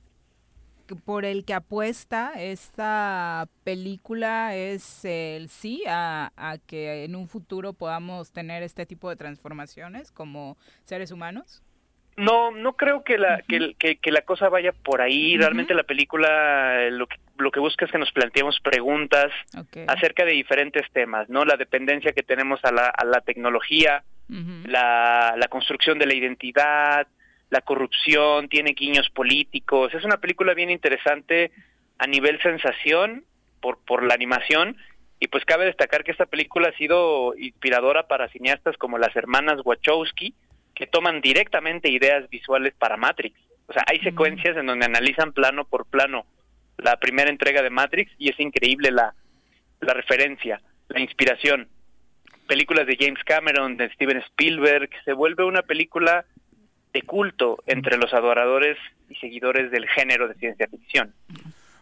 [0.94, 6.30] por el que apuesta esta película es el sí a,
[6.66, 11.62] que en un futuro podamos tener este tipo de transformaciones como seres humanos?
[12.16, 15.36] No, no creo que la, que, que, la cosa vaya por ahí.
[15.36, 19.30] Realmente la película eh, lo que, lo que busca es que nos planteemos preguntas
[19.86, 21.44] acerca de diferentes temas, ¿no?
[21.44, 27.06] La dependencia que tenemos a la, a la tecnología, la, la construcción de la identidad,
[27.50, 29.94] la corrupción, tiene guiños políticos.
[29.94, 31.52] Es una película bien interesante
[31.98, 33.24] a nivel sensación
[33.60, 34.76] por, por la animación
[35.18, 39.60] y pues cabe destacar que esta película ha sido inspiradora para cineastas como las hermanas
[39.64, 40.34] Wachowski
[40.74, 43.38] que toman directamente ideas visuales para Matrix.
[43.66, 46.26] O sea, hay secuencias en donde analizan plano por plano
[46.76, 49.14] la primera entrega de Matrix y es increíble la,
[49.80, 51.68] la referencia, la inspiración.
[52.46, 56.26] Películas de James Cameron, de Steven Spielberg, se vuelve una película
[56.96, 58.78] de culto entre los adoradores
[59.10, 61.12] y seguidores del género de ciencia ficción.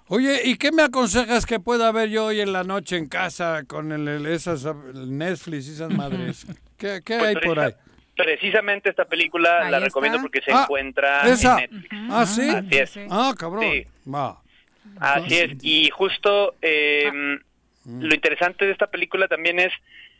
[0.08, 3.62] Oye, ¿y qué me aconsejas que pueda ver yo hoy en la noche en casa
[3.66, 6.46] con el, esas, Netflix y esas madres?
[6.76, 7.72] ¿Qué, qué pues hay por ahí?
[8.16, 11.88] Precisamente esta película la recomiendo porque se ah, encuentra en Netflix.
[12.10, 12.48] Ah, sí.
[12.48, 12.98] Así es.
[13.08, 13.64] Ah, cabrón.
[14.12, 14.40] Va.
[14.98, 15.52] Así es.
[15.62, 17.38] Y justo eh,
[17.84, 19.72] lo interesante de esta película también es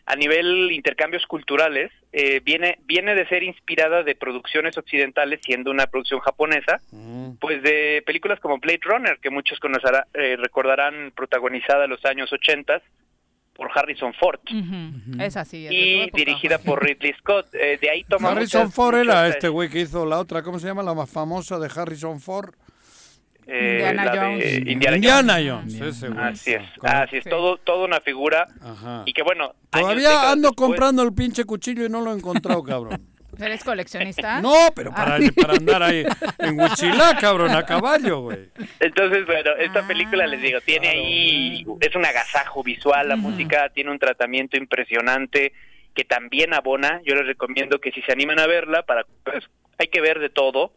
[0.07, 5.87] a nivel intercambios culturales, eh, viene, viene de ser inspirada de producciones occidentales, siendo una
[5.87, 7.37] producción japonesa, mm.
[7.41, 12.33] pues de películas como Blade Runner, que muchos conocerá, eh, recordarán protagonizada en los años
[12.33, 12.83] 80,
[13.55, 14.41] por Harrison Ford.
[15.21, 15.67] Es así.
[15.71, 17.47] y dirigida por Ridley Scott.
[17.55, 20.67] Eh, de ahí toma Harrison Ford era este güey que hizo la otra, ¿cómo se
[20.67, 20.83] llama?
[20.83, 22.53] La más famosa de Harrison Ford.
[23.47, 24.59] Eh, Indiana Jones.
[24.67, 25.81] Indiana, Indiana Jones.
[25.81, 26.25] ese güey.
[26.25, 28.47] Así es, así es, todo, todo una figura.
[29.05, 29.55] Y que bueno.
[29.71, 33.01] Todavía ando después- comprando el pinche cuchillo y no lo he encontrado, cabrón.
[33.39, 34.41] ¿Eres coleccionista?
[34.41, 36.05] No, pero para, para andar ahí
[36.39, 38.49] en Huichilá, cabrón, a caballo, güey.
[38.79, 43.91] Entonces, bueno, esta película, les digo, tiene ahí, es un agasajo visual, la música tiene
[43.91, 45.53] un tratamiento impresionante
[45.95, 47.01] que también abona.
[47.05, 49.45] Yo les recomiendo que si se animan a verla, para pues,
[49.79, 50.73] hay que ver de todo.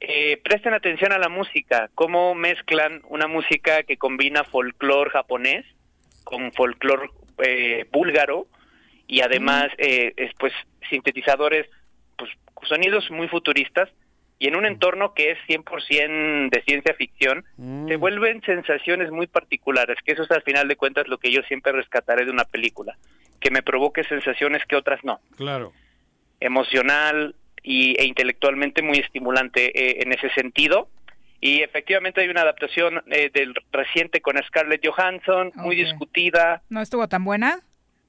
[0.00, 5.66] Eh, presten atención a la música, cómo mezclan una música que combina folclore japonés
[6.24, 7.10] con folclore
[7.44, 8.46] eh, búlgaro
[9.06, 10.54] y además eh, es, pues
[10.88, 11.66] sintetizadores,
[12.16, 12.30] pues
[12.62, 13.90] sonidos muy futuristas
[14.38, 17.44] y en un entorno que es 100% de ciencia ficción,
[17.86, 21.42] se vuelven sensaciones muy particulares, que eso es al final de cuentas lo que yo
[21.42, 22.96] siempre rescataré de una película,
[23.38, 25.20] que me provoque sensaciones que otras no.
[25.36, 25.72] Claro.
[26.40, 30.88] emocional y, e intelectualmente muy estimulante eh, en ese sentido.
[31.40, 36.62] Y efectivamente hay una adaptación eh, del reciente con Scarlett Johansson, muy discutida.
[36.68, 37.60] ¿No estuvo tan buena?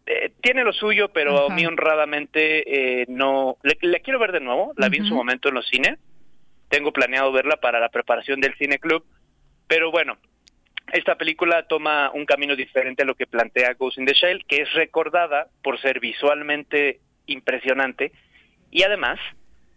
[0.06, 1.54] Eh, tiene lo suyo, pero Ajá.
[1.54, 3.58] a mí honradamente eh, no...
[3.64, 5.98] Le, quiero ver de nuevo, la vi en su momento en los cines.
[6.68, 9.06] Tengo planeado verla para la preparación del Cine Club.
[9.68, 10.18] Pero bueno,
[10.92, 14.64] esta película toma un camino diferente a lo que plantea Ghost in the Shell, que
[14.64, 18.12] es recordada por ser visualmente impresionante
[18.72, 19.20] y además,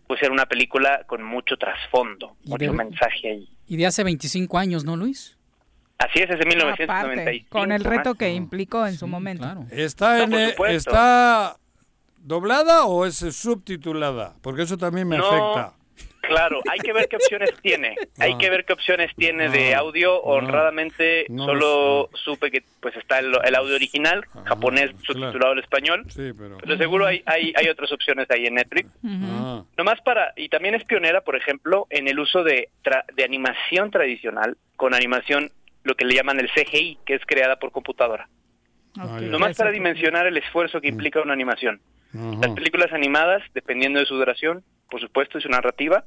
[0.06, 3.48] pues ser una película con mucho trasfondo, Y mucho de- mensaje ahí.
[3.66, 5.38] Y de hace 25 años, ¿no, Luis?
[5.98, 7.48] Así es, es de Aparte, 1995.
[7.50, 8.18] con el reto ajá.
[8.18, 9.46] que implicó en su momento.
[9.70, 10.54] ¿Está, No, en.
[10.68, 11.56] ¿Está
[12.18, 14.34] doblada o es subtitulada?
[14.42, 15.74] Porque eso también me No, afecta.
[16.28, 17.96] Claro, hay que ver qué opciones tiene.
[18.18, 20.20] Hay que ver qué opciones tiene de audio.
[20.22, 26.04] Honradamente, No solo supe que pues está el, el audio original, japonés subtitulado al español.
[26.08, 26.58] Sí, pero...
[26.58, 28.88] Pero seguro hay, hay, hay otras opciones ahí en Netflix.
[29.04, 33.24] Ah, Nomás para, y también es pionera, por ejemplo, en el uso de, tra- de
[33.24, 35.50] animación tradicional con animación,
[35.84, 38.28] lo que le llaman el CGI, que es creada por computadora.
[38.98, 39.26] Ah, ya.
[39.28, 41.80] Nomás para dimensionar el esfuerzo que implica una animación.
[42.12, 46.04] Las películas animadas, dependiendo de su duración, por supuesto, y su narrativa,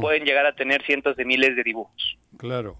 [0.00, 2.16] pueden llegar a tener cientos de miles de dibujos.
[2.36, 2.76] Claro.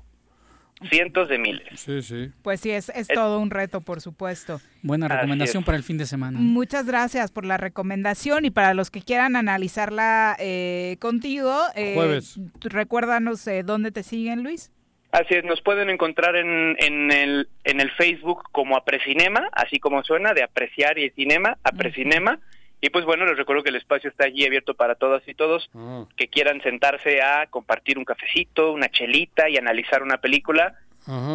[0.89, 1.81] Cientos de miles.
[1.81, 2.31] Sí, sí.
[2.43, 4.61] Pues sí, es, es todo un reto, por supuesto.
[4.83, 6.39] Buena recomendación para el fin de semana.
[6.41, 12.39] Muchas gracias por la recomendación y para los que quieran analizarla eh, contigo, eh, Jueves.
[12.61, 14.73] recuérdanos eh, dónde te siguen, Luis.
[15.13, 20.03] Así es, nos pueden encontrar en, en, el, en el Facebook como Aprecinema, así como
[20.03, 22.39] suena, de apreciar y cinema, Aprecinema.
[22.81, 25.71] Y pues bueno, les recuerdo que el espacio está allí abierto para todas y todos
[25.75, 30.75] Ah, que quieran sentarse a compartir un cafecito, una chelita y analizar una película,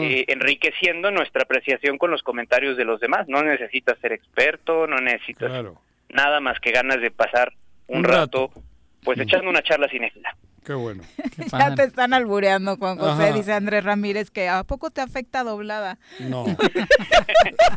[0.02, 3.28] eh, enriqueciendo nuestra apreciación con los comentarios de los demás.
[3.30, 5.80] No necesitas ser experto, no necesitas Claro.
[6.10, 7.54] nada más que ganas de pasar
[7.88, 8.62] un, Un rato, rato.
[9.04, 10.36] pues echando una charla cinéfila.
[10.68, 11.02] Qué bueno.
[11.52, 13.32] Ya te están albureando, Juan José, Ajá.
[13.34, 15.98] dice Andrés Ramírez, que ¿a poco te afecta doblada?
[16.20, 16.44] No.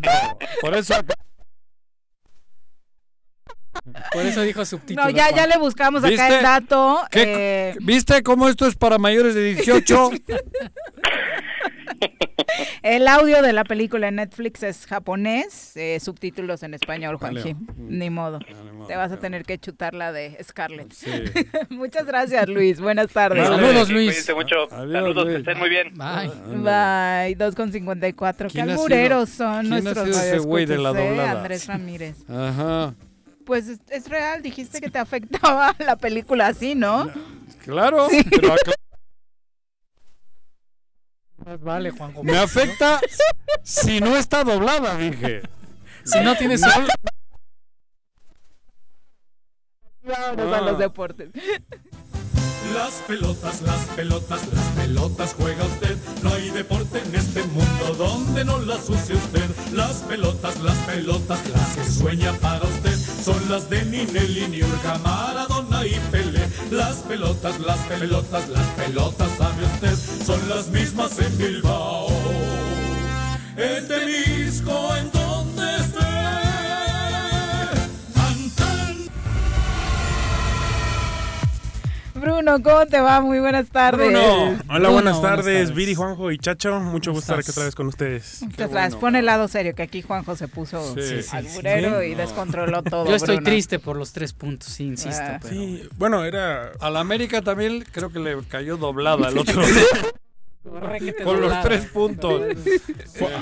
[0.03, 0.39] No.
[0.61, 0.95] Por eso...
[4.13, 5.05] Por eso dijo subtítulos.
[5.13, 6.37] No, ya, ya le buscamos acá ¿Viste?
[6.39, 7.01] el dato.
[7.11, 10.11] ¿Qué- eh, ¿Viste cómo esto es para mayores de 18?
[12.83, 17.53] el audio de la película en Netflix es japonés, eh, subtítulos en español, Juanji.
[17.55, 17.75] Vale.
[17.77, 18.39] Ni modo.
[18.39, 20.93] ni modo, Te vas a tener que chutar la de Scarlett.
[20.93, 21.11] Sí.
[21.71, 22.81] Muchas gracias, Luis.
[22.81, 23.49] Buenas tardes.
[23.49, 23.63] Vale.
[23.67, 24.09] Saludos, Sí, Luis.
[24.11, 24.57] Cuídense mucho.
[24.73, 25.35] Adiós, Saludos, Luis.
[25.35, 25.95] que estén muy bien.
[25.95, 26.31] Bye.
[27.27, 28.49] Bye, 2 con 54.
[28.49, 31.09] Qué ¿Quién ha albureros sido- son quién ha nuestros sido ese güey de la eh?
[31.09, 31.31] doblada?
[31.33, 32.17] Andrés Ramírez.
[32.29, 32.95] Ajá.
[33.45, 37.11] Pues es, es real, dijiste que te afectaba la película así, ¿no?
[37.65, 38.73] Claro, pero acá-
[41.45, 42.23] Más vale, Juanjo.
[42.23, 43.01] me afecta
[43.63, 45.43] si no está doblada, dije.
[46.05, 46.61] Si no tienes...
[50.03, 50.61] Vámonos a Ah.
[50.63, 51.31] los deportes.
[52.75, 55.97] Las pelotas, las pelotas, las pelotas juega usted.
[56.23, 59.51] No hay deporte en este mundo donde no las use usted.
[59.73, 62.97] Las pelotas, las pelotas, las que sueña para usted.
[62.97, 65.50] Son las de Niurka, Maradona y Pelé.
[66.71, 70.25] Las pelotas, las pelotas, las pelotas, sabe usted.
[70.25, 72.00] Son las mismas en Bilbao.
[82.43, 83.21] Bruno, ¿cómo te va?
[83.21, 84.11] Muy buenas tardes.
[84.11, 84.23] Bruno.
[84.47, 85.75] Hola, Bruno, buenas tardes, tardes.
[85.75, 86.81] Viri, Juanjo y Chacho.
[86.81, 88.41] Mucho gusto estar aquí otra vez con ustedes.
[88.43, 88.97] Muchas gracias.
[88.99, 92.07] Pon el lado serio, que aquí Juanjo se puso Sí, sí, alburero sí.
[92.07, 93.05] y descontroló todo.
[93.07, 93.51] Yo estoy Bruno.
[93.51, 95.23] triste por los tres puntos, sí, insisto.
[95.23, 95.39] Ah.
[95.43, 96.73] pero- Sí, bueno, era.
[96.81, 99.61] A la América también creo que le cayó doblada el otro.
[101.25, 102.43] Con los tres puntos.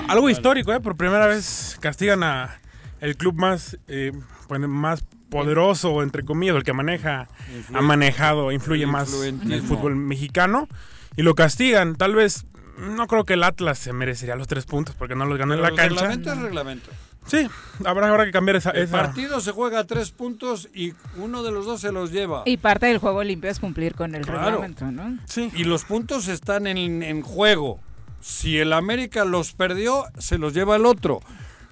[0.09, 0.81] algo histórico, ¿eh?
[0.81, 2.59] Por primera vez castigan a
[2.99, 4.11] el club más, eh,
[4.49, 7.27] pues, más poderoso, entre comillas, el que maneja,
[7.73, 10.67] ha manejado, influye más en el fútbol mexicano.
[11.15, 11.95] Y lo castigan.
[11.95, 12.45] Tal vez,
[12.77, 15.61] no creo que el Atlas se merecería los tres puntos porque no los ganó en
[15.61, 16.07] la cancha.
[16.07, 16.91] reglamento es reglamento.
[17.25, 17.47] Sí,
[17.85, 21.51] habrá, habrá que cambiar esa, El partido se juega a tres puntos y uno de
[21.51, 22.43] los dos se los lleva.
[22.45, 25.19] Y parte del juego limpio es cumplir con el reglamento, ¿no?
[25.25, 25.51] Sí.
[25.53, 27.79] Y los puntos están en, en juego.
[28.21, 31.21] Si el América los perdió, se los lleva el otro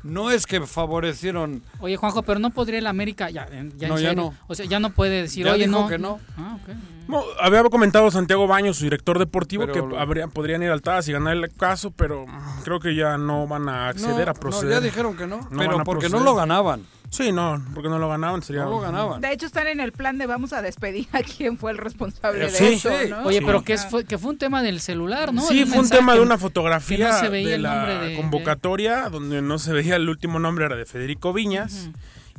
[0.03, 1.64] no es que favorecieron.
[1.80, 3.48] Oye, Juanjo, pero no podría el América ya,
[3.78, 4.34] ya no, ya no.
[4.48, 5.88] O sea, ya no puede decir, ya oye, dijo no.
[5.88, 6.19] que no.
[6.38, 6.76] Ah, okay.
[7.07, 7.24] no.
[7.41, 11.36] Había comentado Santiago Baños, su director deportivo, que habría, podrían ir al TAS y ganar
[11.36, 12.26] el caso, pero
[12.64, 14.76] creo que ya no van a acceder a proceder.
[14.76, 16.86] No, ya dijeron que no, pero porque no lo ganaban.
[17.09, 18.41] Sí, no, porque no lo ganaban.
[18.41, 18.63] Sería...
[18.63, 19.21] No lo ganaban.
[19.21, 22.51] De hecho, están en el plan de vamos a despedir a quien fue el responsable
[22.51, 23.23] de eso, ¿no?
[23.23, 25.41] Oye, pero que, fue, que fue un tema del celular, ¿no?
[25.41, 30.09] Sí, fue un tema de una fotografía de la convocatoria, donde no se veía el
[30.09, 31.89] último nombre, era de Federico Viñas.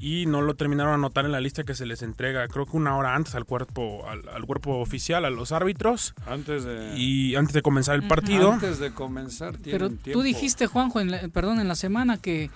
[0.00, 2.76] Y no lo terminaron a anotar en la lista que se les entrega, creo que
[2.76, 6.14] una hora antes al cuerpo, al, cuerpo oficial, a los árbitros.
[6.24, 6.96] Antes de.
[6.96, 8.52] Y antes de comenzar el partido.
[8.52, 12.48] Antes de comenzar, Pero tú dijiste, Juanjo, en perdón, en la semana que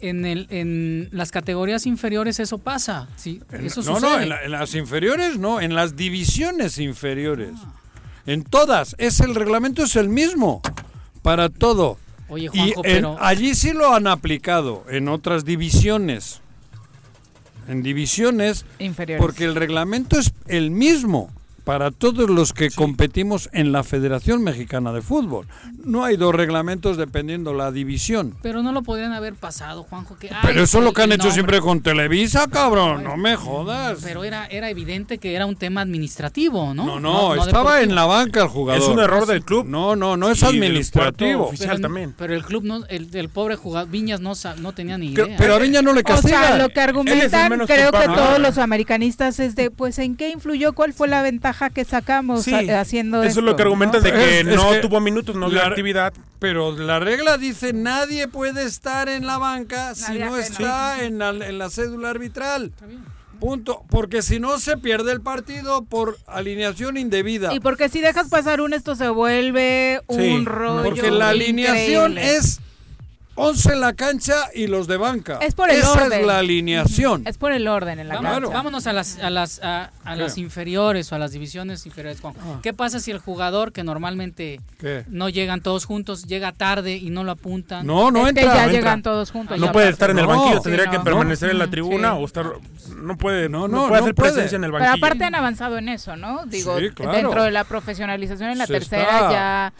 [0.00, 3.08] en, el, en las categorías inferiores eso pasa.
[3.16, 7.52] Sí, eso no, no, en, las inferiores no, en las divisiones inferiores.
[7.56, 7.72] Ah.
[8.26, 10.60] En todas, es el reglamento es el mismo
[11.22, 11.98] para todo.
[12.28, 16.40] Oye, Juanjo, y allí sí lo han aplicado, en otras divisiones.
[17.68, 19.24] En divisiones, inferiores.
[19.24, 21.30] porque el reglamento es el mismo
[21.66, 25.48] para todos los que competimos en la Federación Mexicana de Fútbol.
[25.82, 28.36] No hay dos reglamentos dependiendo la división.
[28.40, 30.16] Pero no lo podrían haber pasado, Juanjo.
[30.16, 33.02] Que, pero eso es lo que han hecho siempre con Televisa, cabrón.
[33.02, 33.98] No, me jodas.
[34.00, 36.86] Pero era, era evidente que era un tema administrativo, ¿no?
[36.86, 38.80] No, no, estaba en la banca el jugador.
[38.80, 39.66] Es un error del club.
[39.66, 41.48] No, no, no es administrativo.
[41.48, 42.14] Oficial pero, también.
[42.16, 45.34] Pero el club, no, el, pobre jugador, Viñas no, no tenía ni idea.
[45.36, 46.42] Pero a Viñas no le castiga.
[46.42, 50.30] O sea, lo que argumentan, creo que todos los americanistas es de, pues, ¿en qué
[50.30, 50.72] influyó?
[50.72, 51.55] ¿Cuál fue la ventaja?
[51.72, 55.62] Que sacamos haciendo eso es lo que argumentan de que no tuvo minutos, no dio
[55.62, 56.12] actividad.
[56.38, 61.30] Pero la regla dice nadie puede estar en la banca si no está en la,
[61.30, 62.72] en la cédula arbitral.
[63.40, 63.84] Punto.
[63.90, 67.52] Porque si no se pierde el partido por alineación indebida.
[67.52, 70.84] Y porque si dejas pasar un esto se vuelve un rollo.
[70.84, 72.60] Porque la alineación es
[73.36, 75.38] 11 en la cancha y los de banca.
[75.42, 76.20] Es por el Esa orden.
[76.20, 77.22] es la alineación.
[77.26, 78.48] Es por el orden en la cancha.
[78.48, 82.20] Vámonos a las, a las, a, las inferiores o a las divisiones inferiores.
[82.20, 82.34] Juan.
[82.40, 82.60] Ah.
[82.62, 84.60] ¿Qué pasa si el jugador que normalmente
[85.08, 87.86] no llegan todos juntos, llega tarde y no lo apuntan?
[87.86, 88.42] No, no es entra.
[88.42, 89.58] Que ya no llegan todos juntos.
[89.58, 92.46] No puede estar en el banquillo, tendría que permanecer en la tribuna o estar...
[92.96, 94.92] No puede, no, no, puede hacer presencia en el banquillo.
[94.94, 96.46] Pero aparte han avanzado en eso, ¿no?
[96.46, 99.72] Digo, dentro de la profesionalización en la tercera ya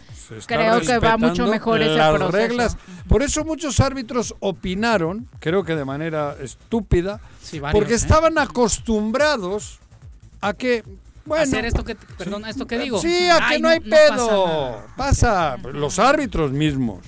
[0.46, 2.30] creo que va mucho mejor ese proceso.
[2.30, 2.76] reglas.
[3.08, 7.20] Por eso muchos árbitros opinaron, creo que de manera estúpida,
[7.72, 7.96] porque ¿eh?
[7.96, 9.78] estaban acostumbrados
[10.40, 10.84] a que
[11.24, 13.00] bueno, hacer esto que perdón, esto que digo.
[13.00, 14.84] Sí, a que no hay pedo.
[14.96, 17.04] pasa, los árbitros mismos.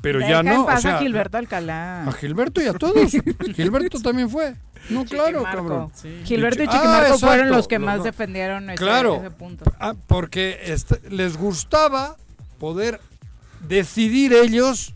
[0.00, 2.06] Pero ya no, o sea, a Gilberto Alcalá.
[2.06, 3.10] A Gilberto y a todos.
[3.56, 4.54] Gilberto también fue.
[4.88, 5.90] No, claro, cabrón.
[6.24, 9.64] Gilberto y Chiquimarco ah, fueron los que más defendieron ese, claro, ese punto.
[9.80, 12.16] Ah, porque este, les gustaba
[12.58, 13.00] poder
[13.66, 14.94] decidir ellos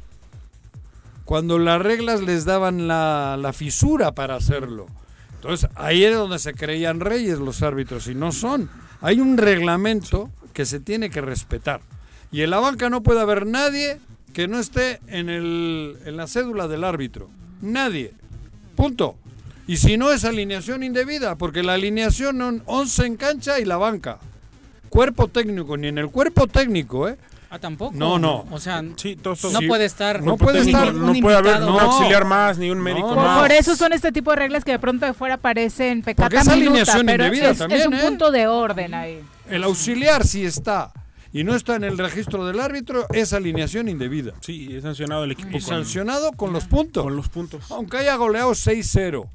[1.31, 4.89] cuando las reglas les daban la, fisura para hacerlo.
[5.37, 8.69] Entonces ahí era donde se creían reyes los árbitros y no son.
[9.01, 11.83] Hay un reglamento que se tiene que respetar.
[12.33, 14.01] Y en la banca no puede haber nadie
[14.33, 17.31] que no esté en, en la cédula del árbitro.
[17.63, 18.13] Nadie.
[18.75, 19.15] Punto.
[19.69, 23.77] Y si no es alineación indebida, porque la alineación son 11 en cancha y la
[23.77, 24.19] banca.
[24.89, 27.17] Cuerpo técnico, ni en el cuerpo técnico, ¿eh?
[27.53, 27.93] Ah, tampoco.
[27.97, 28.47] No, no.
[28.53, 29.67] O sea, sí, todo, todo, no sí.
[29.67, 30.23] puede estar.
[30.23, 30.95] No puede estar.
[30.95, 33.41] No, puede haber un auxiliar más, ni un médico por, más.
[33.41, 36.47] Por eso son este tipo de reglas que de pronto de fuera parecen pecata es
[36.47, 38.03] minuta, alineación pero indebida es, también, es un ¿eh?
[38.03, 39.21] punto de orden ahí.
[39.49, 40.93] El auxiliar sí está
[41.33, 44.33] y no está en el registro del árbitro, es alineación indebida.
[44.43, 45.57] Sí, es sancionado el equipo.
[45.57, 47.03] Y sancionado con los puntos.
[47.03, 47.69] Con los puntos.
[47.73, 49.29] Aunque haya goleado 6-0.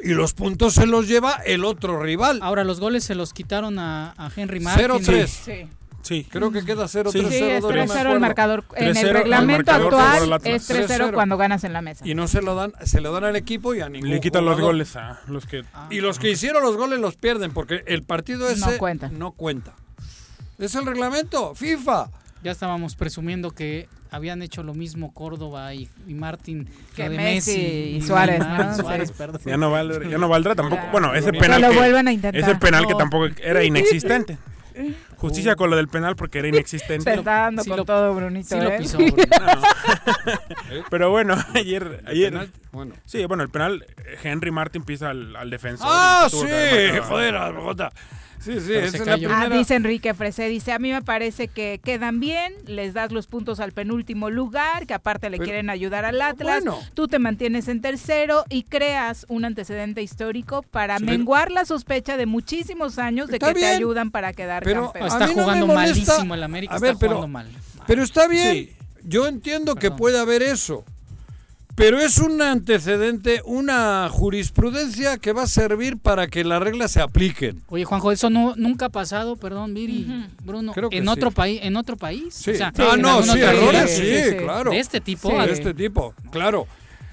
[0.00, 2.40] Y los puntos se los lleva el otro rival.
[2.42, 4.88] Ahora, los goles se los quitaron a, a Henry Martin.
[4.88, 5.26] 0-3.
[5.26, 5.68] Sí.
[6.04, 6.26] Sí.
[6.30, 7.10] Creo que queda 0-3.
[7.12, 8.62] Sí, sí es 3-0 el marcador.
[8.76, 12.06] En el 3-0 reglamento actual es 3-0 cuando ganas en la mesa.
[12.06, 14.44] Y no se lo dan, se lo dan al equipo y a ningún Le quitan
[14.44, 14.74] los jugador.
[14.74, 15.64] goles a los que...
[15.90, 19.08] Y los que hicieron los goles los pierden porque el partido ese No cuenta.
[19.08, 19.72] No cuenta.
[20.58, 22.10] Es el reglamento, FIFA.
[22.42, 27.50] Ya estábamos presumiendo que habían hecho lo mismo Córdoba y, y Martín Que de Messi
[27.56, 27.60] Messi
[27.96, 28.76] y Suárez, ¿no?
[28.76, 29.14] Suárez, Sí.
[29.16, 29.40] perdón.
[29.46, 30.82] Ya no, valdrá, ya no valdrá tampoco.
[30.92, 32.38] Bueno, ese penal lo que, vuelvan a intentar.
[32.40, 34.36] ese penal que tampoco era inexistente.
[35.16, 37.04] Justicia con lo del penal porque era inexistente.
[37.04, 38.48] Se está dando con todo, Brunito.
[38.48, 38.78] Sí lo ¿eh?
[38.78, 38.98] pisó,
[40.90, 42.02] Pero bueno, ayer...
[42.06, 42.94] ayer bueno.
[43.04, 43.86] Sí, bueno, el penal,
[44.22, 45.86] Henry Martin pisa al, al defensor.
[45.90, 46.36] ¡Ah, sí!
[46.36, 47.92] Joder, Bogotá.
[48.44, 49.40] Sí, sí, es la primera...
[49.40, 53.26] ah, dice Enrique Fresé, dice, a mí me parece que quedan bien, les das los
[53.26, 56.62] puntos al penúltimo lugar, que aparte le quieren ayudar al Atlas,
[56.92, 62.26] tú te mantienes en tercero y creas un antecedente histórico para menguar la sospecha de
[62.26, 65.06] muchísimos años de que te ayudan para quedar pero campeón.
[65.06, 67.48] Está jugando malísimo el América, está jugando mal.
[67.86, 68.70] Pero está bien,
[69.04, 70.84] yo entiendo que puede haber eso,
[71.74, 77.00] pero es un antecedente, una jurisprudencia que va a servir para que las reglas se
[77.00, 77.62] apliquen.
[77.68, 80.06] Oye, Juanjo, eso no nunca ha pasado, perdón, Viri,
[80.44, 82.52] Bruno, en otro país, en otro país, sí.
[82.60, 84.70] ah, no, sí, errores, sí, claro.
[84.70, 86.66] De este tipo, de este tipo, claro.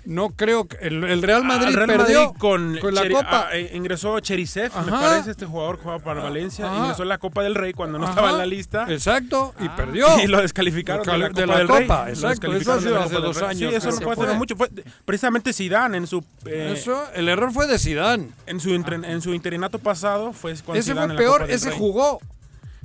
[0.04, 3.48] No creo que el, Real Madrid perdió con, la Copa.
[3.50, 6.72] Ah, eh, ingresó Cherisev, me parece, este jugador jugaba para Valencia.
[6.76, 8.86] Ingresó en la Copa del Rey cuando no estaba en la lista.
[8.90, 9.76] Exacto, y ah.
[9.76, 10.08] perdió.
[10.24, 12.10] Y lo descalificaron de la, de la Copa.
[12.10, 13.58] Exacto, eso ha sido hace dos años.
[13.58, 14.56] Sí, eso no fue hace mucho.
[14.56, 14.70] Fue
[15.06, 16.24] precisamente Zidane en su...
[16.46, 18.30] Eh, eso, el error fue de Zidane.
[18.46, 22.20] En su, en su interinato pasado fue cuando Ese fue peor, ese jugó.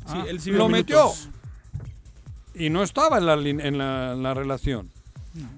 [0.06, 1.12] Sí, él sí lo metió.
[2.54, 4.90] Y no estaba en la, en la, en la relación.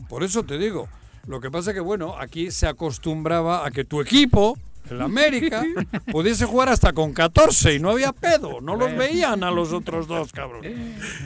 [0.08, 0.88] Por eso te digo,
[1.28, 4.56] lo que pasa es que, bueno, aquí se acostumbraba a que tu equipo,
[4.90, 5.62] el América,
[6.10, 8.62] pudiese jugar hasta con 14 y no había pedo.
[8.62, 10.62] No los veían a los otros dos, cabrón.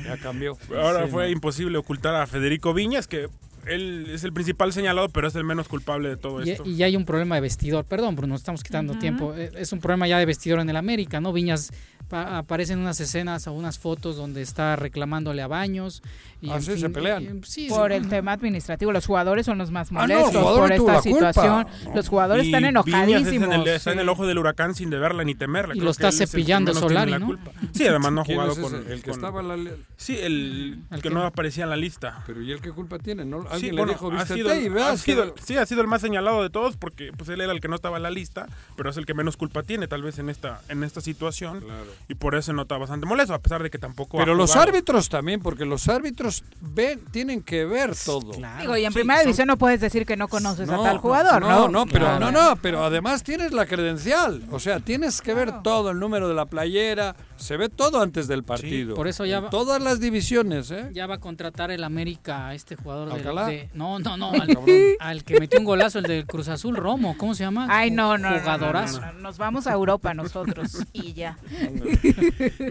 [0.04, 0.58] Ya cambió.
[0.76, 3.28] Ahora fue imposible ocultar a Federico Viñas, que
[3.66, 6.64] él es el principal señalado, pero es el menos culpable de todo esto.
[6.66, 7.84] Y ya hay un problema de vestidor.
[7.84, 9.34] Perdón, Bruno, estamos quitando tiempo.
[9.34, 11.32] Eh, es un problema ya de vestidor en el América, ¿no?
[11.32, 11.72] Viñas
[12.12, 16.02] aparecen unas escenas o unas fotos donde está reclamándole a Baños.
[16.40, 17.40] Y ah, se pelean.
[17.68, 18.92] por el tema administrativo.
[18.92, 21.66] Los jugadores son los más ah, molestos por esta situación.
[21.94, 23.66] Los jugadores están enojadísimos.
[23.66, 25.74] está en el ojo del huracán sin deberla ni temerla.
[25.74, 27.38] Y lo está cepillando Solari, ¿no?
[27.72, 28.74] Sí, además no ha jugado con...
[28.90, 29.72] El que estaba en la...
[29.96, 32.22] Sí, el, que, no aparecía en la lista.
[32.26, 33.24] Pero ¿y él qué culpa tiene?
[33.24, 33.46] ¿No?
[33.52, 36.76] ¿Alguien le dijo, ha sido, ha sido, Sí, ha sido el más señalado de todos
[36.76, 38.46] porque pues él era el que no estaba en la lista,
[38.76, 41.60] pero es el que menos culpa tiene tal vez en esta, en esta situación.
[41.60, 44.18] Claro y por eso nota bastante molesto, a pesar de que tampoco.
[44.18, 48.32] Pero los árbitros también, porque los árbitros ven, tienen que ver todo.
[48.60, 51.48] Digo, y en primera división no puedes decir que no conoces a tal jugador, ¿no?
[51.48, 55.62] No, no, pero no, no, pero además tienes la credencial, o sea, tienes que ver
[55.62, 58.94] todo, el número de la playera, se ve todo antes del partido.
[58.94, 60.88] por eso ya va, todas las divisiones, ¿eh?
[60.92, 64.32] Ya va a contratar el América a este jugador de, no, no, no,
[65.00, 67.66] al, que metió un golazo el del Cruz Azul Romo, ¿cómo se llama?
[67.68, 69.00] Ay, no, no, jugadorazo.
[69.20, 71.36] nos vamos a Europa nosotros y ya.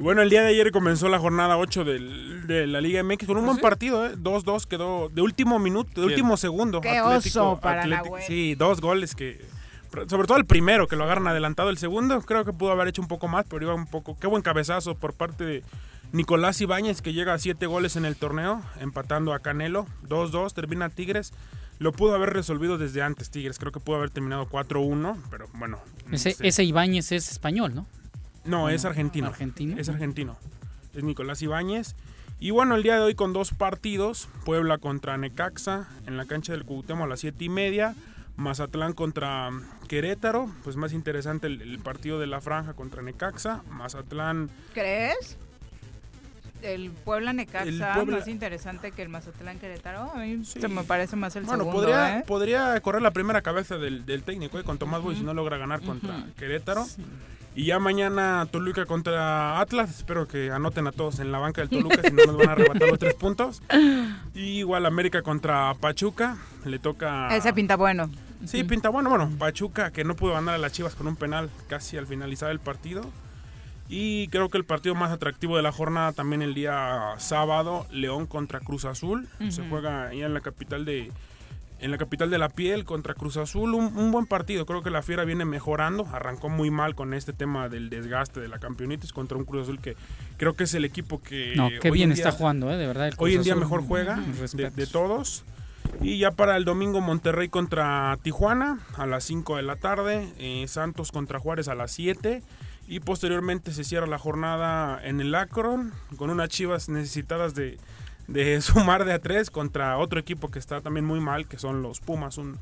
[0.01, 3.43] bueno, el día de ayer comenzó la jornada 8 de la Liga MX con un
[3.43, 4.15] ¿Ah, buen partido, ¿eh?
[4.15, 6.81] 2-2 quedó de último minuto, de último segundo.
[6.81, 9.39] Qué oso para la Sí, dos goles que
[10.07, 11.69] sobre todo el primero, que lo agarran adelantado.
[11.69, 14.17] El segundo, creo que pudo haber hecho un poco más, pero iba un poco.
[14.17, 15.63] Qué buen cabezazo por parte de
[16.13, 19.85] Nicolás Ibáñez, que llega a siete goles en el torneo, empatando a Canelo.
[20.07, 21.33] 2-2, termina Tigres.
[21.79, 23.57] Lo pudo haber resolvido desde antes, Tigres.
[23.57, 25.79] Creo que pudo haber terminado 4-1, pero bueno.
[26.11, 27.87] Ese, ese, Ibáñez es español, ¿no?
[28.45, 29.27] No, es argentino.
[29.27, 29.77] ¿Argentino?
[29.77, 30.37] Es argentino.
[30.93, 31.95] Es Nicolás Ibáñez.
[32.39, 34.29] Y bueno, el día de hoy con dos partidos.
[34.45, 37.95] Puebla contra Necaxa en la cancha del Cuauhtémoc a las siete y media.
[38.35, 39.49] Mazatlán contra
[39.87, 43.63] Querétaro, pues más interesante el, partido de la franja contra Necaxa.
[43.69, 44.49] Mazatlán.
[44.73, 45.37] ¿Crees?
[46.61, 50.11] El Puebla Necaxa más interesante que el Mazatlán Querétaro.
[50.13, 52.23] A mí se me parece más el bueno, Podría, ¿eh?
[52.27, 54.63] podría correr la primera cabeza del, técnico ¿eh?
[54.63, 56.85] con Tomás Boy si no logra ganar contra Querétaro.
[57.53, 59.89] Y ya mañana Toluca contra Atlas.
[59.89, 62.51] Espero que anoten a todos en la banca del Toluca, si no nos van a
[62.53, 63.61] arrebatar los tres puntos.
[64.33, 66.37] Y igual América contra Pachuca.
[66.65, 67.35] Le toca.
[67.35, 68.09] Ese pinta bueno.
[68.45, 69.09] Sí, pinta bueno.
[69.09, 72.51] Bueno, Pachuca que no pudo ganar a las Chivas con un penal casi al finalizar
[72.51, 73.03] el partido.
[73.89, 78.25] Y creo que el partido más atractivo de la jornada también el día sábado, León
[78.25, 79.27] contra Cruz Azul.
[79.49, 81.11] Se juega ahí en la capital de,
[81.81, 83.73] en la capital de la piel contra Cruz Azul.
[83.73, 86.07] Un, buen partido, creo que la Fiera viene mejorando.
[86.13, 89.79] Arrancó muy mal con este tema del desgaste de la campeonitis contra un Cruz Azul
[89.79, 89.95] que
[90.37, 91.53] creo que es el equipo que...
[91.55, 92.77] No, qué bien está jugando, ¿eh?
[92.77, 93.11] de verdad.
[93.17, 94.19] hoy en día mejor juega
[94.53, 95.43] de, todos.
[96.01, 100.65] Y ya para el domingo Monterrey contra Tijuana a las 5 de la tarde, eh,
[100.67, 102.43] Santos contra Juárez a las 7
[102.87, 107.77] y posteriormente se cierra la jornada en el Akron con unas chivas necesitadas de
[108.31, 111.81] de sumar de a tres contra otro equipo que está también muy mal, que son
[111.81, 112.37] los Pumas.
[112.37, 112.57] Un,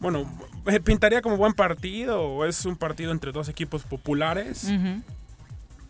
[0.00, 0.26] bueno,
[0.66, 4.70] eh, pintaría como buen partido, o es un partido entre dos equipos populares,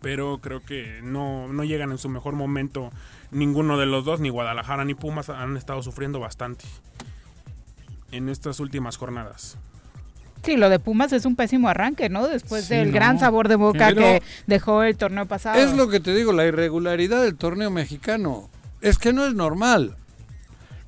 [0.01, 2.91] pero creo que no, no llegan en su mejor momento
[3.31, 6.65] ninguno de los dos, ni Guadalajara ni Pumas han estado sufriendo bastante
[8.11, 9.57] en estas últimas jornadas.
[10.43, 12.27] Sí, lo de Pumas es un pésimo arranque, ¿no?
[12.27, 15.59] Después del gran sabor de boca que dejó el torneo pasado.
[15.59, 18.49] Es lo que te digo, la irregularidad del torneo mexicano.
[18.81, 19.95] Es que no es normal.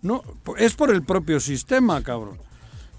[0.01, 0.23] No,
[0.57, 2.37] es por el propio sistema, cabrón.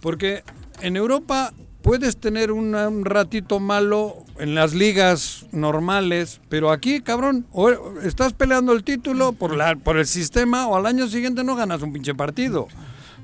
[0.01, 0.45] Porque
[0.81, 1.53] en Europa
[1.83, 7.71] puedes tener un ratito malo en las ligas normales, pero aquí, cabrón, o
[8.03, 11.83] estás peleando el título por, la, por el sistema o al año siguiente no ganas
[11.83, 12.69] un pinche partido.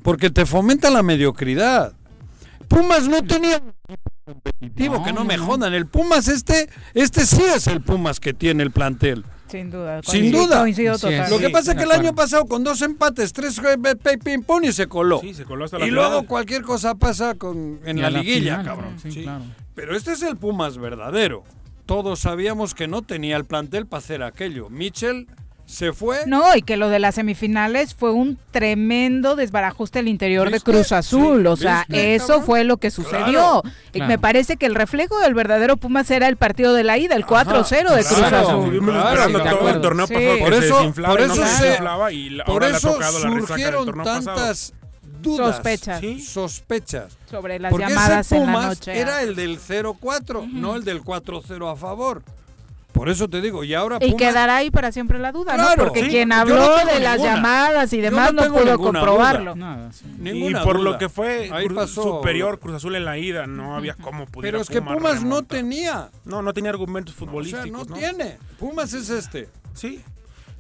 [0.03, 1.95] Porque te fomenta la mediocridad.
[2.69, 3.63] Pumas no tenía
[4.25, 5.75] competitivo, que no, me jodan.
[5.75, 9.25] El Pumas este, este sí es el Pumas que tiene el plantel.
[9.49, 10.01] Sin duda.
[10.03, 10.65] Sin duda.
[11.31, 13.61] Lo que pasa es que el año pasado con dos empates, tres
[14.23, 15.21] ping pong y se coló.
[15.23, 18.97] y luego cualquier cosa pasa con, en la, liguilla, cabrón.
[19.75, 21.45] Pero este es el Pumas verdadero.
[21.85, 24.69] Todos sabíamos que no tenía el plantel para hacer aquello.
[24.71, 25.29] Mitchell
[25.67, 26.21] se fue.
[26.27, 30.93] No, y que lo de las semifinales fue un tremendo desbarajuste el interior de Cruz
[30.93, 31.47] Azul.
[31.47, 33.63] o sea, eso fue lo que sucedió.
[33.93, 37.17] Y me parece que el reflejo del verdadero Pumas era el partido de la ida,
[37.17, 38.81] el 4-0 de Cruz Azul.
[38.87, 41.79] todo el torneo pasado por eso, por eso, se,
[42.13, 44.73] y por eso surgieron tantas
[45.21, 48.99] dudas, sospechas, sospechas sobre las llamadas en la noche.
[48.99, 52.23] Era el del 0-4, no el del 4-0 a favor.
[52.97, 55.69] Por eso te digo, y ahora Y quedará ahí para siempre la duda, ¿no?
[55.77, 59.55] Porque quien habló de las llamadas y demás no, pudo comprobarlo.
[60.23, 61.51] y por lo que fue
[61.87, 65.43] superior Cruz Azul en la ida, no había cómo pudiera Pero es que Pumas, no
[65.43, 66.11] tenía.
[66.25, 67.83] No, no tenía argumentos futbolísticos.
[67.83, 68.39] O sea, no, tiene.
[68.59, 69.49] Pumas es este.
[69.75, 70.03] Sí.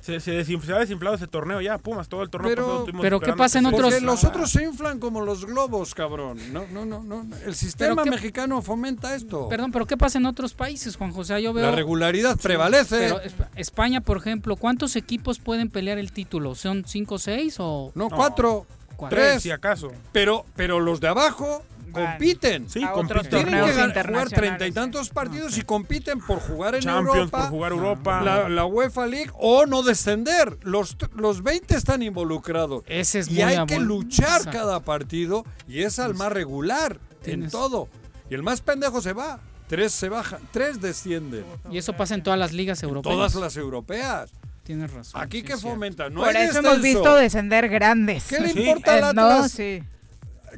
[0.07, 2.55] Se, se, ha desinflado ese torneo ya, Pumas, todo el torneo.
[2.55, 3.93] Pero, pero ¿qué pasa en otros?
[3.93, 6.39] Porque los otros se inflan como los globos, cabrón.
[6.53, 7.27] No, no, no, no.
[7.45, 9.49] El sistema mexicano fomenta esto.
[9.49, 11.43] Perdón, pero ¿qué pasa en otros países, Juan José?
[11.43, 11.66] Yo veo...
[11.66, 12.99] La regularidad prevalece.
[12.99, 13.20] Pero
[13.57, 16.55] España, por ejemplo, ¿cuántos equipos pueden pelear el título?
[16.55, 17.91] ¿Son cinco o seis o...?
[17.97, 18.65] No, cuatro.
[19.11, 19.91] Tres, si acaso.
[20.12, 21.65] Pero, pero los de abajo
[21.97, 22.68] compiten.
[22.68, 23.28] Sí, compiten.
[23.28, 27.73] Tienen que jugar treinta y tantos partidos y compiten por jugar en Champions, por jugar
[27.73, 28.48] Europa.
[28.48, 30.59] La, UEFA League o no descender.
[30.62, 32.82] Los, los 20 están involucrados.
[32.86, 37.89] Ese es y hay que luchar cada partido y es al más regular en todo.
[38.31, 39.40] Y el más pendejo se va.
[39.68, 41.44] Tres se bajan, tres descienden.
[41.70, 43.14] Y eso pasa en todas las ligas europeas.
[43.14, 44.31] Todas las europeas.
[44.62, 45.20] Tienes razón.
[45.20, 48.24] Aquí que fomenta, no Por eso hemos visto descender grandes.
[48.24, 49.52] ¿Qué le importa al Atlas?
[49.52, 49.82] sí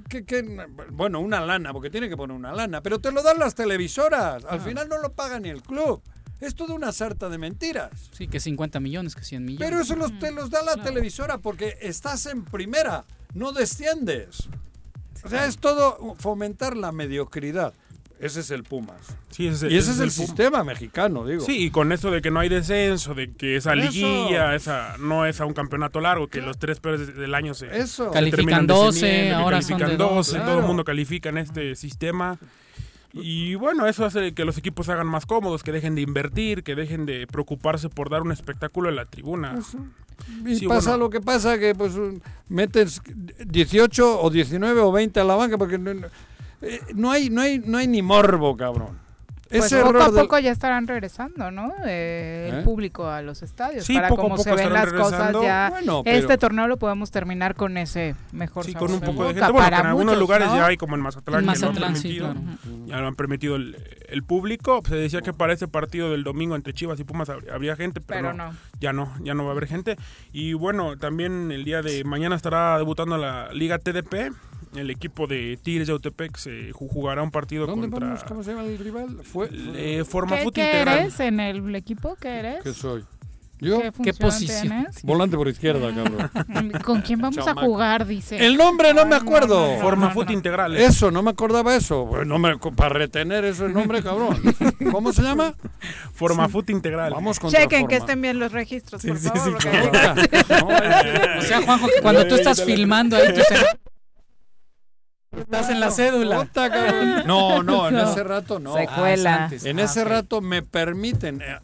[0.09, 3.55] que, bueno, una lana, porque tiene que poner una lana, pero te lo dan las
[3.55, 4.45] televisoras.
[4.45, 4.63] Al ah.
[4.63, 6.03] final no lo paga ni el club.
[6.41, 8.11] Es toda una sarta de mentiras.
[8.13, 9.69] Sí, que 50 millones, que 100 millones.
[9.69, 13.05] Pero eso los, te los da la televisora porque estás en primera,
[13.35, 14.49] no desciendes.
[15.25, 17.75] O sea, es todo fomentar la mediocridad.
[18.21, 18.97] Ese es el Pumas.
[19.31, 21.45] Sí, ese, y ese, es el, sistema mexicano, digo.
[21.45, 25.25] Sí, y con eso de que no hay descenso, de que esa liguilla esa no
[25.25, 28.11] es a un campeonato largo, que los tres peores del año se, eso.
[28.11, 32.39] califican 12, ahora califican 12, todo el mundo califica en este sistema.
[33.13, 36.63] Y bueno, eso hace que los equipos se hagan más cómodos, que dejen de invertir,
[36.63, 39.59] que dejen de preocuparse por dar un espectáculo en la tribuna.
[40.45, 41.95] Y pasa lo que pasa, que pues
[42.49, 43.01] metes
[43.47, 45.79] 18 o 19 o 20 a la banca, porque
[46.63, 49.09] eh, no, hay, no, hay, no hay ni morbo, cabrón.
[49.49, 51.73] Pues poco a poco ya estarán regresando, ¿no?
[51.87, 52.63] Eh, el ¿Eh?
[52.63, 53.87] público a los estadios.
[53.87, 55.73] para cómo se ven las cosas ya.
[56.05, 59.51] Este torneo lo podemos terminar con ese mejor Sí, con un poco de, gente.
[59.53, 62.35] Bueno, en algunos lugares ya hay, como en Mazatlán, ya, lo han permitido,
[62.87, 64.83] ya lo han permitido el, público.
[64.87, 68.35] Se decía que para ese partido del domingo entre Chivas y Pumas habría gente, pero,
[68.35, 69.97] no, ya no, ya no va a haber gente.
[70.33, 74.33] Y bueno, también el día de mañana estará debutando la Liga TDP
[74.75, 78.09] el equipo de Tigres de Autepec se jugará un partido ¿Dónde contra...
[78.09, 78.25] Vamos?
[78.25, 79.21] ¿Cómo se llama el rival?
[79.25, 79.49] Fue...
[79.53, 82.17] Eh, forma ¿Qué, ¿qué eres en el equipo?
[82.21, 82.63] ¿Qué eres?
[82.63, 83.05] ¿Qué soy?
[83.61, 83.81] ¿Yo?
[84.03, 84.63] ¿Qué, posición?
[84.63, 85.03] Tienes?
[85.03, 86.31] Volante por izquierda, cabrón.
[86.85, 88.07] ¿Con quién vamos a jugar?
[88.07, 88.45] Dice.
[88.45, 89.77] El nombre no me acuerdo.
[89.81, 90.77] Forma Foot Integral.
[90.77, 92.09] Eso, no me acordaba eso.
[92.25, 94.41] no me, para retener eso el nombre, cabrón.
[94.93, 95.55] ¿Cómo se llama?
[96.13, 97.13] Forma Foot Integral.
[97.13, 99.61] Vamos con Chequen que estén bien los registros, por sí, favor.
[99.61, 100.55] Sí, sí,
[101.39, 103.41] o sea, Juanjo, que cuando tú estás filmando ahí, tú
[105.37, 106.49] Estás en la cédula.
[107.27, 108.75] No, no, en ese rato no.
[108.75, 109.51] Secuela.
[109.51, 111.41] en ese ah, rato me permiten.
[111.43, 111.59] Eh,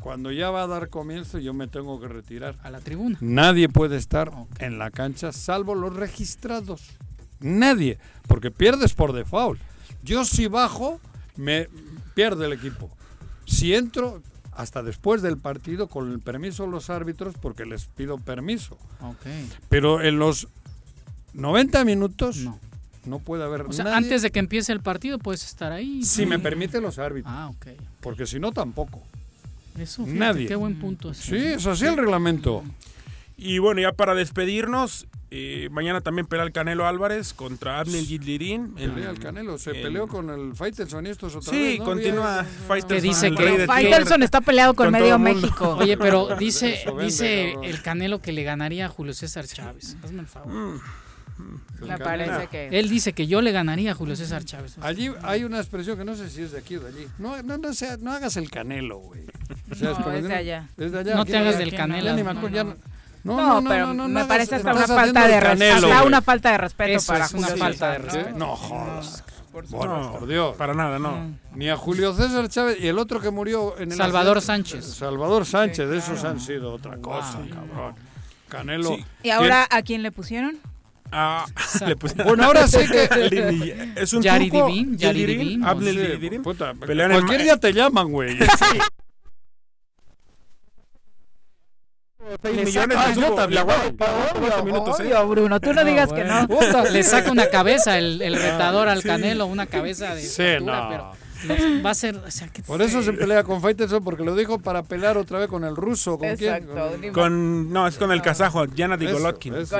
[0.00, 2.56] cuando ya va a dar comienzo, yo me tengo que retirar.
[2.62, 3.18] A la tribuna.
[3.20, 6.82] Nadie puede estar en la cancha salvo los registrados.
[7.40, 7.98] Nadie.
[8.26, 9.60] Porque pierdes por default.
[10.02, 11.00] Yo si bajo,
[11.36, 11.68] me
[12.14, 12.90] pierde el equipo.
[13.46, 14.22] Si entro,
[14.52, 18.78] hasta después del partido con el permiso de los árbitros porque les pido permiso.
[19.68, 20.48] Pero en los
[21.36, 22.58] 90 minutos no,
[23.04, 26.02] no puede haber o sea, antes de que empiece el partido puedes estar ahí.
[26.02, 27.32] Si me permite los árbitros.
[27.34, 27.68] Ah, ok.
[28.00, 29.02] Porque si no, tampoco.
[29.78, 30.46] Eso, fíjate, Nadie.
[30.46, 31.14] Qué buen punto.
[31.14, 32.64] Sí, es así el reglamento.
[33.36, 38.74] Y bueno, ya para despedirnos, Eh, mañana también pelea el Canelo Álvarez contra Abner Gidlirin.
[38.78, 41.72] El, Canelo se peleó con el Faitelson y estos otra sí, vez.
[41.72, 43.02] Sí, continúa Faitelson.
[43.02, 45.78] dice que Faitelson está peleado con, medio México.
[45.80, 49.96] Oye, pero dice, dice el Canelo que le ganaría a Julio César Chávez.
[50.04, 50.52] Hazme el favor.
[50.52, 50.80] Mm.
[51.80, 52.68] Me parece que...
[52.68, 54.76] Él dice que yo le ganaría a Julio César Chávez.
[54.80, 57.06] Allí hay una expresión que no sé si es de aquí o de allí.
[57.18, 59.22] No, no, no, sea, no hagas el canelo, güey.
[59.70, 60.68] O sea, no, es, de allá.
[60.76, 61.14] es de allá.
[61.14, 62.14] No te hagas del canelo.
[63.24, 65.86] No, no, pero me parece hasta una falta de respeto.
[65.86, 68.38] Hasta una falta de respeto Eso para es una falta de respeto.
[68.38, 69.24] No jodas.
[69.70, 70.54] Bueno, por Dios.
[70.56, 71.34] Para nada, no.
[71.54, 74.84] Ni a Julio César Chávez y el otro que murió en el Salvador Sánchez.
[74.84, 77.94] Salvador Sánchez, de esos han sido otra cosa, cabrón.
[78.48, 78.96] Canelo.
[79.22, 80.58] ¿Y ahora a quién le pusieron?
[81.12, 81.46] Ah,
[81.86, 81.94] le.
[82.24, 84.66] Bueno, ahora sí que es un Yari truco.
[84.66, 85.64] Divin, Yari Divin.
[85.64, 88.36] Hable Sí, puta, cualquier día te llaman, güey.
[92.42, 93.20] Le millones de
[93.54, 95.12] la obvio, cuatro minutos, ¿eh?
[95.28, 96.48] Bruno, tú no digas que no.
[96.90, 100.88] Le saca una cabeza el, el retador al Canelo, una cabeza de Sí, estatura, no.
[100.90, 101.12] pero
[101.84, 102.16] va a ser...
[102.16, 105.38] O sea, que Por eso se pelea con Faitelson, porque lo dijo para pelear otra
[105.38, 106.18] vez con el ruso.
[106.18, 106.90] ¿Con Exacto.
[107.00, 107.12] quién?
[107.12, 108.64] Con, no, es con el kazajo,
[109.12, 109.54] Eso, Golovkin.
[109.54, 109.76] eso.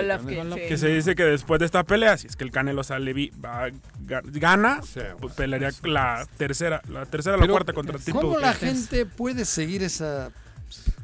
[0.56, 3.12] Que se dice que después de esta pelea, si es que el Canelo sale
[3.44, 3.68] va,
[4.06, 8.12] ga- gana, Sí, pues pelearía la tercera, la tercera o la cuarta contra Tito.
[8.20, 10.30] ¿Cómo la gente puede seguir esa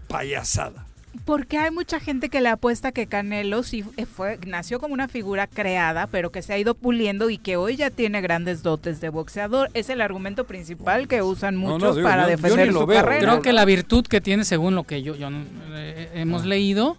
[0.09, 0.87] payasada?
[1.25, 3.85] Porque hay mucha gente que le apuesta que Canelo sí
[4.17, 7.77] fue, nació como una figura creada, pero que se ha ido puliendo y que hoy
[7.77, 9.69] ya tiene grandes dotes de boxeador.
[9.75, 12.87] Es el argumento principal que usan No, no, muchos digo, para yo- yo defender su
[12.87, 13.01] veo.
[13.03, 13.21] carrera.
[13.21, 15.29] Creo que la virtud que tiene, según lo que yo, yo
[15.75, 16.97] eh, hemos leído,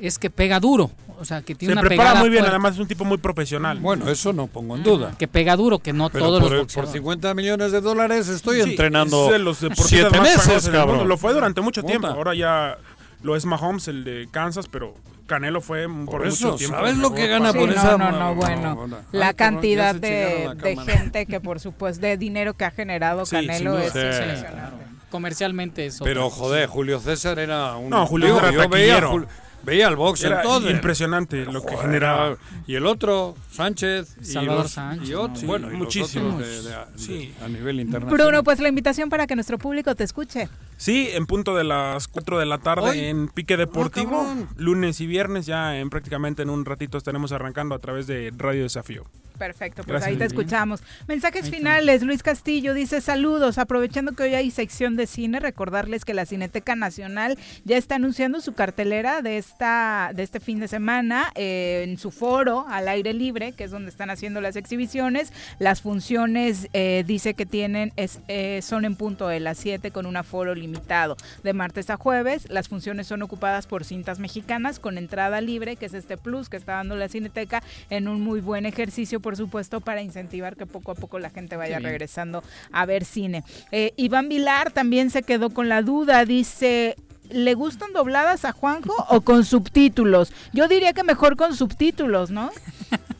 [0.00, 0.90] es que pega duro.
[1.18, 3.04] O sea, que tiene Se una prepara pegada muy bien, fuerte, además es un tipo
[3.04, 3.78] muy profesional.
[3.80, 5.14] Bueno, eso no pongo en duda.
[5.18, 6.92] Que pega duro, que no Pero todos por, los por boxeadores.
[6.92, 11.08] 50 millones de dólares estoy Sí, entrenando es de los deportistas siete meses, cabrón.
[11.08, 12.06] Lo fue durante mucho tiempo.
[12.08, 12.76] Ahora ya
[13.22, 14.94] lo es Mahomes, el de Kansas, pero
[15.26, 16.76] Canelo fue por, Por eso, mucho tiempo.
[16.76, 17.98] ¿sabes lo que gana Sí, por no, esa?
[17.98, 18.88] no, no, bueno.
[19.12, 23.26] La Ay, cabrón, cantidad de, la gente que, por supuesto, de dinero que ha generado
[23.26, 23.98] Sí, Canelo es Sí.
[23.98, 24.84] impresionante.
[25.10, 27.90] Comercialmente es Pero joder, Julio César era un.
[27.90, 29.12] No, Julio yo era veía, taquillero.
[29.12, 29.26] Jul-
[29.66, 30.70] veía el box Era entonces.
[30.70, 32.36] impresionante lo que generaba.
[32.66, 34.16] Y el otro, Sánchez.
[34.20, 36.34] y Salvador los- Sánchez, Y otros, Sí, bueno, y los muchísimos.
[36.36, 37.34] otros de- de- de- Sí.
[37.44, 38.26] a nivel internacional.
[38.26, 40.48] Bruno, pues la invitación para que nuestro público te escuche.
[40.78, 42.98] Sí, en punto de las 4 de la tarde Hoy.
[43.00, 44.10] en Pique Deportivo.
[44.24, 44.48] cabrón.
[44.56, 48.62] lunes y viernes, ya en prácticamente en un ratito estaremos arrancando a través de Radio
[48.62, 49.04] Desafío.
[49.36, 50.36] Perfecto, pues Gracias, ahí te Lili.
[50.36, 50.82] escuchamos.
[51.06, 52.02] Mensajes finales.
[52.02, 53.58] Luis Castillo dice saludos.
[53.58, 58.40] Aprovechando que hoy hay sección de cine, recordarles que la Cineteca Nacional ya está anunciando
[58.40, 63.12] su cartelera de esta de este fin de semana eh, en su foro al aire
[63.12, 65.32] libre, que es donde están haciendo las exhibiciones.
[65.58, 70.06] Las funciones eh, dice que tienen es, eh, son en punto de las 7 con
[70.06, 71.16] un aforo limitado.
[71.42, 75.86] De martes a jueves, las funciones son ocupadas por cintas mexicanas con entrada libre, que
[75.86, 79.80] es este plus que está dando la Cineteca en un muy buen ejercicio, por supuesto,
[79.80, 83.42] para incentivar que poco a poco la gente vaya regresando a ver cine.
[83.72, 86.94] Eh, Iván Vilar también se quedó con la duda, dice...
[87.28, 90.32] ¿Le gustan dobladas a Juanjo o con subtítulos?
[90.52, 92.52] Yo diría que mejor con subtítulos, ¿no?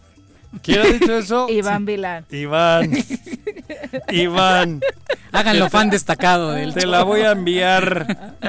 [0.63, 1.47] ¿Quién ha dicho eso?
[1.51, 2.25] Iván Vilar.
[2.31, 2.93] Iván.
[4.11, 4.81] Iván.
[5.33, 8.37] Háganlo fan destacado del Te la voy a enviar.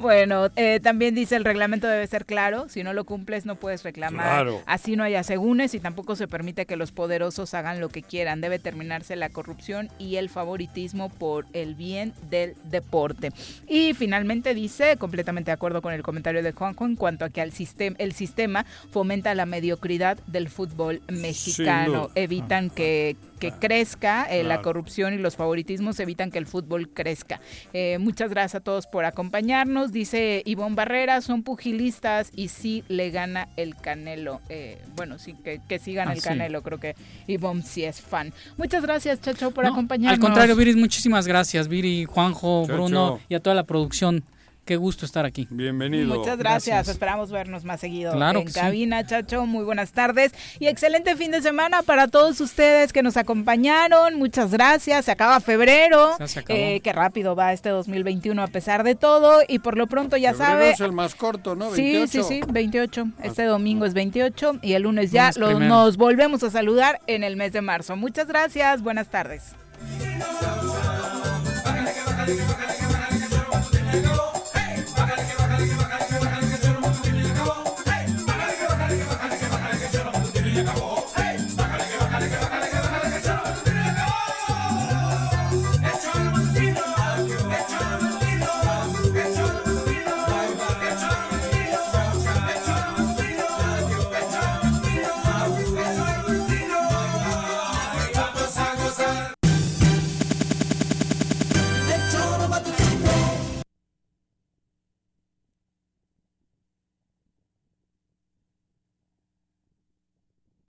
[0.00, 3.82] Bueno, eh, también dice el reglamento debe ser claro, si no lo cumples no puedes
[3.84, 4.62] reclamar, Claro.
[4.66, 8.42] así no hay asegúnes y tampoco se permite que los poderosos hagan lo que quieran,
[8.42, 13.32] debe terminarse la corrupción y el favoritismo por el bien del deporte.
[13.66, 17.40] Y finalmente dice, completamente de acuerdo con el comentario de Juanjo en cuanto a que
[17.40, 22.08] al sistema, el sistema fomenta la mediocridad del fútbol mexicano, duda.
[22.14, 27.40] evitan que, que crezca eh, la corrupción y los favoritismos evitan que el fútbol crezca.
[27.72, 29.92] Eh, muchas gracias a todos por acompañarnos.
[29.92, 34.40] Dice Ivonne Barrera, son pugilistas y sí le gana el Canelo.
[34.48, 36.28] Eh, bueno, sí, que, que sí gana Ah, el sí.
[36.28, 36.62] Canelo.
[36.62, 36.94] Creo que
[37.26, 38.32] Ivonne sí es fan.
[38.56, 40.18] Muchas gracias, Chacho, por No, acompañarnos.
[40.18, 41.68] Al contrario, Viris, muchísimas gracias.
[41.68, 42.74] Viri, Juanjo, Chacho.
[42.74, 44.24] Bruno y a toda la producción.
[44.68, 45.48] Qué gusto estar aquí.
[45.50, 46.14] Bienvenido.
[46.18, 46.66] Muchas gracias.
[46.74, 46.88] Gracias.
[46.88, 48.52] Esperamos vernos más seguido Claro en sí.
[48.60, 49.46] cabina, Chacho.
[49.46, 54.16] Muy buenas tardes y excelente fin de semana para todos ustedes que nos acompañaron.
[54.16, 55.06] Muchas gracias.
[55.06, 56.16] Se acaba febrero.
[56.18, 56.58] Ya se acabó.
[56.58, 59.40] Eh, qué rápido va este 2021 a pesar de todo.
[59.48, 60.70] Y por lo pronto ya Febrero sabe.
[60.72, 61.70] es el más corto, ¿no?
[61.74, 62.10] Sí, 28.
[62.10, 63.06] sí, sí, 28.
[63.22, 67.24] Este domingo es 28 y el lunes ya Lunes lo- nos volvemos a saludar en
[67.24, 67.96] el mes de marzo.
[67.96, 68.82] Muchas gracias.
[68.82, 69.44] Buenas tardes.